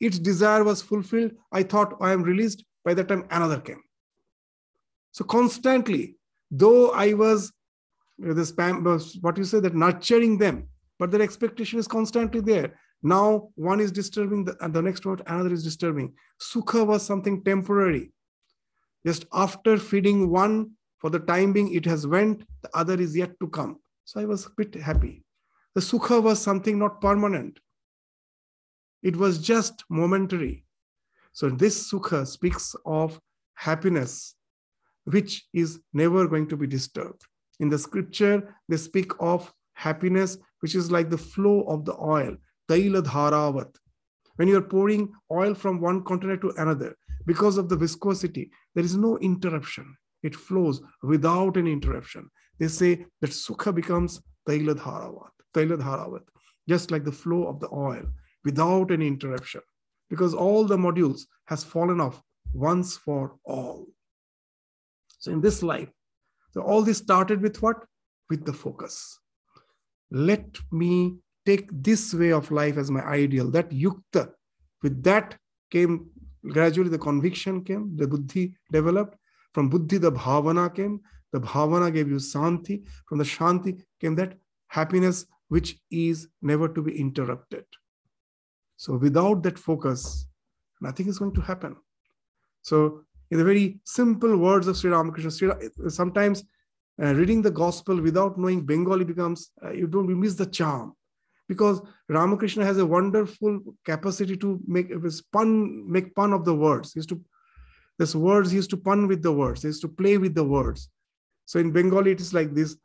Its 0.00 0.18
desire 0.18 0.64
was 0.64 0.80
fulfilled. 0.80 1.32
I 1.52 1.62
thought 1.62 1.96
I 2.00 2.12
am 2.12 2.22
released. 2.22 2.64
By 2.82 2.94
the 2.94 3.04
time 3.04 3.26
another 3.30 3.60
came. 3.60 3.82
So 5.12 5.24
constantly, 5.24 6.16
though 6.50 6.90
I 6.92 7.12
was 7.12 7.52
spam, 8.18 9.22
what 9.22 9.36
you 9.36 9.44
say 9.44 9.60
that 9.60 9.74
nurturing 9.74 10.38
them, 10.38 10.68
but 10.98 11.10
their 11.10 11.20
expectation 11.20 11.78
is 11.78 11.86
constantly 11.86 12.40
there. 12.40 12.78
Now 13.02 13.48
one 13.54 13.80
is 13.80 13.92
disturbing, 13.92 14.44
the, 14.44 14.56
the 14.68 14.82
next 14.82 15.06
one, 15.06 15.20
another 15.26 15.52
is 15.52 15.64
disturbing. 15.64 16.12
Sukha 16.40 16.86
was 16.86 17.04
something 17.04 17.42
temporary. 17.42 18.12
Just 19.06 19.24
after 19.32 19.78
feeding 19.78 20.30
one, 20.30 20.72
for 20.98 21.08
the 21.08 21.18
time 21.18 21.54
being, 21.54 21.72
it 21.72 21.86
has 21.86 22.06
went, 22.06 22.44
the 22.62 22.68
other 22.74 23.00
is 23.00 23.16
yet 23.16 23.38
to 23.40 23.48
come. 23.48 23.80
So 24.04 24.20
I 24.20 24.26
was 24.26 24.46
a 24.46 24.50
bit 24.56 24.74
happy. 24.74 25.24
The 25.74 25.80
sukha 25.80 26.22
was 26.22 26.42
something 26.42 26.78
not 26.78 27.00
permanent. 27.00 27.58
It 29.02 29.16
was 29.16 29.38
just 29.38 29.84
momentary. 29.88 30.64
So 31.32 31.48
this 31.48 31.90
sukha 31.90 32.26
speaks 32.26 32.74
of 32.84 33.18
happiness, 33.54 34.34
which 35.04 35.46
is 35.54 35.80
never 35.94 36.26
going 36.26 36.48
to 36.48 36.56
be 36.56 36.66
disturbed. 36.66 37.22
In 37.60 37.70
the 37.70 37.78
scripture, 37.78 38.54
they 38.68 38.76
speak 38.76 39.12
of 39.20 39.52
happiness, 39.74 40.36
which 40.60 40.74
is 40.74 40.90
like 40.90 41.08
the 41.08 41.18
flow 41.18 41.62
of 41.62 41.86
the 41.86 41.96
oil, 41.96 42.36
Taila. 42.70 43.66
When 44.36 44.48
you're 44.48 44.62
pouring 44.62 45.12
oil 45.30 45.54
from 45.54 45.80
one 45.80 46.04
container 46.04 46.36
to 46.38 46.52
another, 46.56 46.96
because 47.26 47.58
of 47.58 47.68
the 47.68 47.76
viscosity, 47.76 48.50
there 48.74 48.84
is 48.84 48.96
no 48.96 49.18
interruption. 49.18 49.96
It 50.22 50.34
flows 50.36 50.80
without 51.02 51.56
any 51.56 51.72
interruption. 51.72 52.30
They 52.58 52.68
say 52.68 53.06
that 53.20 53.30
Sukha 53.30 53.74
becomes 53.74 54.20
Taila 54.48 54.74
Dharavat, 55.54 56.22
just 56.68 56.90
like 56.90 57.04
the 57.04 57.12
flow 57.12 57.46
of 57.46 57.60
the 57.60 57.68
oil 57.72 58.04
without 58.44 58.90
any 58.90 59.06
interruption, 59.06 59.60
because 60.08 60.32
all 60.32 60.64
the 60.64 60.76
modules 60.76 61.22
has 61.46 61.64
fallen 61.64 62.00
off 62.00 62.22
once 62.54 62.96
for 62.96 63.36
all. 63.44 63.86
So 65.18 65.30
in 65.30 65.40
this 65.40 65.62
life, 65.62 65.88
so 66.52 66.62
all 66.62 66.82
this 66.82 66.98
started 66.98 67.42
with 67.42 67.60
what? 67.62 67.84
With 68.28 68.44
the 68.44 68.52
focus. 68.52 69.18
Let 70.10 70.58
me 70.72 71.18
take 71.46 71.68
this 71.72 72.14
way 72.14 72.32
of 72.32 72.50
life 72.50 72.76
as 72.76 72.90
my 72.90 73.02
ideal, 73.02 73.50
that 73.50 73.70
yukta. 73.70 74.30
With 74.82 75.02
that 75.02 75.36
came 75.70 76.10
gradually 76.46 76.88
the 76.88 76.98
conviction 76.98 77.62
came, 77.64 77.96
the 77.96 78.06
buddhi 78.06 78.54
developed. 78.72 79.16
From 79.52 79.68
buddhi, 79.68 79.98
the 79.98 80.12
bhavana 80.12 80.74
came. 80.74 81.00
The 81.32 81.40
bhavana 81.40 81.92
gave 81.92 82.08
you 82.08 82.16
shanti. 82.16 82.84
From 83.06 83.18
the 83.18 83.24
shanti 83.24 83.80
came 84.00 84.14
that 84.16 84.38
happiness 84.68 85.26
which 85.48 85.78
is 85.90 86.28
never 86.42 86.68
to 86.68 86.82
be 86.82 86.98
interrupted. 86.98 87.64
So 88.76 88.96
without 88.96 89.42
that 89.42 89.58
focus, 89.58 90.26
nothing 90.80 91.08
is 91.08 91.18
going 91.18 91.34
to 91.34 91.40
happen. 91.40 91.76
So 92.62 93.02
in 93.30 93.38
the 93.38 93.44
very 93.44 93.80
simple 93.84 94.36
words 94.36 94.66
of 94.66 94.76
Sri 94.76 94.90
Ramakrishna. 94.90 95.30
Sri, 95.30 95.50
sometimes 95.88 96.44
uh, 97.02 97.14
reading 97.14 97.42
the 97.42 97.50
gospel 97.50 98.00
without 98.00 98.38
knowing 98.38 98.64
Bengali 98.64 99.04
becomes, 99.04 99.50
uh, 99.64 99.72
you 99.72 99.86
don't 99.86 100.08
you 100.08 100.16
miss 100.16 100.34
the 100.34 100.46
charm. 100.46 100.94
Because 101.50 101.78
Ramakrishna 102.16 102.64
has 102.70 102.78
a 102.78 102.90
wonderful 102.96 103.52
capacity 103.90 104.36
to 104.44 104.48
make 104.76 104.88
pun, 105.36 105.50
make 105.96 106.14
pun 106.18 106.32
of 106.38 106.44
the 106.48 106.56
words. 106.66 106.92
He 106.92 106.98
used 107.00 107.08
to, 107.14 107.20
this 107.98 108.14
words, 108.14 108.52
he 108.52 108.58
used 108.62 108.70
to 108.70 108.76
pun 108.88 109.08
with 109.10 109.20
the 109.26 109.34
words. 109.40 109.62
He 109.62 109.68
used 109.74 109.84
to 109.86 109.92
play 110.00 110.14
with 110.24 110.34
the 110.40 110.44
words. 110.56 110.80
So 111.50 111.58
in 111.58 111.72
Bengali, 111.72 112.12
it 112.12 112.20
is 112.20 112.32
like 112.38 112.54
this. 112.54 112.76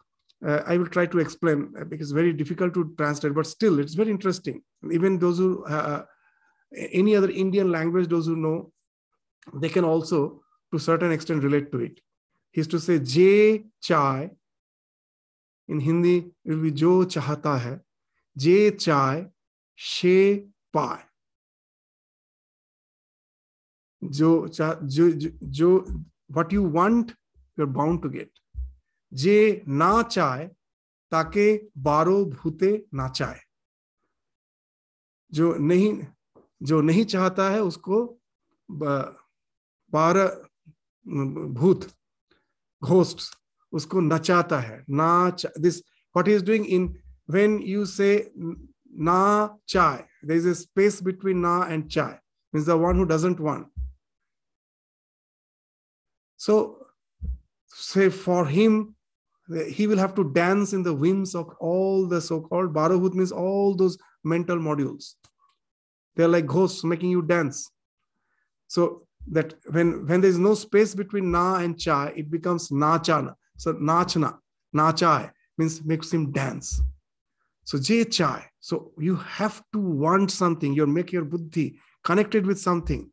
Uh, 0.43 0.61
I 0.72 0.78
will 0.80 0.91
try 0.95 1.05
to 1.05 1.20
explain 1.20 1.59
uh, 1.80 1.86
because 1.91 2.07
it's 2.07 2.20
very 2.22 2.34
difficult 2.34 2.74
to 2.74 2.82
translate, 2.97 3.36
but 3.36 3.45
still, 3.45 3.80
it's 3.84 3.93
very 4.01 4.11
interesting. 4.18 4.63
Even 4.97 5.20
those 5.20 5.38
who, 5.38 5.63
uh, 5.66 6.03
any 7.01 7.16
other 7.16 7.30
Indian 7.30 7.72
language, 7.72 8.09
those 8.09 8.26
who 8.26 8.36
know, 8.36 8.72
they 9.61 9.70
can 9.70 9.86
also, 9.86 10.41
to 10.74 10.80
certain 10.80 11.11
extent, 11.11 11.43
relate 11.43 11.72
to 11.72 11.80
it. 11.88 12.01
He 12.51 12.61
used 12.61 12.72
to 12.72 12.80
say, 12.80 12.97
"Je 12.99 13.63
chai." 13.89 14.32
In 15.68 15.80
Hindi, 15.80 16.16
it 16.43 16.51
will 16.51 16.63
be 16.70 16.72
"Jo 16.72 17.05
chahata 17.16 17.59
hai." 17.66 17.80
Je 18.37 18.70
chai, 18.72 19.26
she 19.74 20.47
pie. 20.72 21.05
Jo, 24.03 24.49
jo, 24.49 24.76
jo, 24.87 25.31
jo, 25.51 25.85
what 26.28 26.53
you 26.53 26.62
want, 26.62 27.14
you're 27.57 27.66
bound 27.66 28.03
to 28.03 28.09
get. 28.09 28.31
যে 29.12 29.37
না 29.83 29.93
চায় 30.14 30.45
তাকে 31.12 31.47
बारो 31.87 32.18
भूते 32.35 32.70
नाचाए 32.99 33.41
जो 35.33 35.47
नहीं 35.70 35.91
जो 36.68 36.81
नहीं 36.81 37.05
चाहता 37.14 37.49
है 37.51 37.61
उसको 37.70 37.97
बारह 39.93 40.28
भूत 41.59 41.81
घोस्ट 42.83 43.18
उसको 43.72 44.01
नचाता 44.01 44.59
है 44.61 44.76
नाच 45.01 45.47
this 45.61 45.78
what 46.14 46.28
is 46.28 46.45
doing 46.47 46.66
in 46.76 46.85
when 47.28 47.61
you 47.61 47.86
say 47.86 48.28
na 48.93 49.49
chai, 49.67 50.05
there 50.23 50.38
is 50.38 50.45
a 50.45 50.55
space 50.55 51.01
between 51.01 51.41
na 51.41 51.63
and 51.63 51.89
chai, 51.89 52.19
means 52.53 52.65
the 52.65 52.78
one 52.78 52.95
who 52.95 53.05
doesn't 53.05 53.39
want. 53.39 53.67
So, 56.38 56.88
say 57.67 58.09
for 58.09 58.45
him, 58.45 58.95
he 59.67 59.88
will 59.88 59.97
have 59.97 60.15
to 60.15 60.32
dance 60.32 60.73
in 60.73 60.84
the 60.84 60.93
whims 60.93 61.36
of 61.36 61.49
all 61.59 62.07
the 62.07 62.19
so-called 62.19 62.73
barahut 62.73 63.13
means 63.13 63.32
all 63.32 63.76
those 63.76 63.97
mental 64.23 64.57
modules. 64.57 65.15
They're 66.15 66.28
like 66.28 66.47
ghosts 66.47 66.84
making 66.84 67.11
you 67.11 67.21
dance. 67.21 67.69
So 68.67 69.07
that 69.28 69.55
when 69.71 70.05
when 70.07 70.21
there 70.21 70.30
is 70.30 70.39
no 70.39 70.53
space 70.53 70.95
between 70.95 71.32
na 71.32 71.57
and 71.57 71.80
chai, 71.80 72.13
it 72.15 72.32
becomes 72.32 72.71
na 72.71 72.97
chana. 72.99 73.36
So 73.57 73.73
nachana, 73.73 74.38
nachai 74.76 75.32
means 75.57 75.84
makes 75.84 76.11
him 76.11 76.32
dance. 76.32 76.82
So 77.66 77.80
jay 77.80 78.05
chai. 78.05 78.47
So 78.59 78.91
you 78.97 79.16
have 79.16 79.61
to 79.74 79.80
want 79.80 80.32
something. 80.32 80.74
You 80.74 80.88
make 80.88 81.11
your 81.11 81.26
buddhi 81.26 81.78
connected 82.03 82.45
with 82.45 82.59
something. 82.59 83.11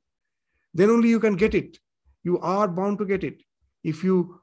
Then 0.75 0.91
only 0.91 1.09
you 1.09 1.21
can 1.21 1.37
get 1.37 1.55
it. 1.55 1.79
You 2.23 2.39
are 2.39 2.69
bound 2.69 2.99
to 2.99 3.05
get 3.05 3.25
it. 3.25 3.43
If 3.83 4.05
you 4.05 4.41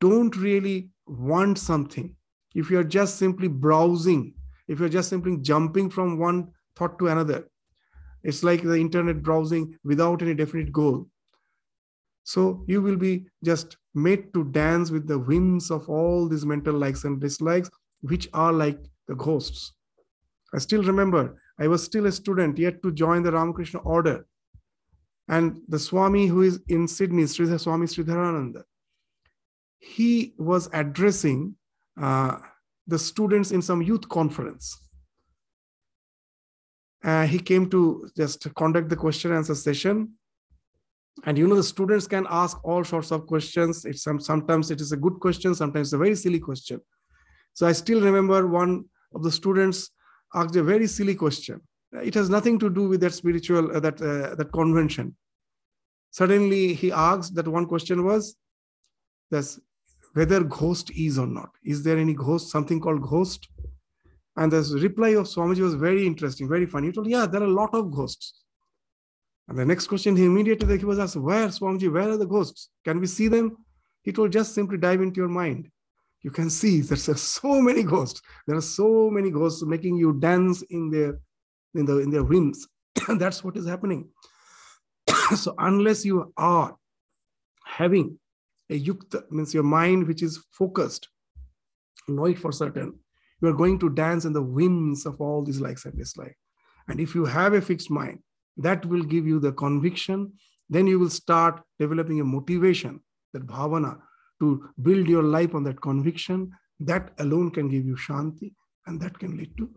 don't 0.00 0.34
really 0.36 0.90
want 1.06 1.58
something, 1.58 2.16
if 2.54 2.70
you're 2.70 2.84
just 2.84 3.16
simply 3.16 3.48
browsing, 3.48 4.34
if 4.68 4.78
you're 4.78 4.88
just 4.88 5.08
simply 5.08 5.36
jumping 5.38 5.90
from 5.90 6.18
one 6.18 6.52
thought 6.76 6.98
to 6.98 7.08
another, 7.08 7.48
it's 8.22 8.42
like 8.42 8.62
the 8.62 8.74
internet 8.74 9.22
browsing 9.22 9.76
without 9.84 10.22
any 10.22 10.34
definite 10.34 10.72
goal. 10.72 11.08
So 12.24 12.64
you 12.68 12.80
will 12.80 12.96
be 12.96 13.26
just 13.44 13.76
made 13.94 14.32
to 14.34 14.44
dance 14.44 14.90
with 14.90 15.08
the 15.08 15.18
whims 15.18 15.70
of 15.70 15.88
all 15.88 16.28
these 16.28 16.46
mental 16.46 16.74
likes 16.74 17.04
and 17.04 17.20
dislikes, 17.20 17.68
which 18.00 18.28
are 18.32 18.52
like 18.52 18.78
the 19.08 19.14
ghosts. 19.14 19.72
I 20.54 20.58
still 20.58 20.82
remember 20.82 21.40
I 21.58 21.68
was 21.68 21.84
still 21.84 22.06
a 22.06 22.12
student 22.12 22.58
yet 22.58 22.82
to 22.82 22.92
join 22.92 23.22
the 23.22 23.32
Ramakrishna 23.32 23.80
order. 23.80 24.26
And 25.28 25.60
the 25.68 25.78
Swami 25.78 26.26
who 26.26 26.42
is 26.42 26.60
in 26.68 26.88
Sydney, 26.88 27.24
Sridhar 27.24 27.60
Swami 27.60 27.86
Sridharananda, 27.86 28.64
he 29.78 30.34
was 30.38 30.68
addressing 30.72 31.54
uh, 32.00 32.38
the 32.86 32.98
students 32.98 33.52
in 33.52 33.62
some 33.62 33.82
youth 33.82 34.08
conference. 34.08 34.78
Uh, 37.04 37.26
he 37.26 37.38
came 37.38 37.68
to 37.70 38.08
just 38.16 38.52
conduct 38.54 38.88
the 38.88 38.96
question 38.96 39.32
answer 39.32 39.54
session. 39.54 40.12
And 41.24 41.36
you 41.36 41.46
know, 41.46 41.56
the 41.56 41.62
students 41.62 42.06
can 42.06 42.26
ask 42.30 42.64
all 42.64 42.84
sorts 42.84 43.10
of 43.12 43.26
questions. 43.26 43.84
It's 43.84 44.02
some, 44.02 44.18
sometimes 44.20 44.70
it 44.70 44.80
is 44.80 44.92
a 44.92 44.96
good 44.96 45.20
question, 45.20 45.54
sometimes 45.54 45.92
a 45.92 45.98
very 45.98 46.14
silly 46.14 46.40
question. 46.40 46.80
So 47.54 47.66
I 47.66 47.72
still 47.72 48.00
remember 48.00 48.46
one 48.46 48.86
of 49.14 49.22
the 49.22 49.30
students 49.30 49.90
asked 50.34 50.56
a 50.56 50.62
very 50.62 50.86
silly 50.86 51.14
question. 51.14 51.60
It 51.92 52.14
has 52.14 52.30
nothing 52.30 52.58
to 52.60 52.70
do 52.70 52.88
with 52.88 53.00
that 53.00 53.12
spiritual, 53.14 53.76
uh, 53.76 53.80
that, 53.80 54.00
uh, 54.00 54.34
that 54.34 54.52
convention. 54.52 55.16
Suddenly 56.10 56.74
he 56.74 56.92
asked 56.92 57.34
that 57.34 57.48
one 57.48 57.66
question 57.66 58.04
was, 58.04 58.36
this 59.30 59.58
whether 60.14 60.44
ghost 60.44 60.90
is 60.90 61.18
or 61.18 61.26
not. 61.26 61.48
Is 61.64 61.82
there 61.82 61.96
any 61.96 62.12
ghost, 62.12 62.50
something 62.50 62.78
called 62.78 63.00
ghost? 63.00 63.48
And 64.36 64.52
the 64.52 64.78
reply 64.82 65.10
of 65.10 65.26
Swamiji 65.26 65.60
was 65.60 65.74
very 65.74 66.06
interesting, 66.06 66.48
very 66.48 66.66
funny. 66.66 66.88
He 66.88 66.92
told, 66.92 67.06
yeah, 67.06 67.24
there 67.24 67.40
are 67.40 67.46
a 67.46 67.50
lot 67.50 67.74
of 67.74 67.90
ghosts. 67.90 68.44
And 69.48 69.58
the 69.58 69.64
next 69.64 69.86
question, 69.86 70.14
he 70.14 70.26
immediately 70.26 70.78
he 70.78 70.84
was 70.84 70.98
asked, 70.98 71.16
where, 71.16 71.48
Swamiji, 71.48 71.90
where 71.90 72.10
are 72.10 72.18
the 72.18 72.26
ghosts? 72.26 72.68
Can 72.84 73.00
we 73.00 73.06
see 73.06 73.28
them? 73.28 73.56
He 74.02 74.12
told, 74.12 74.32
just 74.32 74.54
simply 74.54 74.76
dive 74.76 75.00
into 75.00 75.20
your 75.20 75.30
mind. 75.30 75.70
You 76.22 76.30
can 76.30 76.50
see 76.50 76.80
there's 76.82 77.20
so 77.20 77.60
many 77.60 77.82
ghosts. 77.82 78.22
There 78.46 78.56
are 78.56 78.62
so 78.62 79.10
many 79.10 79.30
ghosts 79.30 79.62
making 79.64 79.96
you 79.96 80.14
dance 80.14 80.62
in 80.62 80.90
their 80.90 81.20
in 81.74 81.86
the 81.86 81.98
in 81.98 82.10
their 82.10 82.24
whims. 82.24 82.66
That's 83.08 83.42
what 83.42 83.56
is 83.56 83.66
happening. 83.66 84.08
so 85.36 85.54
unless 85.58 86.04
you 86.04 86.32
are 86.36 86.76
having 87.64 88.18
a 88.70 88.78
yukta 88.78 89.30
means 89.30 89.54
your 89.54 89.62
mind 89.62 90.06
which 90.06 90.22
is 90.22 90.44
focused 90.50 91.08
know 92.08 92.26
it 92.26 92.38
for 92.38 92.52
certain 92.52 92.98
you 93.40 93.48
are 93.48 93.52
going 93.52 93.78
to 93.78 93.88
dance 93.88 94.24
in 94.24 94.32
the 94.32 94.42
whims 94.42 95.06
of 95.06 95.20
all 95.20 95.42
these 95.44 95.60
likes 95.60 95.84
and 95.84 95.96
dislikes 95.96 96.36
and 96.88 97.00
if 97.00 97.14
you 97.14 97.24
have 97.24 97.54
a 97.54 97.60
fixed 97.60 97.90
mind 97.90 98.18
that 98.56 98.84
will 98.86 99.02
give 99.02 99.26
you 99.26 99.38
the 99.40 99.52
conviction 99.52 100.32
then 100.68 100.86
you 100.86 100.98
will 100.98 101.10
start 101.10 101.62
developing 101.78 102.20
a 102.20 102.24
motivation 102.24 103.00
that 103.32 103.46
bhavana 103.46 103.98
to 104.42 104.50
build 104.88 105.14
your 105.14 105.22
life 105.36 105.54
on 105.60 105.64
that 105.68 105.80
conviction 105.88 106.50
that 106.90 107.10
alone 107.26 107.50
can 107.58 107.68
give 107.76 107.86
you 107.92 107.96
shanti 108.08 108.52
and 108.86 109.00
that 109.00 109.18
can 109.22 109.36
lead 109.40 109.56
to 109.62 109.70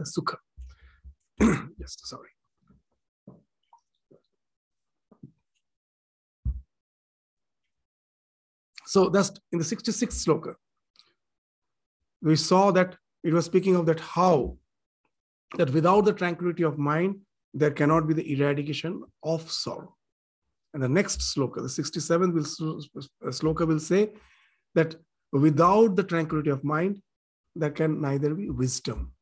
the 0.00 0.08
sukha 0.14 0.38
yes 1.84 1.96
sorry 2.14 2.32
So 8.88 9.10
that's 9.10 9.32
in 9.52 9.58
the 9.58 9.64
66th 9.66 10.16
sloka. 10.24 10.54
We 12.22 12.36
saw 12.36 12.70
that 12.70 12.96
it 13.22 13.34
was 13.34 13.44
speaking 13.44 13.76
of 13.76 13.84
that 13.84 14.00
how 14.00 14.56
that 15.58 15.70
without 15.74 16.06
the 16.06 16.14
tranquility 16.14 16.62
of 16.62 16.78
mind, 16.78 17.16
there 17.52 17.70
cannot 17.70 18.08
be 18.08 18.14
the 18.14 18.32
eradication 18.32 19.02
of 19.22 19.52
sorrow. 19.52 19.97
And 20.78 20.84
the 20.84 20.88
next 20.88 21.22
sloka, 21.22 21.56
the 21.56 21.62
67th 21.62 22.32
will, 22.32 23.02
sloka 23.32 23.66
will 23.66 23.80
say 23.80 24.10
that 24.76 24.94
without 25.32 25.96
the 25.96 26.04
tranquility 26.04 26.50
of 26.50 26.62
mind, 26.62 27.02
there 27.56 27.72
can 27.72 28.00
neither 28.00 28.32
be 28.32 28.48
wisdom. 28.48 29.12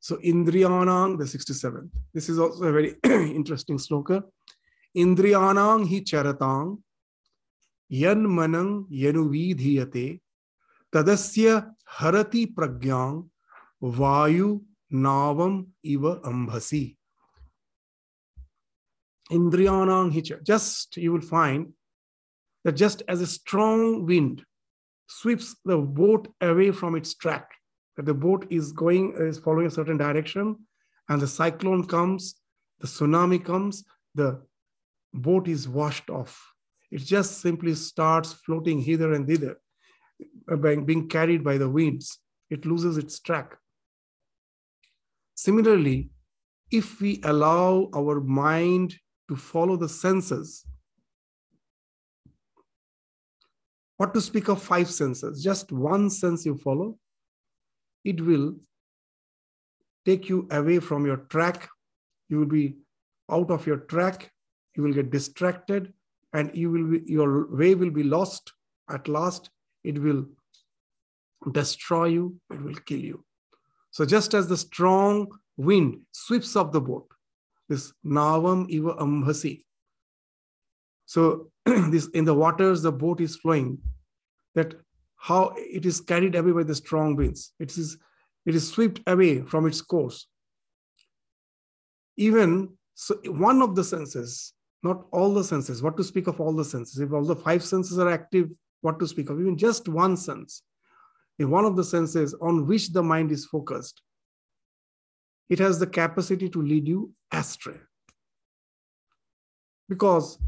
So 0.00 0.16
Indriyanang, 0.16 1.16
the 1.16 1.24
67th. 1.24 1.88
This 2.12 2.28
is 2.28 2.38
also 2.38 2.64
a 2.64 2.72
very 2.72 2.96
interesting 3.02 3.78
sloka. 3.78 4.22
Indriyanang 4.94 5.88
hi 5.88 6.00
charatang 6.00 6.76
यन 7.92 8.26
मनं 8.36 8.68
यनुविधीयते 9.00 10.06
तदस्य 10.92 11.62
हरति 11.98 12.44
प्रज्ञां 12.58 13.12
वायु 13.98 14.48
नावम 14.92 15.64
इव 15.94 16.08
अंभसी 16.10 16.84
indriyanang 19.30 20.12
hicha 20.12 20.42
just 20.42 20.96
you 20.96 21.12
will 21.12 21.20
find 21.20 21.72
that 22.64 22.72
just 22.72 23.02
as 23.08 23.20
a 23.20 23.26
strong 23.26 24.06
wind 24.06 24.44
sweeps 25.08 25.56
the 25.64 25.76
boat 25.76 26.28
away 26.40 26.70
from 26.70 26.96
its 26.96 27.14
track 27.14 27.50
that 27.96 28.06
the 28.06 28.14
boat 28.14 28.46
is 28.50 28.72
going 28.72 29.14
is 29.18 29.38
following 29.38 29.66
a 29.66 29.70
certain 29.70 29.96
direction 29.96 30.56
and 31.08 31.20
the 31.20 31.26
cyclone 31.26 31.86
comes 31.86 32.36
the 32.80 32.86
tsunami 32.86 33.42
comes 33.44 33.84
the 34.14 34.40
boat 35.12 35.48
is 35.48 35.68
washed 35.68 36.10
off 36.10 36.56
it 36.90 36.98
just 36.98 37.40
simply 37.40 37.74
starts 37.74 38.32
floating 38.32 38.80
hither 38.80 39.12
and 39.12 39.26
thither, 39.26 39.60
uh, 40.50 40.56
being 40.56 41.08
carried 41.08 41.42
by 41.42 41.58
the 41.58 41.68
winds. 41.68 42.18
It 42.48 42.64
loses 42.64 42.96
its 42.96 43.18
track. 43.18 43.56
Similarly, 45.34 46.10
if 46.70 47.00
we 47.00 47.20
allow 47.24 47.90
our 47.94 48.20
mind 48.20 48.96
to 49.28 49.36
follow 49.36 49.76
the 49.76 49.88
senses, 49.88 50.64
What 53.96 54.12
to 54.12 54.20
speak 54.20 54.48
of 54.48 54.62
five 54.62 54.90
senses? 54.90 55.42
Just 55.42 55.72
one 55.72 56.10
sense 56.10 56.44
you 56.44 56.56
follow, 56.56 56.98
it 58.04 58.20
will 58.20 58.54
take 60.04 60.28
you 60.28 60.46
away 60.50 60.78
from 60.80 61.06
your 61.06 61.16
track. 61.16 61.68
You 62.28 62.38
will 62.38 62.46
be 62.46 62.76
out 63.30 63.50
of 63.50 63.66
your 63.66 63.78
track. 63.78 64.30
You 64.76 64.82
will 64.82 64.92
get 64.92 65.10
distracted, 65.10 65.94
and 66.34 66.54
you 66.54 66.70
will 66.70 66.84
be, 66.84 67.02
your 67.10 67.50
way 67.50 67.74
will 67.74 67.90
be 67.90 68.02
lost. 68.02 68.52
At 68.90 69.08
last, 69.08 69.50
it 69.82 69.98
will 69.98 70.26
destroy 71.52 72.06
you. 72.06 72.36
It 72.52 72.60
will 72.60 72.74
kill 72.74 73.00
you. 73.00 73.24
So 73.90 74.04
just 74.04 74.34
as 74.34 74.46
the 74.46 74.58
strong 74.58 75.28
wind 75.56 76.02
sweeps 76.12 76.54
up 76.54 76.72
the 76.72 76.80
boat, 76.82 77.08
this 77.68 77.92
navam 78.04 78.68
iva 78.68 78.94
ambhasi. 78.94 79.62
So 81.06 81.50
this 81.64 82.08
in 82.08 82.24
the 82.24 82.34
waters, 82.34 82.82
the 82.82 82.92
boat 82.92 83.20
is 83.20 83.36
flowing. 83.36 83.78
That 84.54 84.74
how 85.16 85.54
it 85.56 85.84
is 85.84 86.00
carried 86.00 86.34
away 86.34 86.52
by 86.52 86.62
the 86.62 86.74
strong 86.74 87.16
winds. 87.16 87.52
It 87.58 87.76
is 87.76 87.98
it 88.44 88.54
is 88.54 88.70
swept 88.70 89.00
away 89.06 89.42
from 89.42 89.66
its 89.66 89.80
course. 89.82 90.26
Even 92.16 92.76
so, 92.94 93.16
one 93.26 93.60
of 93.60 93.74
the 93.74 93.84
senses, 93.84 94.54
not 94.82 95.06
all 95.12 95.34
the 95.34 95.44
senses. 95.44 95.82
What 95.82 95.96
to 95.96 96.04
speak 96.04 96.28
of 96.28 96.40
all 96.40 96.52
the 96.54 96.64
senses? 96.64 96.98
If 96.98 97.12
all 97.12 97.24
the 97.24 97.36
five 97.36 97.62
senses 97.62 97.98
are 97.98 98.08
active, 98.08 98.50
what 98.80 98.98
to 99.00 99.06
speak 99.06 99.28
of? 99.30 99.40
Even 99.40 99.58
just 99.58 99.88
one 99.88 100.16
sense. 100.16 100.62
If 101.38 101.48
one 101.48 101.64
of 101.64 101.76
the 101.76 101.84
senses 101.84 102.34
on 102.40 102.66
which 102.66 102.92
the 102.92 103.02
mind 103.02 103.32
is 103.32 103.44
focused, 103.44 104.00
it 105.48 105.58
has 105.58 105.78
the 105.78 105.86
capacity 105.86 106.48
to 106.50 106.62
lead 106.62 106.88
you 106.88 107.12
astray. 107.32 107.76
Because 109.88 110.38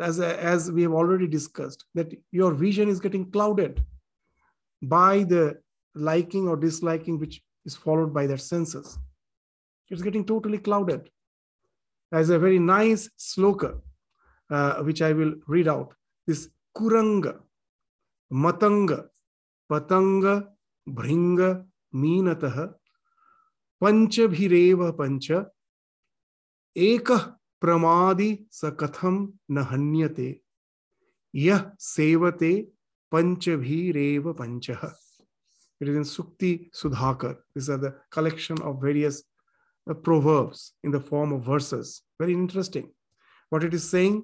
as, 0.00 0.20
as 0.20 0.70
we 0.70 0.82
have 0.82 0.92
already 0.92 1.26
discussed, 1.26 1.84
that 1.94 2.12
your 2.30 2.52
vision 2.52 2.88
is 2.88 3.00
getting 3.00 3.30
clouded 3.30 3.84
by 4.82 5.22
the 5.24 5.58
liking 5.94 6.48
or 6.48 6.56
disliking 6.56 7.18
which 7.18 7.42
is 7.64 7.76
followed 7.76 8.12
by 8.12 8.26
their 8.26 8.38
senses. 8.38 8.98
It's 9.90 10.02
getting 10.02 10.24
totally 10.24 10.58
clouded. 10.58 11.10
There's 12.10 12.30
a 12.30 12.38
very 12.38 12.58
nice 12.58 13.08
sloka, 13.18 13.80
uh, 14.50 14.82
which 14.82 15.02
I 15.02 15.12
will 15.12 15.34
read 15.46 15.68
out. 15.68 15.94
This 16.26 16.48
Kuranga, 16.76 17.40
Matanga, 18.32 19.08
Patanga, 19.70 20.48
Bringa, 20.88 21.64
Meenatah, 21.94 22.74
पंच 23.82 24.18
भीरेव 24.30 24.90
पंच। 24.98 25.30
एक 26.76 27.10
प्रमादि 27.60 28.30
स 28.52 28.70
न 29.50 29.66
हन्यते। 29.70 30.28
यह 31.34 31.70
सेवते 31.80 32.52
पंच। 33.12 33.48
भीरेव 33.48 34.32
पंच 34.32 34.70
सुक्ति 36.06 36.70
Sudhakar 36.74 37.32
this 37.56 37.70
are 37.70 37.78
the 37.78 37.92
collection 38.12 38.58
of 38.62 38.76
various 38.84 39.22
proverbs 39.86 40.60
in 40.84 40.92
the 40.92 41.00
form 41.08 41.32
of 41.34 41.48
verses 41.48 42.02
very 42.20 42.32
interesting 42.32 42.84
what 43.52 43.64
it 43.64 43.74
is 43.74 43.86
saying 43.86 44.22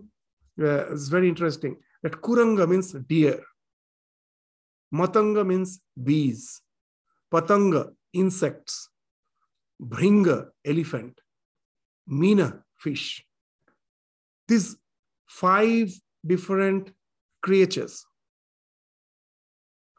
is 0.58 1.14
very 1.14 1.28
interesting 1.28 1.74
that 2.04 2.14
कुरंग 2.26 2.60
means 2.68 2.94
dear 2.96 3.42
Matang 4.92 5.38
means 5.46 5.80
bees 5.98 6.46
पतंग 7.32 7.74
insects 8.14 8.78
Bringa, 9.80 10.48
elephant, 10.64 11.20
Meena, 12.10 12.62
fish. 12.78 13.24
These 14.48 14.76
five 15.26 15.92
different 16.26 16.92
creatures 17.42 18.04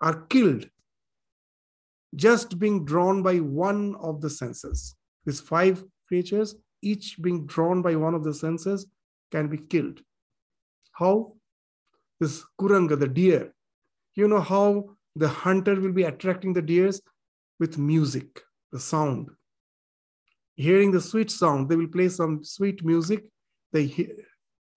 are 0.01 0.21
killed 0.23 0.67
just 2.15 2.57
being 2.57 2.85
drawn 2.85 3.21
by 3.21 3.37
one 3.37 3.95
of 4.01 4.21
the 4.21 4.29
senses. 4.29 4.95
These 5.25 5.39
five 5.39 5.83
creatures, 6.07 6.55
each 6.81 7.17
being 7.21 7.45
drawn 7.45 7.81
by 7.81 7.95
one 7.95 8.15
of 8.15 8.23
the 8.23 8.33
senses, 8.33 8.87
can 9.31 9.47
be 9.47 9.57
killed. 9.57 10.01
How? 10.93 11.35
This 12.19 12.43
kuranga, 12.59 12.99
the 12.99 13.07
deer. 13.07 13.53
You 14.15 14.27
know 14.27 14.41
how 14.41 14.95
the 15.15 15.27
hunter 15.29 15.79
will 15.79 15.93
be 15.93 16.03
attracting 16.03 16.53
the 16.53 16.61
deers? 16.61 17.01
With 17.59 17.77
music, 17.77 18.41
the 18.71 18.79
sound 18.79 19.29
hearing 20.59 20.91
the 20.91 20.99
sweet 20.99 21.31
sound, 21.31 21.69
they 21.69 21.77
will 21.77 21.87
play 21.87 22.09
some 22.09 22.43
sweet 22.43 22.83
music. 22.83 23.31
The 23.71 24.09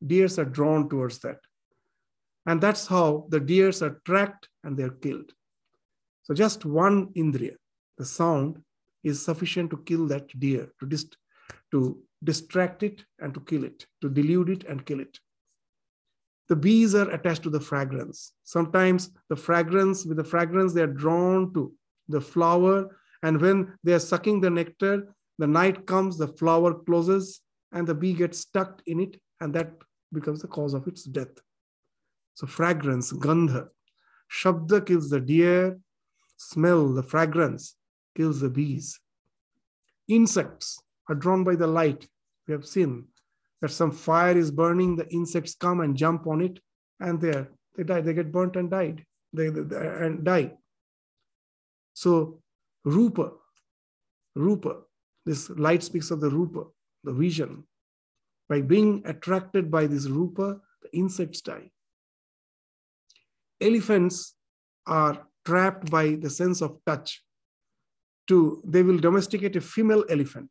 deers 0.06 0.38
are 0.38 0.44
drawn 0.44 0.88
towards 0.88 1.18
that. 1.20 1.38
And 2.46 2.60
that's 2.60 2.86
how 2.86 3.26
the 3.30 3.40
deers 3.40 3.82
are 3.82 4.00
tracked 4.04 4.48
and 4.62 4.76
they're 4.76 4.90
killed. 4.90 5.32
So 6.22 6.34
just 6.34 6.64
one 6.64 7.08
indriya, 7.14 7.56
the 7.98 8.04
sound, 8.04 8.62
is 9.02 9.24
sufficient 9.24 9.70
to 9.70 9.78
kill 9.78 10.06
that 10.06 10.28
deer, 10.38 10.72
to, 10.78 10.86
dist- 10.86 11.16
to 11.72 11.98
distract 12.22 12.84
it 12.84 13.04
and 13.18 13.34
to 13.34 13.40
kill 13.40 13.64
it, 13.64 13.86
to 14.02 14.08
delude 14.08 14.50
it 14.50 14.64
and 14.64 14.86
kill 14.86 15.00
it. 15.00 15.18
The 16.48 16.54
bees 16.54 16.94
are 16.94 17.10
attached 17.10 17.42
to 17.42 17.50
the 17.50 17.60
fragrance. 17.60 18.32
Sometimes 18.44 19.10
the 19.28 19.36
fragrance, 19.36 20.06
with 20.06 20.16
the 20.16 20.24
fragrance, 20.24 20.74
they 20.74 20.82
are 20.82 20.86
drawn 20.86 21.52
to 21.54 21.72
the 22.08 22.20
flower. 22.20 22.96
And 23.24 23.40
when 23.40 23.76
they 23.82 23.94
are 23.94 23.98
sucking 23.98 24.40
the 24.40 24.50
nectar, 24.50 25.08
the 25.38 25.46
night 25.46 25.86
comes, 25.86 26.18
the 26.18 26.28
flower 26.28 26.74
closes, 26.74 27.40
and 27.72 27.86
the 27.86 27.94
bee 27.94 28.12
gets 28.12 28.38
stuck 28.38 28.82
in 28.86 29.00
it, 29.00 29.20
and 29.40 29.54
that 29.54 29.72
becomes 30.12 30.42
the 30.42 30.48
cause 30.48 30.74
of 30.74 30.86
its 30.86 31.04
death. 31.04 31.40
So, 32.34 32.46
fragrance, 32.46 33.12
gandha. 33.12 33.68
Shabda 34.30 34.86
kills 34.86 35.10
the 35.10 35.20
deer, 35.20 35.78
smell, 36.36 36.92
the 36.92 37.02
fragrance 37.02 37.76
kills 38.16 38.40
the 38.40 38.50
bees. 38.50 38.98
Insects 40.08 40.82
are 41.08 41.14
drawn 41.14 41.44
by 41.44 41.54
the 41.54 41.66
light. 41.66 42.08
We 42.46 42.52
have 42.52 42.66
seen 42.66 43.06
that 43.60 43.70
some 43.70 43.92
fire 43.92 44.36
is 44.36 44.50
burning, 44.50 44.96
the 44.96 45.08
insects 45.10 45.54
come 45.54 45.80
and 45.80 45.96
jump 45.96 46.26
on 46.26 46.40
it, 46.40 46.58
and 47.00 47.20
they 47.20 47.46
they 47.76 47.84
die, 47.84 48.00
they 48.00 48.12
get 48.12 48.32
burnt 48.32 48.56
and 48.56 48.70
died, 48.70 49.04
they, 49.32 49.48
they 49.48 49.76
and 49.76 50.24
die. 50.24 50.52
So, 51.94 52.42
rupa, 52.84 53.32
rupa, 54.34 54.80
this 55.24 55.50
light 55.50 55.82
speaks 55.82 56.10
of 56.10 56.20
the 56.20 56.30
rupa, 56.30 56.64
the 57.04 57.12
vision. 57.12 57.64
By 58.48 58.60
being 58.60 59.02
attracted 59.04 59.70
by 59.70 59.86
this 59.86 60.06
rupa, 60.06 60.60
the 60.82 60.96
insects 60.96 61.40
die. 61.40 61.70
Elephants 63.60 64.34
are 64.86 65.26
trapped 65.44 65.90
by 65.90 66.16
the 66.16 66.30
sense 66.30 66.60
of 66.60 66.78
touch. 66.86 67.22
To 68.28 68.62
they 68.64 68.82
will 68.82 68.98
domesticate 68.98 69.56
a 69.56 69.60
female 69.60 70.04
elephant 70.08 70.50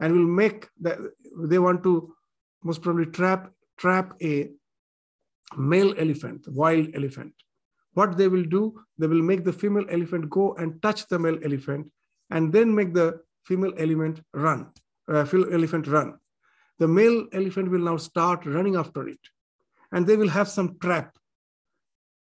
and 0.00 0.14
will 0.14 0.26
make 0.26 0.68
that 0.80 0.98
they 1.36 1.58
want 1.58 1.82
to 1.82 2.14
most 2.64 2.82
probably 2.82 3.06
trap 3.06 3.52
trap 3.78 4.14
a 4.22 4.50
male 5.56 5.94
elephant, 5.98 6.46
wild 6.48 6.88
elephant. 6.94 7.32
What 7.92 8.16
they 8.16 8.28
will 8.28 8.44
do, 8.44 8.80
they 8.98 9.06
will 9.06 9.22
make 9.22 9.44
the 9.44 9.52
female 9.52 9.86
elephant 9.90 10.30
go 10.30 10.54
and 10.54 10.80
touch 10.82 11.06
the 11.08 11.18
male 11.18 11.38
elephant 11.44 11.90
and 12.30 12.52
then 12.52 12.74
make 12.74 12.94
the 12.94 13.20
female 13.48 13.72
elephant 13.78 14.20
run, 14.34 14.70
uh, 15.08 15.24
female 15.24 15.54
elephant 15.54 15.86
run. 15.86 16.18
The 16.78 16.86
male 16.86 17.26
elephant 17.32 17.70
will 17.70 17.86
now 17.90 17.96
start 17.96 18.44
running 18.44 18.76
after 18.76 19.08
it, 19.08 19.20
and 19.90 20.06
they 20.06 20.16
will 20.16 20.28
have 20.28 20.48
some 20.48 20.76
trap 20.78 21.16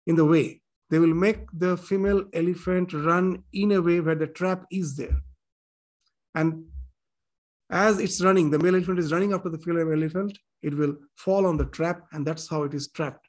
in 0.08 0.16
the 0.16 0.26
way. 0.26 0.62
They 0.90 1.00
will 1.00 1.14
make 1.14 1.46
the 1.54 1.78
female 1.78 2.26
elephant 2.34 2.92
run 2.94 3.44
in 3.54 3.72
a 3.72 3.82
way 3.82 4.00
where 4.02 4.16
the 4.16 4.28
trap 4.28 4.66
is 4.72 4.96
there. 4.98 5.22
And 6.36 6.66
as 7.70 8.00
it's 8.00 8.22
running, 8.22 8.50
the 8.50 8.60
male 8.60 8.76
elephant 8.76 9.00
is 9.00 9.14
running 9.14 9.32
after 9.32 9.50
the 9.50 9.60
female 9.60 9.94
elephant, 9.94 10.38
it 10.62 10.74
will 10.74 10.96
fall 11.16 11.46
on 11.46 11.58
the 11.58 11.66
trap, 11.66 12.08
and 12.12 12.26
that's 12.26 12.50
how 12.50 12.64
it 12.64 12.74
is 12.74 12.90
trapped. 12.90 13.28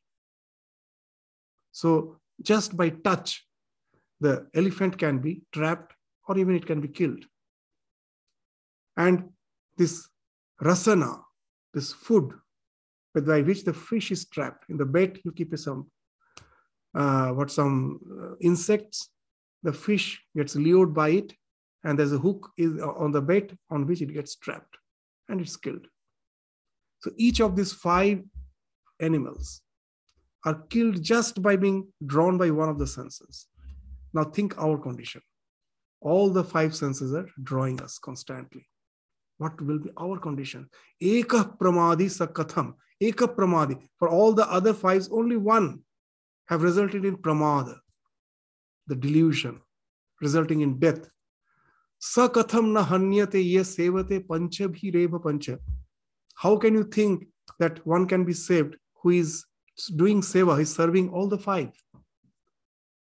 So, 1.70 2.18
just 2.42 2.76
by 2.76 2.88
touch, 2.90 3.46
the 4.20 4.48
elephant 4.54 4.98
can 4.98 5.18
be 5.18 5.42
trapped 5.52 5.94
or 6.26 6.38
even 6.38 6.56
it 6.56 6.66
can 6.66 6.80
be 6.80 6.88
killed. 6.88 7.24
And 8.96 9.30
this 9.76 10.08
rasana, 10.62 11.20
this 11.72 11.92
food 11.92 12.32
by 13.14 13.42
which 13.42 13.64
the 13.64 13.74
fish 13.74 14.10
is 14.10 14.26
trapped 14.26 14.68
in 14.70 14.76
the 14.76 14.86
bait, 14.86 15.20
you 15.24 15.32
keep 15.32 15.56
some 15.58 15.90
uh, 16.94 17.28
what 17.30 17.50
some 17.50 18.00
uh, 18.22 18.36
insects. 18.40 19.08
The 19.62 19.72
fish 19.72 20.20
gets 20.36 20.56
lured 20.56 20.92
by 20.92 21.10
it, 21.10 21.32
and 21.84 21.98
there's 21.98 22.12
a 22.12 22.18
hook 22.18 22.50
is 22.58 22.80
on 22.80 23.12
the 23.12 23.22
bait 23.22 23.52
on 23.70 23.86
which 23.86 24.02
it 24.02 24.12
gets 24.12 24.36
trapped, 24.36 24.76
and 25.28 25.40
it's 25.40 25.56
killed. 25.56 25.86
So 27.00 27.10
each 27.16 27.40
of 27.40 27.56
these 27.56 27.72
five 27.72 28.22
animals 29.00 29.62
are 30.44 30.62
killed 30.68 31.02
just 31.02 31.40
by 31.40 31.56
being 31.56 31.88
drawn 32.04 32.38
by 32.38 32.50
one 32.50 32.68
of 32.68 32.78
the 32.78 32.86
senses. 32.86 33.46
Now 34.12 34.24
think 34.24 34.58
our 34.58 34.76
condition. 34.78 35.22
All 36.00 36.30
the 36.30 36.44
five 36.44 36.74
senses 36.74 37.14
are 37.14 37.28
drawing 37.42 37.80
us 37.80 37.98
constantly 37.98 38.66
what 39.42 39.60
will 39.60 39.78
be 39.86 39.90
our 39.98 40.18
condition? 40.18 40.68
Eka 41.02 41.40
pramadi 41.58 42.08
sakatham. 42.18 42.74
Eka 43.02 43.26
pramadi. 43.36 43.76
For 43.98 44.08
all 44.08 44.32
the 44.32 44.46
other 44.58 44.74
fives, 44.74 45.08
only 45.20 45.36
one. 45.36 45.70
have 46.52 46.62
resulted 46.62 47.04
in 47.04 47.16
pramada, 47.16 47.76
the 48.86 48.94
delusion, 48.94 49.60
resulting 50.20 50.60
in 50.60 50.78
death. 50.78 51.08
Sakatham 52.00 52.72
na 52.72 52.84
hanyate 52.84 53.42
ye 53.44 53.62
sevate 53.62 54.28
pancha 54.28 54.68
bhireva 54.68 55.22
pancha. 55.22 55.58
How 56.34 56.56
can 56.56 56.74
you 56.74 56.84
think 56.84 57.26
that 57.58 57.86
one 57.86 58.06
can 58.06 58.24
be 58.24 58.32
saved 58.32 58.76
who 59.02 59.10
is 59.10 59.44
doing 59.96 60.20
seva, 60.20 60.58
he's 60.58 60.74
serving 60.74 61.08
all 61.10 61.28
the 61.28 61.38
five? 61.38 61.70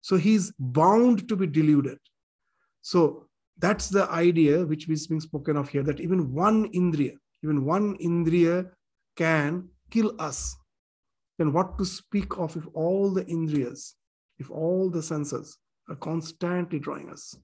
So 0.02 0.16
he's 0.16 0.52
bound 0.58 1.28
to 1.28 1.36
be 1.36 1.46
deluded. 1.46 1.98
So 2.82 3.28
that's 3.62 3.88
the 3.88 4.10
idea 4.10 4.66
which 4.66 4.88
is 4.88 5.06
being 5.06 5.20
spoken 5.20 5.56
of 5.56 5.68
here 5.68 5.84
that 5.84 6.00
even 6.00 6.34
one 6.34 6.70
indriya, 6.72 7.14
even 7.44 7.64
one 7.64 7.96
indriya 7.98 8.68
can 9.16 9.68
kill 9.88 10.14
us. 10.18 10.56
Then 11.38 11.52
what 11.52 11.78
to 11.78 11.84
speak 11.84 12.36
of 12.38 12.56
if 12.56 12.66
all 12.74 13.12
the 13.12 13.24
indriyas, 13.24 13.92
if 14.38 14.50
all 14.50 14.90
the 14.90 15.02
senses 15.02 15.58
are 15.88 15.94
constantly 15.94 16.80
drawing 16.80 17.08
us? 17.08 17.36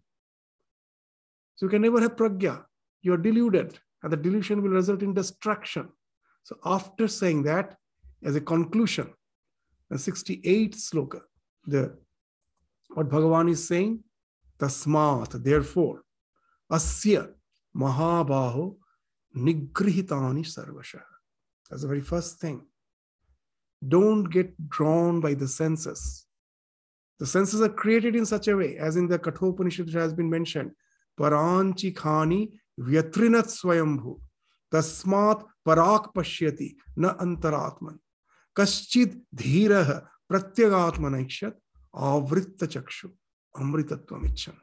So 1.54 1.66
you 1.66 1.70
can 1.70 1.82
never 1.82 2.00
have 2.00 2.16
pragya. 2.16 2.64
You 3.02 3.12
are 3.12 3.16
deluded, 3.16 3.78
and 4.02 4.12
the 4.12 4.16
delusion 4.16 4.60
will 4.60 4.70
result 4.70 5.02
in 5.02 5.14
destruction. 5.14 5.88
So 6.42 6.56
after 6.64 7.06
saying 7.06 7.44
that, 7.44 7.76
as 8.24 8.34
a 8.34 8.40
conclusion, 8.40 9.12
the 9.88 9.96
68th 9.96 10.74
sloka, 10.74 11.20
the 11.64 11.96
what 12.88 13.08
Bhagavan 13.08 13.50
is 13.50 13.68
saying, 13.68 14.02
tasmat, 14.58 15.44
therefore, 15.44 16.02
अस्य 16.70 17.26
महाबाहो 17.74 18.64
निगृहितानि 19.34 20.44
सर्वशः. 20.44 21.04
That's 21.70 21.84
the 21.84 21.88
very 21.88 22.00
first 22.10 22.42
thing 22.42 22.60
don't 23.82 24.28
get 24.32 24.54
drawn 24.76 25.20
by 25.20 25.34
the 25.34 25.46
senses 25.46 26.02
the 27.20 27.26
senses 27.26 27.60
are 27.62 27.68
created 27.82 28.16
in 28.16 28.24
such 28.24 28.48
a 28.48 28.54
way 28.54 28.66
as 28.88 28.96
in 28.98 29.08
the 29.08 29.20
Kathopanishad 29.24 29.96
has 29.96 30.14
been 30.14 30.26
mentioned 30.36 30.74
परांचि 31.18 31.90
खानी 31.98 32.40
व्यत्रिनत 32.88 33.48
स्वयंभू 33.50 34.20
तस्मात् 34.72 35.46
पराक 35.66 36.12
पश्यति 36.16 36.74
न 36.98 37.08
अंतरात्मन 37.20 37.98
कश्चित् 38.56 39.16
धीरः 39.42 39.92
प्रत्यगात्मनैक्षत 40.28 41.58
आवृत्त 41.94 42.64
चक्षु 42.74 43.08
अमृतत्वमिच्छन् 43.54 44.60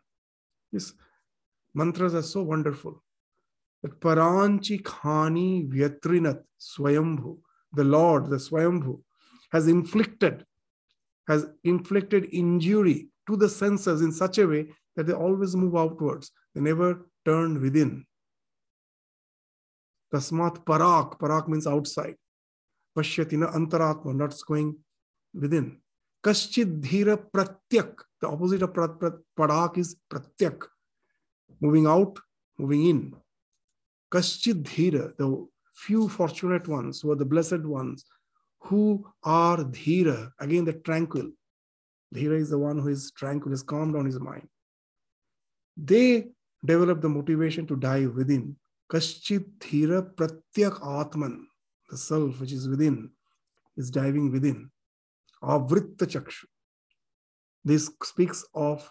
mantras 1.76 2.16
are 2.16 2.24
so 2.24 2.42
wonderful. 2.42 3.04
That 3.84 4.00
paranchi 4.00 4.82
khani 4.82 5.70
vyatrinat 5.70 6.42
swayambhu, 6.60 7.38
the 7.74 7.84
Lord, 7.84 8.30
the 8.30 8.38
Swayambhu, 8.38 9.02
has 9.52 9.68
inflicted, 9.68 10.46
has 11.28 11.46
inflicted 11.64 12.28
injury 12.32 13.10
to 13.28 13.36
the 13.36 13.50
senses 13.50 14.02
in 14.02 14.12
such 14.12 14.38
a 14.38 14.48
way 14.48 14.68
that 14.96 15.08
they 15.08 15.14
always 15.14 15.56
move 15.56 15.76
outwards. 15.76 16.32
They 16.54 16.62
never 16.62 17.08
turn 17.26 17.62
within. 17.62 18.06
Tasmat 20.14 20.64
parak, 20.64 21.20
parak 21.20 21.48
means 21.48 21.68
outside. 21.68 22.16
Pashyatina 22.98 23.54
antaratma, 23.54 24.16
not 24.16 24.34
going 24.48 24.78
within. 25.34 25.82
Kaschid 26.24 26.82
dhira 26.82 27.18
pratyak. 27.18 27.94
The 28.22 28.28
opposite 28.28 28.62
of 28.62 28.72
parak 28.72 29.78
is 29.78 29.96
pratyak. 30.10 30.64
Moving 31.60 31.88
out, 31.88 32.20
moving 32.58 32.88
in. 32.88 33.16
Kaschid 34.12 34.64
dhira, 34.64 35.16
the 35.18 35.48
few 35.74 36.08
fortunate 36.08 36.68
ones 36.68 37.02
who 37.02 37.12
are 37.12 37.16
the 37.16 37.26
blessed 37.26 37.64
ones 37.66 38.06
who 38.60 39.06
are 39.24 39.58
dhira, 39.58 40.32
again 40.40 40.66
the 40.66 40.74
tranquil. 40.74 41.32
Dhira 42.14 42.40
is 42.40 42.50
the 42.50 42.58
one 42.58 42.80
who 42.80 42.90
is 42.90 43.12
tranquil, 43.12 43.54
is 43.54 43.64
calm 43.64 43.94
down 43.94 44.06
his 44.06 44.20
mind. 44.20 44.48
They 45.78 46.28
develop 46.64 47.02
the 47.02 47.10
motivation 47.10 47.68
to 47.68 47.76
dive 47.76 48.16
within. 48.16 48.56
Kaschid 48.92 49.46
dhira 49.60 50.14
pratyak 50.16 50.80
atman, 51.02 51.48
the 51.90 51.98
self 51.98 52.40
which 52.40 52.52
is 52.52 52.68
within, 52.68 53.10
is 53.76 53.92
diving 53.92 54.32
within. 54.32 54.72
Avritta 55.44 56.06
chakshu. 56.06 56.46
This 57.64 57.90
speaks 58.04 58.46
of 58.54 58.90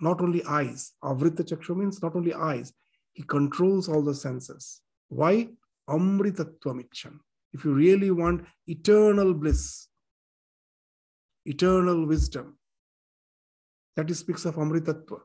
not 0.00 0.20
only 0.20 0.44
eyes. 0.44 0.92
Avritta 1.02 1.42
chakshu 1.42 1.76
means 1.76 2.02
not 2.02 2.16
only 2.16 2.34
eyes. 2.34 2.72
He 3.12 3.22
controls 3.22 3.88
all 3.88 4.02
the 4.02 4.14
senses. 4.14 4.80
Why? 5.08 5.48
Amritatvamichan. 5.88 7.18
If 7.52 7.64
you 7.64 7.72
really 7.72 8.10
want 8.10 8.44
eternal 8.66 9.34
bliss, 9.34 9.88
eternal 11.44 12.06
wisdom, 12.06 12.58
that 13.96 14.14
speaks 14.14 14.44
of 14.44 14.54
Amritatva. 14.54 15.20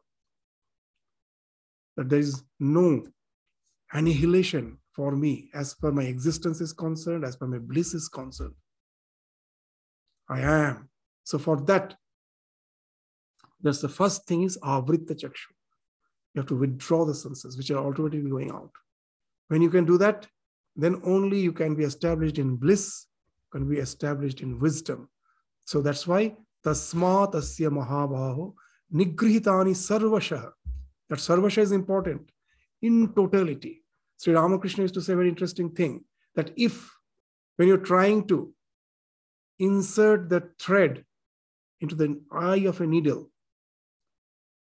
That 1.97 2.09
there 2.09 2.19
is 2.19 2.43
no 2.59 3.05
annihilation 3.93 4.80
for 4.93 5.15
me 5.15 5.49
as 5.53 5.76
per 5.76 5.91
my 5.91 6.03
existence 6.03 6.61
is 6.61 6.73
concerned, 6.73 7.23
as 7.23 7.36
per 7.36 7.47
my 7.47 7.59
bliss 7.59 7.93
is 7.93 8.07
concerned. 8.09 8.55
I 10.28 10.41
am. 10.41 10.89
So 11.23 11.38
for 11.38 11.61
that, 11.61 11.95
that's 13.62 13.82
the 13.82 13.89
first 13.89 14.26
thing 14.28 14.43
is 14.43 14.58
avritta 14.64 15.16
chakshu. 15.16 15.51
You 16.34 16.41
have 16.41 16.47
to 16.47 16.56
withdraw 16.56 17.06
the 17.06 17.16
senses, 17.16 17.58
which 17.58 17.72
are 17.72 17.86
ultimately 17.86 18.22
going 18.22 18.51
out. 18.51 18.72
When 19.47 19.62
you 19.62 19.70
can 19.70 19.86
do 19.86 19.97
that, 19.99 20.28
then 20.76 21.01
only 21.06 21.39
you 21.39 21.53
can 21.53 21.76
be 21.76 21.84
established 21.84 22.38
in 22.38 22.58
bliss, 22.58 23.06
can 23.51 23.70
be 23.70 23.78
established 23.78 24.41
in 24.41 24.60
wisdom. 24.60 25.10
So 25.66 25.82
that's 25.82 26.06
why 26.06 26.36
tasma 26.66 27.32
tasya 27.32 27.70
mahabaho 27.70 28.53
nigrihitani 28.93 29.74
sarvashah. 29.74 30.51
That 31.10 31.20
sarvasha 31.20 31.60
is 31.60 31.72
important 31.72 32.30
in 32.82 33.14
totality. 33.14 33.84
Sri 34.18 34.34
Ramakrishna 34.34 34.84
used 34.84 34.93
to 34.95 35.01
say 35.01 35.14
a 35.14 35.16
very 35.16 35.30
interesting 35.30 35.70
thing 35.70 36.03
that 36.36 36.51
if 36.58 36.91
when 37.56 37.68
you're 37.68 37.78
trying 37.78 38.28
to 38.28 38.53
insert 39.60 40.30
the 40.30 40.49
thread 40.60 41.06
into 41.80 41.95
the 41.95 42.22
eye 42.32 42.66
of 42.66 42.82
a 42.82 42.88
needle 42.88 43.32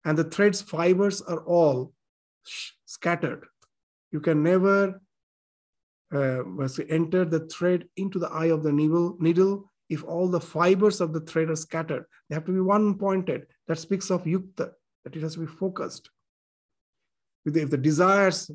and 0.05 0.17
the 0.17 0.25
thread's 0.25 0.61
fibers 0.61 1.21
are 1.23 1.45
all 1.45 1.93
scattered, 2.87 3.47
you 4.11 4.21
can 4.21 4.43
never 4.43 5.01
uh, 6.15 6.43
enter 6.89 7.25
the 7.25 7.47
thread 7.53 7.85
into 7.97 8.19
the 8.19 8.29
eye 8.29 8.47
of 8.47 8.63
the 8.63 8.73
needle, 8.73 9.71
if 9.91 10.05
all 10.05 10.29
the 10.29 10.41
fibers 10.41 11.01
of 11.01 11.13
the 11.13 11.21
thread 11.21 11.51
are 11.51 11.57
scattered. 11.57 12.05
They 12.29 12.35
have 12.35 12.45
to 12.47 12.53
be 12.53 12.61
one 12.61 12.99
pointed. 12.99 13.47
That 13.67 13.79
speaks 13.79 14.11
of 14.11 14.25
yukta, 14.25 14.71
that 15.05 15.17
it 15.17 15.23
has 15.23 15.35
to 15.35 15.41
be 15.41 15.47
focused. 15.47 16.11
If 17.45 17.71
the 17.71 17.79
desires, 17.79 18.51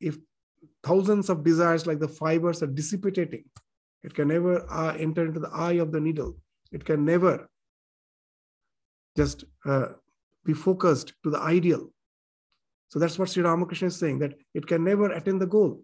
if 0.00 0.16
thousands 0.82 1.28
of 1.28 1.44
desires 1.44 1.86
like 1.86 1.98
the 1.98 2.08
fibers 2.08 2.62
are 2.62 2.66
dissipating, 2.66 3.44
it 4.02 4.14
can 4.14 4.28
never 4.28 4.64
uh, 4.70 4.94
enter 4.98 5.26
into 5.26 5.40
the 5.40 5.50
eye 5.50 5.74
of 5.74 5.92
the 5.92 6.00
needle. 6.00 6.36
It 6.72 6.84
can 6.84 7.04
never 7.04 7.50
just 9.16 9.44
uh, 9.66 9.88
be 10.44 10.52
focused 10.52 11.12
to 11.22 11.30
the 11.30 11.38
ideal. 11.38 11.90
So 12.88 12.98
that's 12.98 13.18
what 13.18 13.30
Sri 13.30 13.42
Ramakrishna 13.42 13.88
is 13.88 13.96
saying, 13.96 14.18
that 14.18 14.34
it 14.54 14.66
can 14.66 14.82
never 14.84 15.10
attain 15.12 15.38
the 15.38 15.46
goal. 15.46 15.82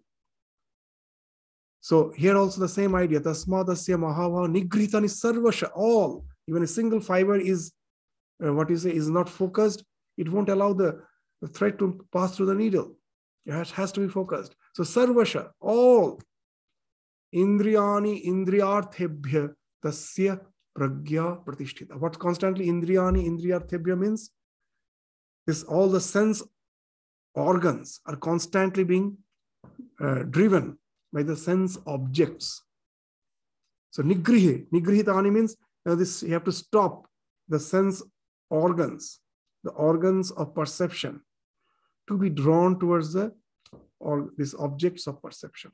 So 1.79 2.11
here 2.17 2.35
also 2.35 2.59
the 2.59 2.67
same 2.67 2.95
idea. 2.95 3.21
Tasmadasya 3.21 3.97
mahava 3.97 4.47
nigritani 4.47 5.07
sarvasha. 5.07 5.69
All, 5.75 6.25
even 6.47 6.63
a 6.63 6.67
single 6.67 6.99
fiber 6.99 7.37
is 7.37 7.71
uh, 8.43 8.53
what 8.53 8.69
you 8.69 8.77
say 8.77 8.91
is 8.91 9.09
not 9.09 9.29
focused. 9.29 9.83
It 10.17 10.29
won't 10.29 10.49
allow 10.49 10.73
the, 10.73 11.01
the 11.41 11.47
thread 11.47 11.79
to 11.79 12.05
pass 12.11 12.35
through 12.35 12.47
the 12.47 12.55
needle. 12.55 12.97
It 13.45 13.53
has, 13.53 13.71
has 13.71 13.91
to 13.93 14.01
be 14.01 14.09
focused. 14.09 14.55
So 14.73 14.83
sarvasha, 14.83 15.49
all. 15.61 16.19
Indriyani 17.33 18.25
indriyarthebhya 18.25 19.53
tasya 19.85 20.41
pragya 20.77 21.45
pratishtita. 21.45 21.95
What 21.99 22.17
constantly 22.19 22.67
indriyani 22.67 23.25
indriyarthebhya 23.27 23.97
means? 23.97 24.31
This 25.47 25.63
all 25.63 25.87
the 25.89 26.01
sense 26.01 26.43
organs 27.33 28.01
are 28.05 28.17
constantly 28.17 28.83
being 28.83 29.17
uh, 30.01 30.23
driven 30.23 30.77
by 31.13 31.23
the 31.23 31.35
sense 31.35 31.77
objects. 31.87 32.63
So 33.91 34.03
nigrihe, 34.03 34.67
nigrihitani 34.69 35.31
means 35.31 35.55
you, 35.85 35.95
this, 35.95 36.21
you 36.21 36.33
have 36.33 36.43
to 36.43 36.51
stop 36.51 37.07
the 37.47 37.59
sense 37.59 38.03
organs, 38.49 39.19
the 39.63 39.71
organs 39.71 40.31
of 40.31 40.53
perception, 40.53 41.21
to 42.07 42.17
be 42.17 42.29
drawn 42.29 42.79
towards 42.79 43.13
the 43.13 43.33
or 43.99 44.29
these 44.37 44.53
objects 44.53 45.07
of 45.07 45.21
perception. 45.21 45.71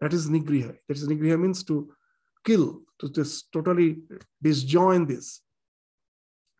That 0.00 0.12
is 0.12 0.28
nigriha. 0.28 0.76
That 0.88 0.96
is 0.96 1.08
nigriha 1.08 1.40
means 1.40 1.64
to 1.64 1.92
kill, 2.44 2.80
to 3.00 3.10
just 3.10 3.50
totally 3.52 3.98
disjoin 4.42 5.08
this. 5.08 5.40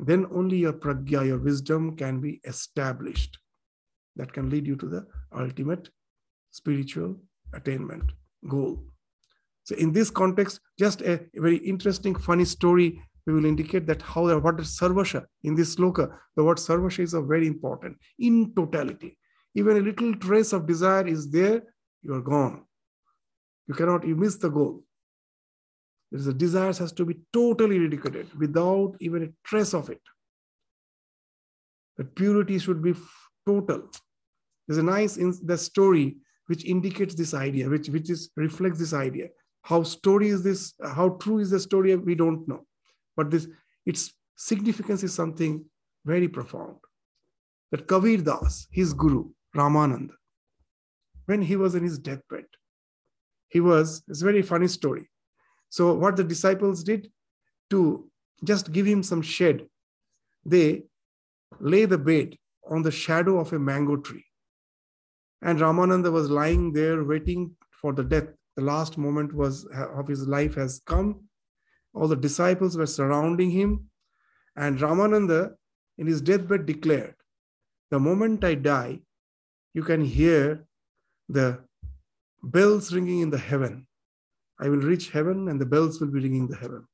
Then 0.02 0.26
only 0.32 0.56
your 0.58 0.72
pragya, 0.72 1.26
your 1.26 1.38
wisdom 1.38 1.96
can 1.96 2.20
be 2.20 2.40
established. 2.44 3.38
That 4.16 4.32
can 4.32 4.50
lead 4.50 4.66
you 4.66 4.76
to 4.76 4.86
the 4.86 5.06
ultimate 5.36 5.90
spiritual 6.50 7.16
attainment 7.54 8.10
goal. 8.48 8.82
So 9.64 9.76
in 9.76 9.92
this 9.92 10.10
context, 10.10 10.60
just 10.78 11.02
a, 11.02 11.20
very 11.34 11.58
interesting, 11.58 12.14
funny 12.14 12.44
story 12.44 13.02
we 13.26 13.34
will 13.34 13.44
indicate 13.44 13.86
that 13.86 14.02
how 14.02 14.26
the 14.26 14.36
is 14.36 14.78
sarvasha 14.78 15.24
in 15.44 15.54
this 15.54 15.76
sloka. 15.76 16.16
The 16.36 16.44
word 16.44 16.56
sarvasha 16.56 17.00
is 17.00 17.14
a 17.14 17.20
very 17.20 17.46
important 17.46 17.96
in 18.18 18.52
totality. 18.54 19.18
Even 19.54 19.76
a 19.76 19.80
little 19.80 20.14
trace 20.14 20.52
of 20.52 20.66
desire 20.66 21.06
is 21.06 21.30
there, 21.30 21.62
you 22.02 22.14
are 22.14 22.22
gone. 22.22 22.64
You 23.66 23.74
cannot, 23.74 24.06
you 24.06 24.16
miss 24.16 24.36
the 24.36 24.48
goal. 24.48 24.82
There 26.10 26.20
is 26.20 26.26
a 26.26 26.34
desire 26.34 26.72
has 26.72 26.92
to 26.92 27.04
be 27.04 27.20
totally 27.32 27.76
eradicated 27.76 28.32
without 28.38 28.96
even 29.00 29.22
a 29.22 29.28
trace 29.44 29.74
of 29.74 29.90
it. 29.90 30.00
That 31.96 32.14
purity 32.14 32.58
should 32.58 32.82
be 32.82 32.94
total. 33.46 33.90
There's 34.66 34.78
a 34.78 34.82
nice 34.82 35.16
in 35.16 35.34
the 35.44 35.58
story 35.58 36.16
which 36.46 36.64
indicates 36.64 37.14
this 37.14 37.34
idea, 37.34 37.68
which, 37.68 37.88
which 37.88 38.10
is 38.10 38.30
reflects 38.36 38.78
this 38.78 38.92
idea. 38.92 39.28
How 39.62 39.82
story 39.82 40.28
is 40.28 40.42
this, 40.42 40.74
how 40.82 41.10
true 41.10 41.38
is 41.38 41.50
the 41.50 41.60
story, 41.60 41.94
we 41.96 42.14
don't 42.14 42.48
know. 42.48 42.66
But 43.16 43.30
this 43.30 43.46
its 43.84 44.12
significance 44.36 45.02
is 45.02 45.12
something 45.12 45.64
very 46.04 46.28
profound. 46.28 46.76
That 47.70 47.86
Kabir 47.86 48.18
Das, 48.18 48.66
his 48.70 48.94
guru, 48.94 49.30
Ramananda, 49.54 50.14
when 51.26 51.42
he 51.42 51.56
was 51.56 51.74
in 51.74 51.84
his 51.84 51.98
deathbed, 51.98 52.46
he 53.48 53.60
was, 53.60 54.02
it's 54.08 54.22
a 54.22 54.24
very 54.24 54.42
funny 54.42 54.68
story. 54.68 55.09
So, 55.70 55.94
what 55.94 56.16
the 56.16 56.24
disciples 56.24 56.82
did 56.84 57.10
to 57.70 58.10
just 58.44 58.72
give 58.72 58.86
him 58.86 59.02
some 59.02 59.22
shade, 59.22 59.66
they 60.44 60.82
lay 61.60 61.84
the 61.84 61.98
bed 61.98 62.36
on 62.68 62.82
the 62.82 62.90
shadow 62.90 63.38
of 63.38 63.52
a 63.52 63.58
mango 63.58 63.96
tree. 63.96 64.24
And 65.42 65.58
Ramananda 65.58 66.12
was 66.12 66.28
lying 66.30 66.72
there 66.72 67.02
waiting 67.04 67.56
for 67.80 67.92
the 67.92 68.04
death. 68.04 68.28
The 68.56 68.62
last 68.62 68.98
moment 68.98 69.32
was 69.32 69.64
of 69.74 70.08
his 70.08 70.26
life 70.26 70.54
has 70.56 70.82
come. 70.84 71.20
All 71.94 72.08
the 72.08 72.16
disciples 72.16 72.76
were 72.76 72.86
surrounding 72.86 73.50
him. 73.50 73.90
And 74.56 74.78
Ramananda, 74.78 75.54
in 75.98 76.06
his 76.06 76.20
deathbed, 76.20 76.66
declared, 76.66 77.14
The 77.90 77.98
moment 77.98 78.44
I 78.44 78.54
die, 78.54 79.00
you 79.72 79.82
can 79.82 80.04
hear 80.04 80.66
the 81.28 81.60
bells 82.42 82.92
ringing 82.92 83.20
in 83.20 83.30
the 83.30 83.38
heaven. 83.38 83.86
I 84.60 84.68
will 84.68 84.78
reach 84.78 85.10
heaven 85.10 85.48
and 85.48 85.60
the 85.60 85.66
bells 85.66 86.00
will 86.00 86.08
be 86.08 86.20
ringing 86.20 86.46
the 86.46 86.56
heaven. 86.56 86.86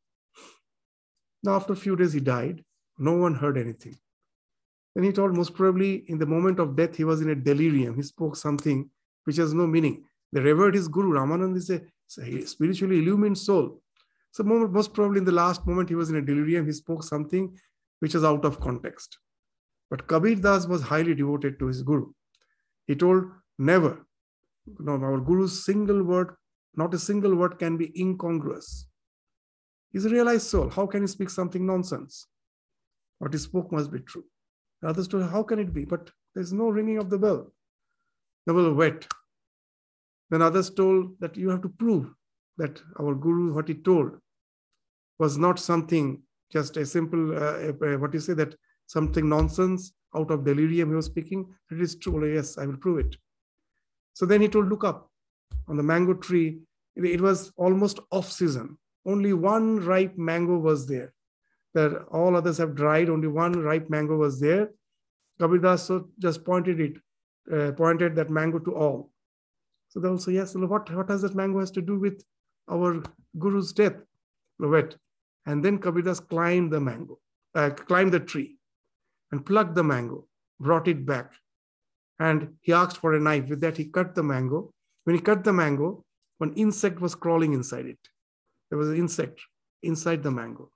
Now, 1.43 1.57
after 1.57 1.73
a 1.73 1.77
few 1.77 1.97
days, 1.97 2.12
he 2.12 2.21
died. 2.21 2.64
No 2.99 3.12
one 3.12 3.35
heard 3.35 3.59
anything. 3.59 3.97
Then 4.95 5.05
he 5.05 5.12
told 5.12 5.37
most 5.37 5.55
probably 5.55 6.05
in 6.09 6.19
the 6.19 6.27
moment 6.27 6.59
of 6.59 6.77
death, 6.77 6.97
he 6.97 7.05
was 7.05 7.21
in 7.21 7.31
a 7.31 7.35
delirium. 7.35 7.97
He 7.97 8.03
spoke 8.03 8.37
something 8.37 8.89
which 9.25 9.37
has 9.37 9.53
no 9.53 9.67
meaning. 9.67 10.05
They 10.33 10.41
revered 10.41 10.75
his 10.75 10.89
guru. 10.89 11.12
Ramanand 11.12 11.57
is 11.57 11.71
a 11.71 12.47
spiritually 12.47 13.01
illumined 13.01 13.37
soul. 13.37 13.83
So 14.31 14.45
most 14.45 14.95
probably 14.95 15.19
in 15.19 15.25
the 15.25 15.33
last 15.33 15.67
moment, 15.67 15.89
he 15.89 15.95
was 15.95 16.11
in 16.11 16.17
a 16.17 16.23
delirium. 16.23 16.67
He 16.67 16.73
spoke 16.73 17.03
something 17.03 17.57
which 18.01 18.14
was 18.14 18.25
out 18.25 18.45
of 18.45 18.61
context. 18.61 19.19
But 19.91 20.07
Kabir 20.07 20.37
Das 20.37 20.67
was 20.67 20.83
highly 20.83 21.14
devoted 21.14 21.59
to 21.59 21.67
his 21.67 21.83
guru. 21.83 22.12
He 22.87 22.95
told, 22.95 23.25
never. 23.59 24.07
No, 24.79 24.93
our 24.93 25.21
guru's 25.21 25.64
single 25.64 26.03
word, 26.03 26.35
not 26.77 26.95
a 26.95 26.99
single 26.99 27.35
word 27.35 27.59
can 27.59 27.77
be 27.77 27.93
incongruous. 27.99 28.87
He's 29.93 30.05
a 30.05 30.11
realized 30.11 30.47
soul. 30.47 30.68
How 30.68 30.87
can 30.87 31.03
he 31.03 31.07
speak 31.07 31.31
something 31.31 31.66
nonsense? 31.66 32.27
What 33.18 33.33
he 33.33 33.39
spoke 33.39 33.72
must 33.72 33.91
be 33.91 34.01
true. 34.01 34.24
The 34.83 34.89
others 34.89 35.09
told, 35.09 35.31
how 35.31 35.43
can 35.43 35.59
it 35.59 35.72
be? 35.72 35.85
But 35.87 36.11
there's 36.35 36.53
no 36.53 36.68
ringing 36.68 36.99
of 36.99 37.09
the 37.09 37.18
bell. 37.18 37.53
The 38.47 38.53
bell 38.53 38.74
wet. 38.74 39.07
Then 40.31 40.43
others 40.43 40.70
told 40.70 41.18
that 41.20 41.37
you 41.37 41.49
have 41.49 41.62
to 41.62 41.68
prove 41.68 42.12
that 42.59 42.83
our 43.01 43.14
guru, 43.14 43.55
what 43.55 43.68
he 43.68 43.74
told, 43.74 44.12
was 45.18 45.39
not 45.39 45.59
something 45.59 46.22
just 46.53 46.77
a 46.77 46.85
simple, 46.85 47.37
uh, 47.37 47.72
what 47.97 48.12
you 48.12 48.20
say, 48.20 48.35
that 48.35 48.55
something 48.87 49.29
nonsense 49.29 49.93
out 50.14 50.31
of 50.31 50.45
delirium 50.45 50.91
he 50.91 50.95
was 50.95 51.07
speaking. 51.07 51.47
It 51.70 51.81
is 51.81 51.97
true. 51.97 52.20
Well, 52.20 52.27
yes, 52.27 52.59
I 52.59 52.66
will 52.66 52.77
prove 52.77 52.99
it. 52.99 53.16
So 54.12 54.27
then 54.27 54.43
he 54.43 54.49
told, 54.49 54.68
look 54.68 54.85
up 54.85 55.11
on 55.68 55.76
the 55.76 55.82
mango 55.82 56.14
tree. 56.14 56.59
It 56.97 57.20
was 57.20 57.53
almost 57.57 58.01
off 58.11 58.30
season. 58.30 58.78
Only 59.05 59.32
one 59.32 59.84
ripe 59.84 60.16
mango 60.16 60.59
was 60.59 60.86
there. 60.86 61.12
That 61.74 62.07
all 62.11 62.34
others 62.36 62.59
have 62.59 62.74
dried. 62.74 63.11
Only 63.11 63.28
one 63.28 63.53
ripe 63.53 63.90
mango 63.90 64.16
was 64.16 64.40
there. 64.40 64.70
Kabir 65.38 65.59
just 66.18 66.44
pointed 66.44 66.80
it, 66.80 66.97
uh, 67.53 67.72
pointed 67.72 68.16
that 68.16 68.30
mango 68.30 68.59
to 68.61 68.74
all. 68.74 69.11
So 69.88 70.01
they 70.01 70.09
also, 70.09 70.30
yes, 70.30 70.55
what, 70.55 70.90
what 70.94 71.09
has 71.11 71.22
that 71.22 71.34
mango 71.34 71.61
has 71.61 71.70
to 71.72 71.82
do 71.82 71.99
with 71.99 72.24
our 72.70 73.03
guru's 73.38 73.72
death? 73.72 73.97
And 74.59 75.64
then 75.64 75.78
Kabir 75.78 76.03
Das 76.03 76.20
climbed 76.20 76.72
the 76.72 76.80
mango, 76.80 77.18
uh, 77.55 77.70
climbed 77.70 78.12
the 78.12 78.20
tree 78.20 78.57
and 79.30 79.44
plucked 79.44 79.74
the 79.74 79.84
mango, 79.84 80.26
brought 80.59 80.88
it 80.88 81.05
back. 81.05 81.32
And 82.18 82.55
he 82.62 82.72
asked 82.72 82.97
for 82.97 83.14
a 83.14 83.20
knife. 83.20 83.49
With 83.49 83.61
that, 83.61 83.76
he 83.76 83.84
cut 83.84 84.14
the 84.14 84.22
mango. 84.22 84.72
When 85.07 85.14
he 85.14 85.22
cut 85.22 85.44
the 85.44 85.52
mango, 85.52 86.04
one 86.38 86.52
insect 86.54 87.00
was 87.00 87.14
crawling 87.14 87.52
inside 87.52 87.86
it. 87.86 88.09
There 88.68 88.78
was 88.78 88.88
an 88.88 88.96
insect 88.96 89.40
inside 89.84 90.24
the 90.24 90.32
mango. 90.32 90.72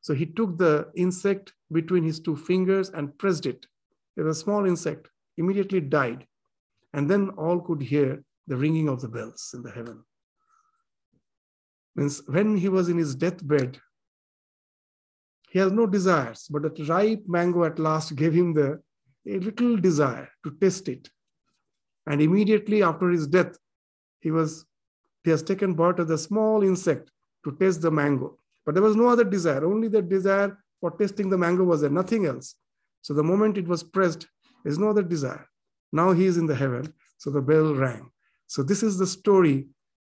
So 0.00 0.14
he 0.14 0.26
took 0.26 0.58
the 0.58 0.92
insect 0.94 1.54
between 1.72 2.04
his 2.04 2.20
two 2.20 2.36
fingers 2.36 2.90
and 2.90 3.18
pressed 3.18 3.46
it. 3.46 3.66
There 4.14 4.24
was 4.24 4.38
a 4.38 4.40
small 4.40 4.64
insect, 4.64 5.10
immediately 5.36 5.80
died. 5.80 6.24
And 6.94 7.10
then 7.10 7.30
all 7.30 7.58
could 7.60 7.82
hear 7.82 8.22
the 8.46 8.56
ringing 8.56 8.88
of 8.88 9.00
the 9.00 9.08
bells 9.08 9.50
in 9.52 9.62
the 9.62 9.72
heaven. 9.72 10.04
Means 11.96 12.22
when 12.28 12.56
he 12.56 12.68
was 12.68 12.88
in 12.88 12.96
his 12.96 13.16
deathbed, 13.16 13.80
he 15.50 15.58
has 15.58 15.72
no 15.72 15.84
desires, 15.84 16.46
but 16.48 16.62
that 16.62 16.88
ripe 16.88 17.24
mango 17.26 17.64
at 17.64 17.80
last 17.80 18.14
gave 18.14 18.34
him 18.34 18.54
the 18.54 18.80
a 19.26 19.40
little 19.40 19.76
desire 19.76 20.28
to 20.44 20.52
taste 20.60 20.88
it. 20.88 21.10
And 22.08 22.22
immediately 22.22 22.82
after 22.82 23.10
his 23.10 23.26
death, 23.26 23.58
he 24.20 24.30
was 24.30 24.64
he 25.24 25.30
has 25.30 25.42
taken 25.42 25.74
part 25.74 26.00
of 26.00 26.08
the 26.08 26.16
small 26.16 26.62
insect 26.62 27.10
to 27.44 27.54
taste 27.60 27.82
the 27.82 27.90
mango. 27.90 28.38
But 28.64 28.74
there 28.74 28.82
was 28.82 28.96
no 28.96 29.08
other 29.08 29.24
desire, 29.24 29.64
only 29.64 29.88
the 29.88 30.00
desire 30.00 30.58
for 30.80 30.90
tasting 30.92 31.28
the 31.28 31.36
mango 31.36 31.64
was 31.64 31.82
there, 31.82 31.90
nothing 31.90 32.24
else. 32.24 32.54
So 33.02 33.12
the 33.12 33.22
moment 33.22 33.58
it 33.58 33.68
was 33.68 33.82
pressed, 33.82 34.26
there's 34.64 34.78
no 34.78 34.88
other 34.88 35.02
desire. 35.02 35.46
Now 35.92 36.12
he 36.12 36.24
is 36.24 36.38
in 36.38 36.46
the 36.46 36.54
heaven, 36.54 36.94
so 37.18 37.30
the 37.30 37.42
bell 37.42 37.74
rang. 37.74 38.10
So 38.46 38.62
this 38.62 38.82
is 38.82 38.96
the 38.96 39.06
story. 39.06 39.68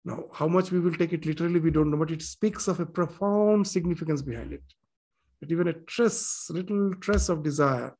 Now, 0.05 0.25
how 0.31 0.47
much 0.47 0.71
we 0.71 0.79
will 0.79 0.93
take 0.93 1.13
it 1.13 1.25
literally, 1.25 1.59
we 1.59 1.71
don't 1.71 1.89
know, 1.89 1.97
but 1.97 2.11
it 2.11 2.21
speaks 2.21 2.67
of 2.67 2.79
a 2.79 2.85
profound 2.85 3.67
significance 3.67 4.21
behind 4.21 4.53
it 4.53 4.63
that 5.39 5.51
even 5.51 5.67
a 5.69 5.73
trace, 5.73 6.49
little 6.51 6.93
trace 6.95 7.29
of 7.29 7.41
desire 7.41 7.95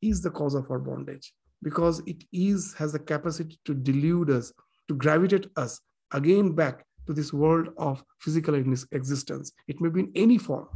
is 0.00 0.22
the 0.22 0.30
cause 0.30 0.54
of 0.54 0.70
our 0.70 0.78
bondage 0.78 1.32
because 1.64 2.00
it 2.06 2.22
is 2.32 2.74
has 2.74 2.92
the 2.92 2.98
capacity 2.98 3.58
to 3.64 3.74
delude 3.74 4.30
us, 4.30 4.52
to 4.88 4.94
gravitate 4.94 5.46
us 5.56 5.80
again 6.12 6.52
back 6.52 6.84
to 7.06 7.12
this 7.12 7.32
world 7.32 7.68
of 7.76 8.04
physical 8.20 8.54
existence. 8.54 9.52
It 9.66 9.80
may 9.80 9.88
be 9.88 10.00
in 10.00 10.12
any 10.14 10.38
form. 10.38 10.68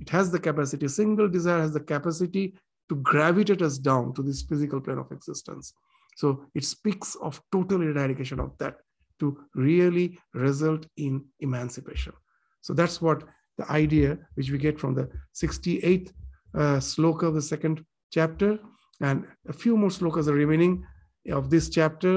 It 0.00 0.08
has 0.10 0.30
the 0.30 0.38
capacity, 0.38 0.88
single 0.88 1.28
desire 1.28 1.60
has 1.60 1.72
the 1.72 1.80
capacity 1.80 2.54
to 2.88 2.96
gravitate 2.96 3.62
us 3.62 3.78
down 3.78 4.14
to 4.14 4.22
this 4.22 4.42
physical 4.42 4.80
plane 4.80 4.98
of 4.98 5.10
existence. 5.10 5.74
So 6.16 6.46
it 6.54 6.64
speaks 6.64 7.16
of 7.16 7.40
total 7.50 7.82
eradication 7.82 8.40
of 8.40 8.56
that 8.58 8.76
to 9.20 9.38
really 9.54 10.18
result 10.32 10.86
in 10.96 11.24
emancipation. 11.40 12.12
So 12.60 12.74
that's 12.74 13.00
what 13.00 13.24
the 13.58 13.70
idea 13.70 14.18
which 14.34 14.50
we 14.50 14.58
get 14.58 14.78
from 14.78 14.94
the 14.94 15.08
68th 15.34 16.10
uh, 16.54 16.78
sloka 16.78 17.24
of 17.24 17.34
the 17.34 17.42
second 17.42 17.84
chapter. 18.12 18.58
And 19.06 19.26
a 19.52 19.54
few 19.62 19.76
more 19.76 19.92
slokas 19.98 20.28
are 20.28 20.40
remaining 20.44 20.74
of 21.38 21.50
this 21.50 21.68
chapter, 21.78 22.14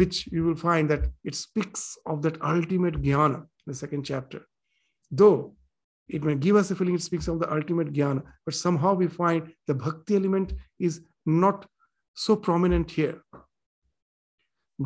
which 0.00 0.16
you 0.34 0.42
will 0.46 0.60
find 0.68 0.88
that 0.90 1.04
it 1.24 1.34
speaks 1.34 1.82
of 2.06 2.22
that 2.24 2.40
ultimate 2.42 2.96
jnana, 3.06 3.40
the 3.66 3.74
second 3.82 4.02
chapter. 4.04 4.40
Though 5.10 5.40
it 6.08 6.22
may 6.22 6.36
give 6.46 6.56
us 6.60 6.70
a 6.70 6.76
feeling 6.76 6.94
it 6.94 7.02
speaks 7.02 7.26
of 7.28 7.40
the 7.40 7.52
ultimate 7.52 7.92
jnana, 7.92 8.22
but 8.44 8.54
somehow 8.54 8.92
we 8.94 9.08
find 9.08 9.52
the 9.66 9.74
bhakti 9.74 10.14
element 10.20 10.52
is 10.78 11.00
not 11.26 11.66
so 12.14 12.36
prominent 12.36 12.90
here. 12.98 13.18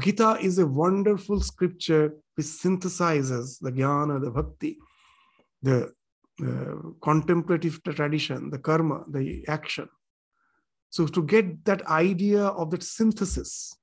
Gita 0.03 0.39
is 0.41 0.59
a 0.59 0.67
wonderful 0.67 1.41
scripture 1.41 2.07
which 2.37 2.47
synthesizes 2.47 3.59
the 3.61 3.71
jnana, 3.71 4.17
the 4.25 4.31
bhakti, 4.31 4.79
the 5.63 5.93
uh, 6.47 6.75
contemplative 7.03 7.83
tradition, 7.83 8.51
the 8.51 8.59
karma, 8.59 9.05
the 9.11 9.45
action. 9.47 9.89
So, 10.95 11.09
to 11.09 11.25
get 11.25 11.65
that 11.65 11.85
idea 11.89 12.45
of 12.45 12.71
that 12.71 12.85
synthesis, 12.85 13.77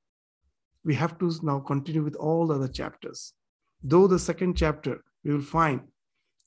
we 0.86 0.96
have 0.96 1.20
to 1.20 1.30
now 1.44 1.60
continue 1.60 2.04
with 2.04 2.16
all 2.16 2.48
the 2.48 2.56
other 2.56 2.70
chapters. 2.70 3.34
Though 3.84 4.08
the 4.08 4.18
second 4.18 4.56
chapter, 4.56 5.04
we 5.26 5.34
will 5.34 5.42
find 5.42 5.82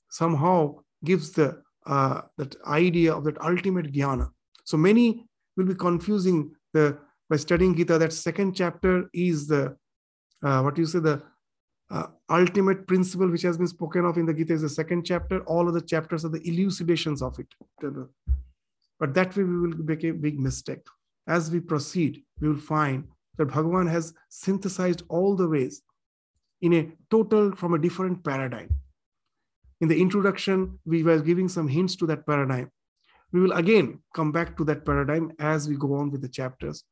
somehow 0.09 0.77
gives 1.05 1.33
the 1.33 1.61
uh, 1.85 2.23
that 2.39 2.57
idea 2.67 3.15
of 3.15 3.25
that 3.25 3.39
ultimate 3.43 3.93
jnana. 3.93 4.31
So 4.65 4.79
many 4.79 5.27
will 5.55 5.67
be 5.67 5.75
confusing 5.75 6.55
the 6.73 6.97
by 7.29 7.37
studying 7.37 7.77
Gita. 7.77 7.99
That 7.99 8.15
second 8.15 8.57
chapter 8.57 9.11
is 9.13 9.47
the 9.47 9.77
uh, 10.43 10.63
what 10.63 10.79
you 10.79 10.87
say 10.87 11.01
the 11.01 11.23
uh, 11.91 12.07
ultimate 12.31 12.87
principle 12.87 13.29
which 13.29 13.43
has 13.43 13.59
been 13.59 13.69
spoken 13.77 14.07
of 14.07 14.17
in 14.17 14.25
the 14.25 14.33
Gita 14.33 14.55
is 14.55 14.63
the 14.63 14.71
second 14.71 15.05
chapter. 15.05 15.41
All 15.41 15.69
of 15.69 15.75
the 15.75 15.83
chapters 15.83 16.25
are 16.25 16.31
the 16.31 16.49
elucidations 16.49 17.21
of 17.21 17.39
it. 17.39 17.49
But 18.99 19.15
that 19.15 19.37
way 19.37 19.45
we 19.45 19.59
will 19.61 19.77
make 19.79 20.05
a 20.05 20.13
big 20.13 20.39
mistake. 20.39 20.87
As 21.27 21.51
we 21.51 21.61
proceed, 21.61 22.23
we 22.41 22.49
will 22.49 22.59
find 22.59 23.09
that 23.39 23.49
Bhagavan 23.49 23.91
has 23.91 24.15
synthesized 24.29 25.03
all 25.09 25.37
the 25.37 25.49
ways 25.49 25.83
in 26.63 26.73
a 26.75 26.93
total 27.11 27.55
from 27.55 27.75
a 27.75 27.79
different 27.79 28.25
paradigm. 28.25 28.71
In 29.81 29.89
the 29.89 30.01
introduction, 30.01 30.79
we 30.85 31.03
were 31.03 31.21
giving 31.21 31.49
some 31.49 31.69
hints 31.69 31.97
to 31.97 32.07
that 32.07 32.27
paradigm. 32.27 32.71
We 33.33 33.41
will 33.41 33.53
again 33.53 34.01
come 34.15 34.31
back 34.33 34.57
to 34.57 34.65
that 34.65 34.87
paradigm 34.87 35.33
as 35.39 35.69
we 35.69 35.77
go 35.77 35.95
on 35.95 36.11
with 36.11 36.23
the 36.23 36.29
chapters, 36.29 36.85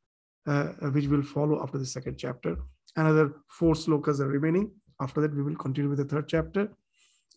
uh, 0.46 0.64
which 0.94 1.06
will 1.06 1.22
follow 1.22 1.62
after 1.62 1.78
the 1.78 1.86
second 1.86 2.18
chapter. 2.18 2.56
Another 2.96 3.34
four 3.48 3.74
slokas 3.74 4.20
are 4.20 4.28
remaining. 4.28 4.72
After 5.00 5.20
that, 5.20 5.34
we 5.34 5.42
will 5.42 5.56
continue 5.56 5.88
with 5.88 5.98
the 5.98 6.04
third 6.04 6.28
chapter. 6.28 6.68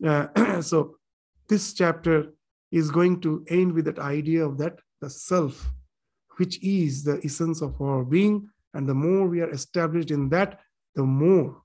Uh, 0.04 0.62
so, 0.62 0.98
this 1.48 1.74
chapter 1.74 2.34
is 2.72 2.92
going 2.92 3.22
to 3.22 3.46
end 3.50 3.74
with 3.74 3.86
that 3.86 4.00
idea 4.00 4.46
of 4.46 4.58
that 4.58 4.80
the 5.02 5.10
self, 5.10 5.70
which 6.38 6.62
is 6.64 7.04
the 7.04 7.22
essence 7.24 7.62
of 7.62 7.80
our 7.82 8.04
being. 8.04 8.48
And 8.74 8.88
the 8.88 8.94
more 8.94 9.28
we 9.28 9.42
are 9.42 9.50
established 9.50 10.12
in 10.12 10.30
that, 10.30 10.60
the 10.96 11.04
more 11.04 11.62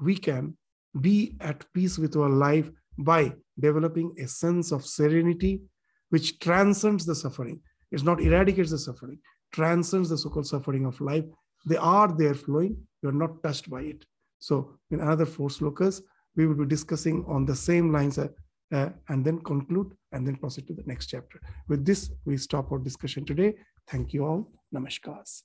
we 0.00 0.16
can 0.16 0.56
be 1.00 1.36
at 1.40 1.64
peace 1.72 1.98
with 1.98 2.16
our 2.16 2.28
life 2.28 2.70
by 2.98 3.32
developing 3.58 4.14
a 4.18 4.26
sense 4.26 4.72
of 4.72 4.84
serenity 4.84 5.62
which 6.10 6.38
transcends 6.40 7.06
the 7.06 7.14
suffering. 7.14 7.60
It's 7.90 8.02
not 8.02 8.20
eradicates 8.20 8.70
the 8.70 8.78
suffering, 8.78 9.18
transcends 9.52 10.10
the 10.10 10.18
so-called 10.18 10.46
suffering 10.46 10.84
of 10.84 11.00
life. 11.00 11.24
They 11.64 11.76
are 11.76 12.08
there 12.08 12.34
flowing. 12.34 12.76
You're 13.02 13.12
not 13.12 13.42
touched 13.42 13.70
by 13.70 13.82
it. 13.82 14.04
So 14.38 14.78
in 14.90 15.00
another 15.00 15.26
four 15.26 15.48
slokas, 15.48 16.02
we 16.36 16.46
will 16.46 16.54
be 16.54 16.66
discussing 16.66 17.24
on 17.26 17.46
the 17.46 17.54
same 17.54 17.92
lines 17.92 18.18
uh, 18.18 18.28
uh, 18.72 18.90
and 19.08 19.24
then 19.24 19.38
conclude 19.40 19.94
and 20.12 20.26
then 20.26 20.36
proceed 20.36 20.66
to 20.68 20.74
the 20.74 20.82
next 20.86 21.06
chapter. 21.06 21.40
With 21.68 21.84
this, 21.84 22.10
we 22.24 22.36
stop 22.36 22.70
our 22.72 22.78
discussion 22.78 23.24
today. 23.24 23.54
Thank 23.88 24.12
you 24.12 24.24
all. 24.24 24.50
Namaskars. 24.74 25.42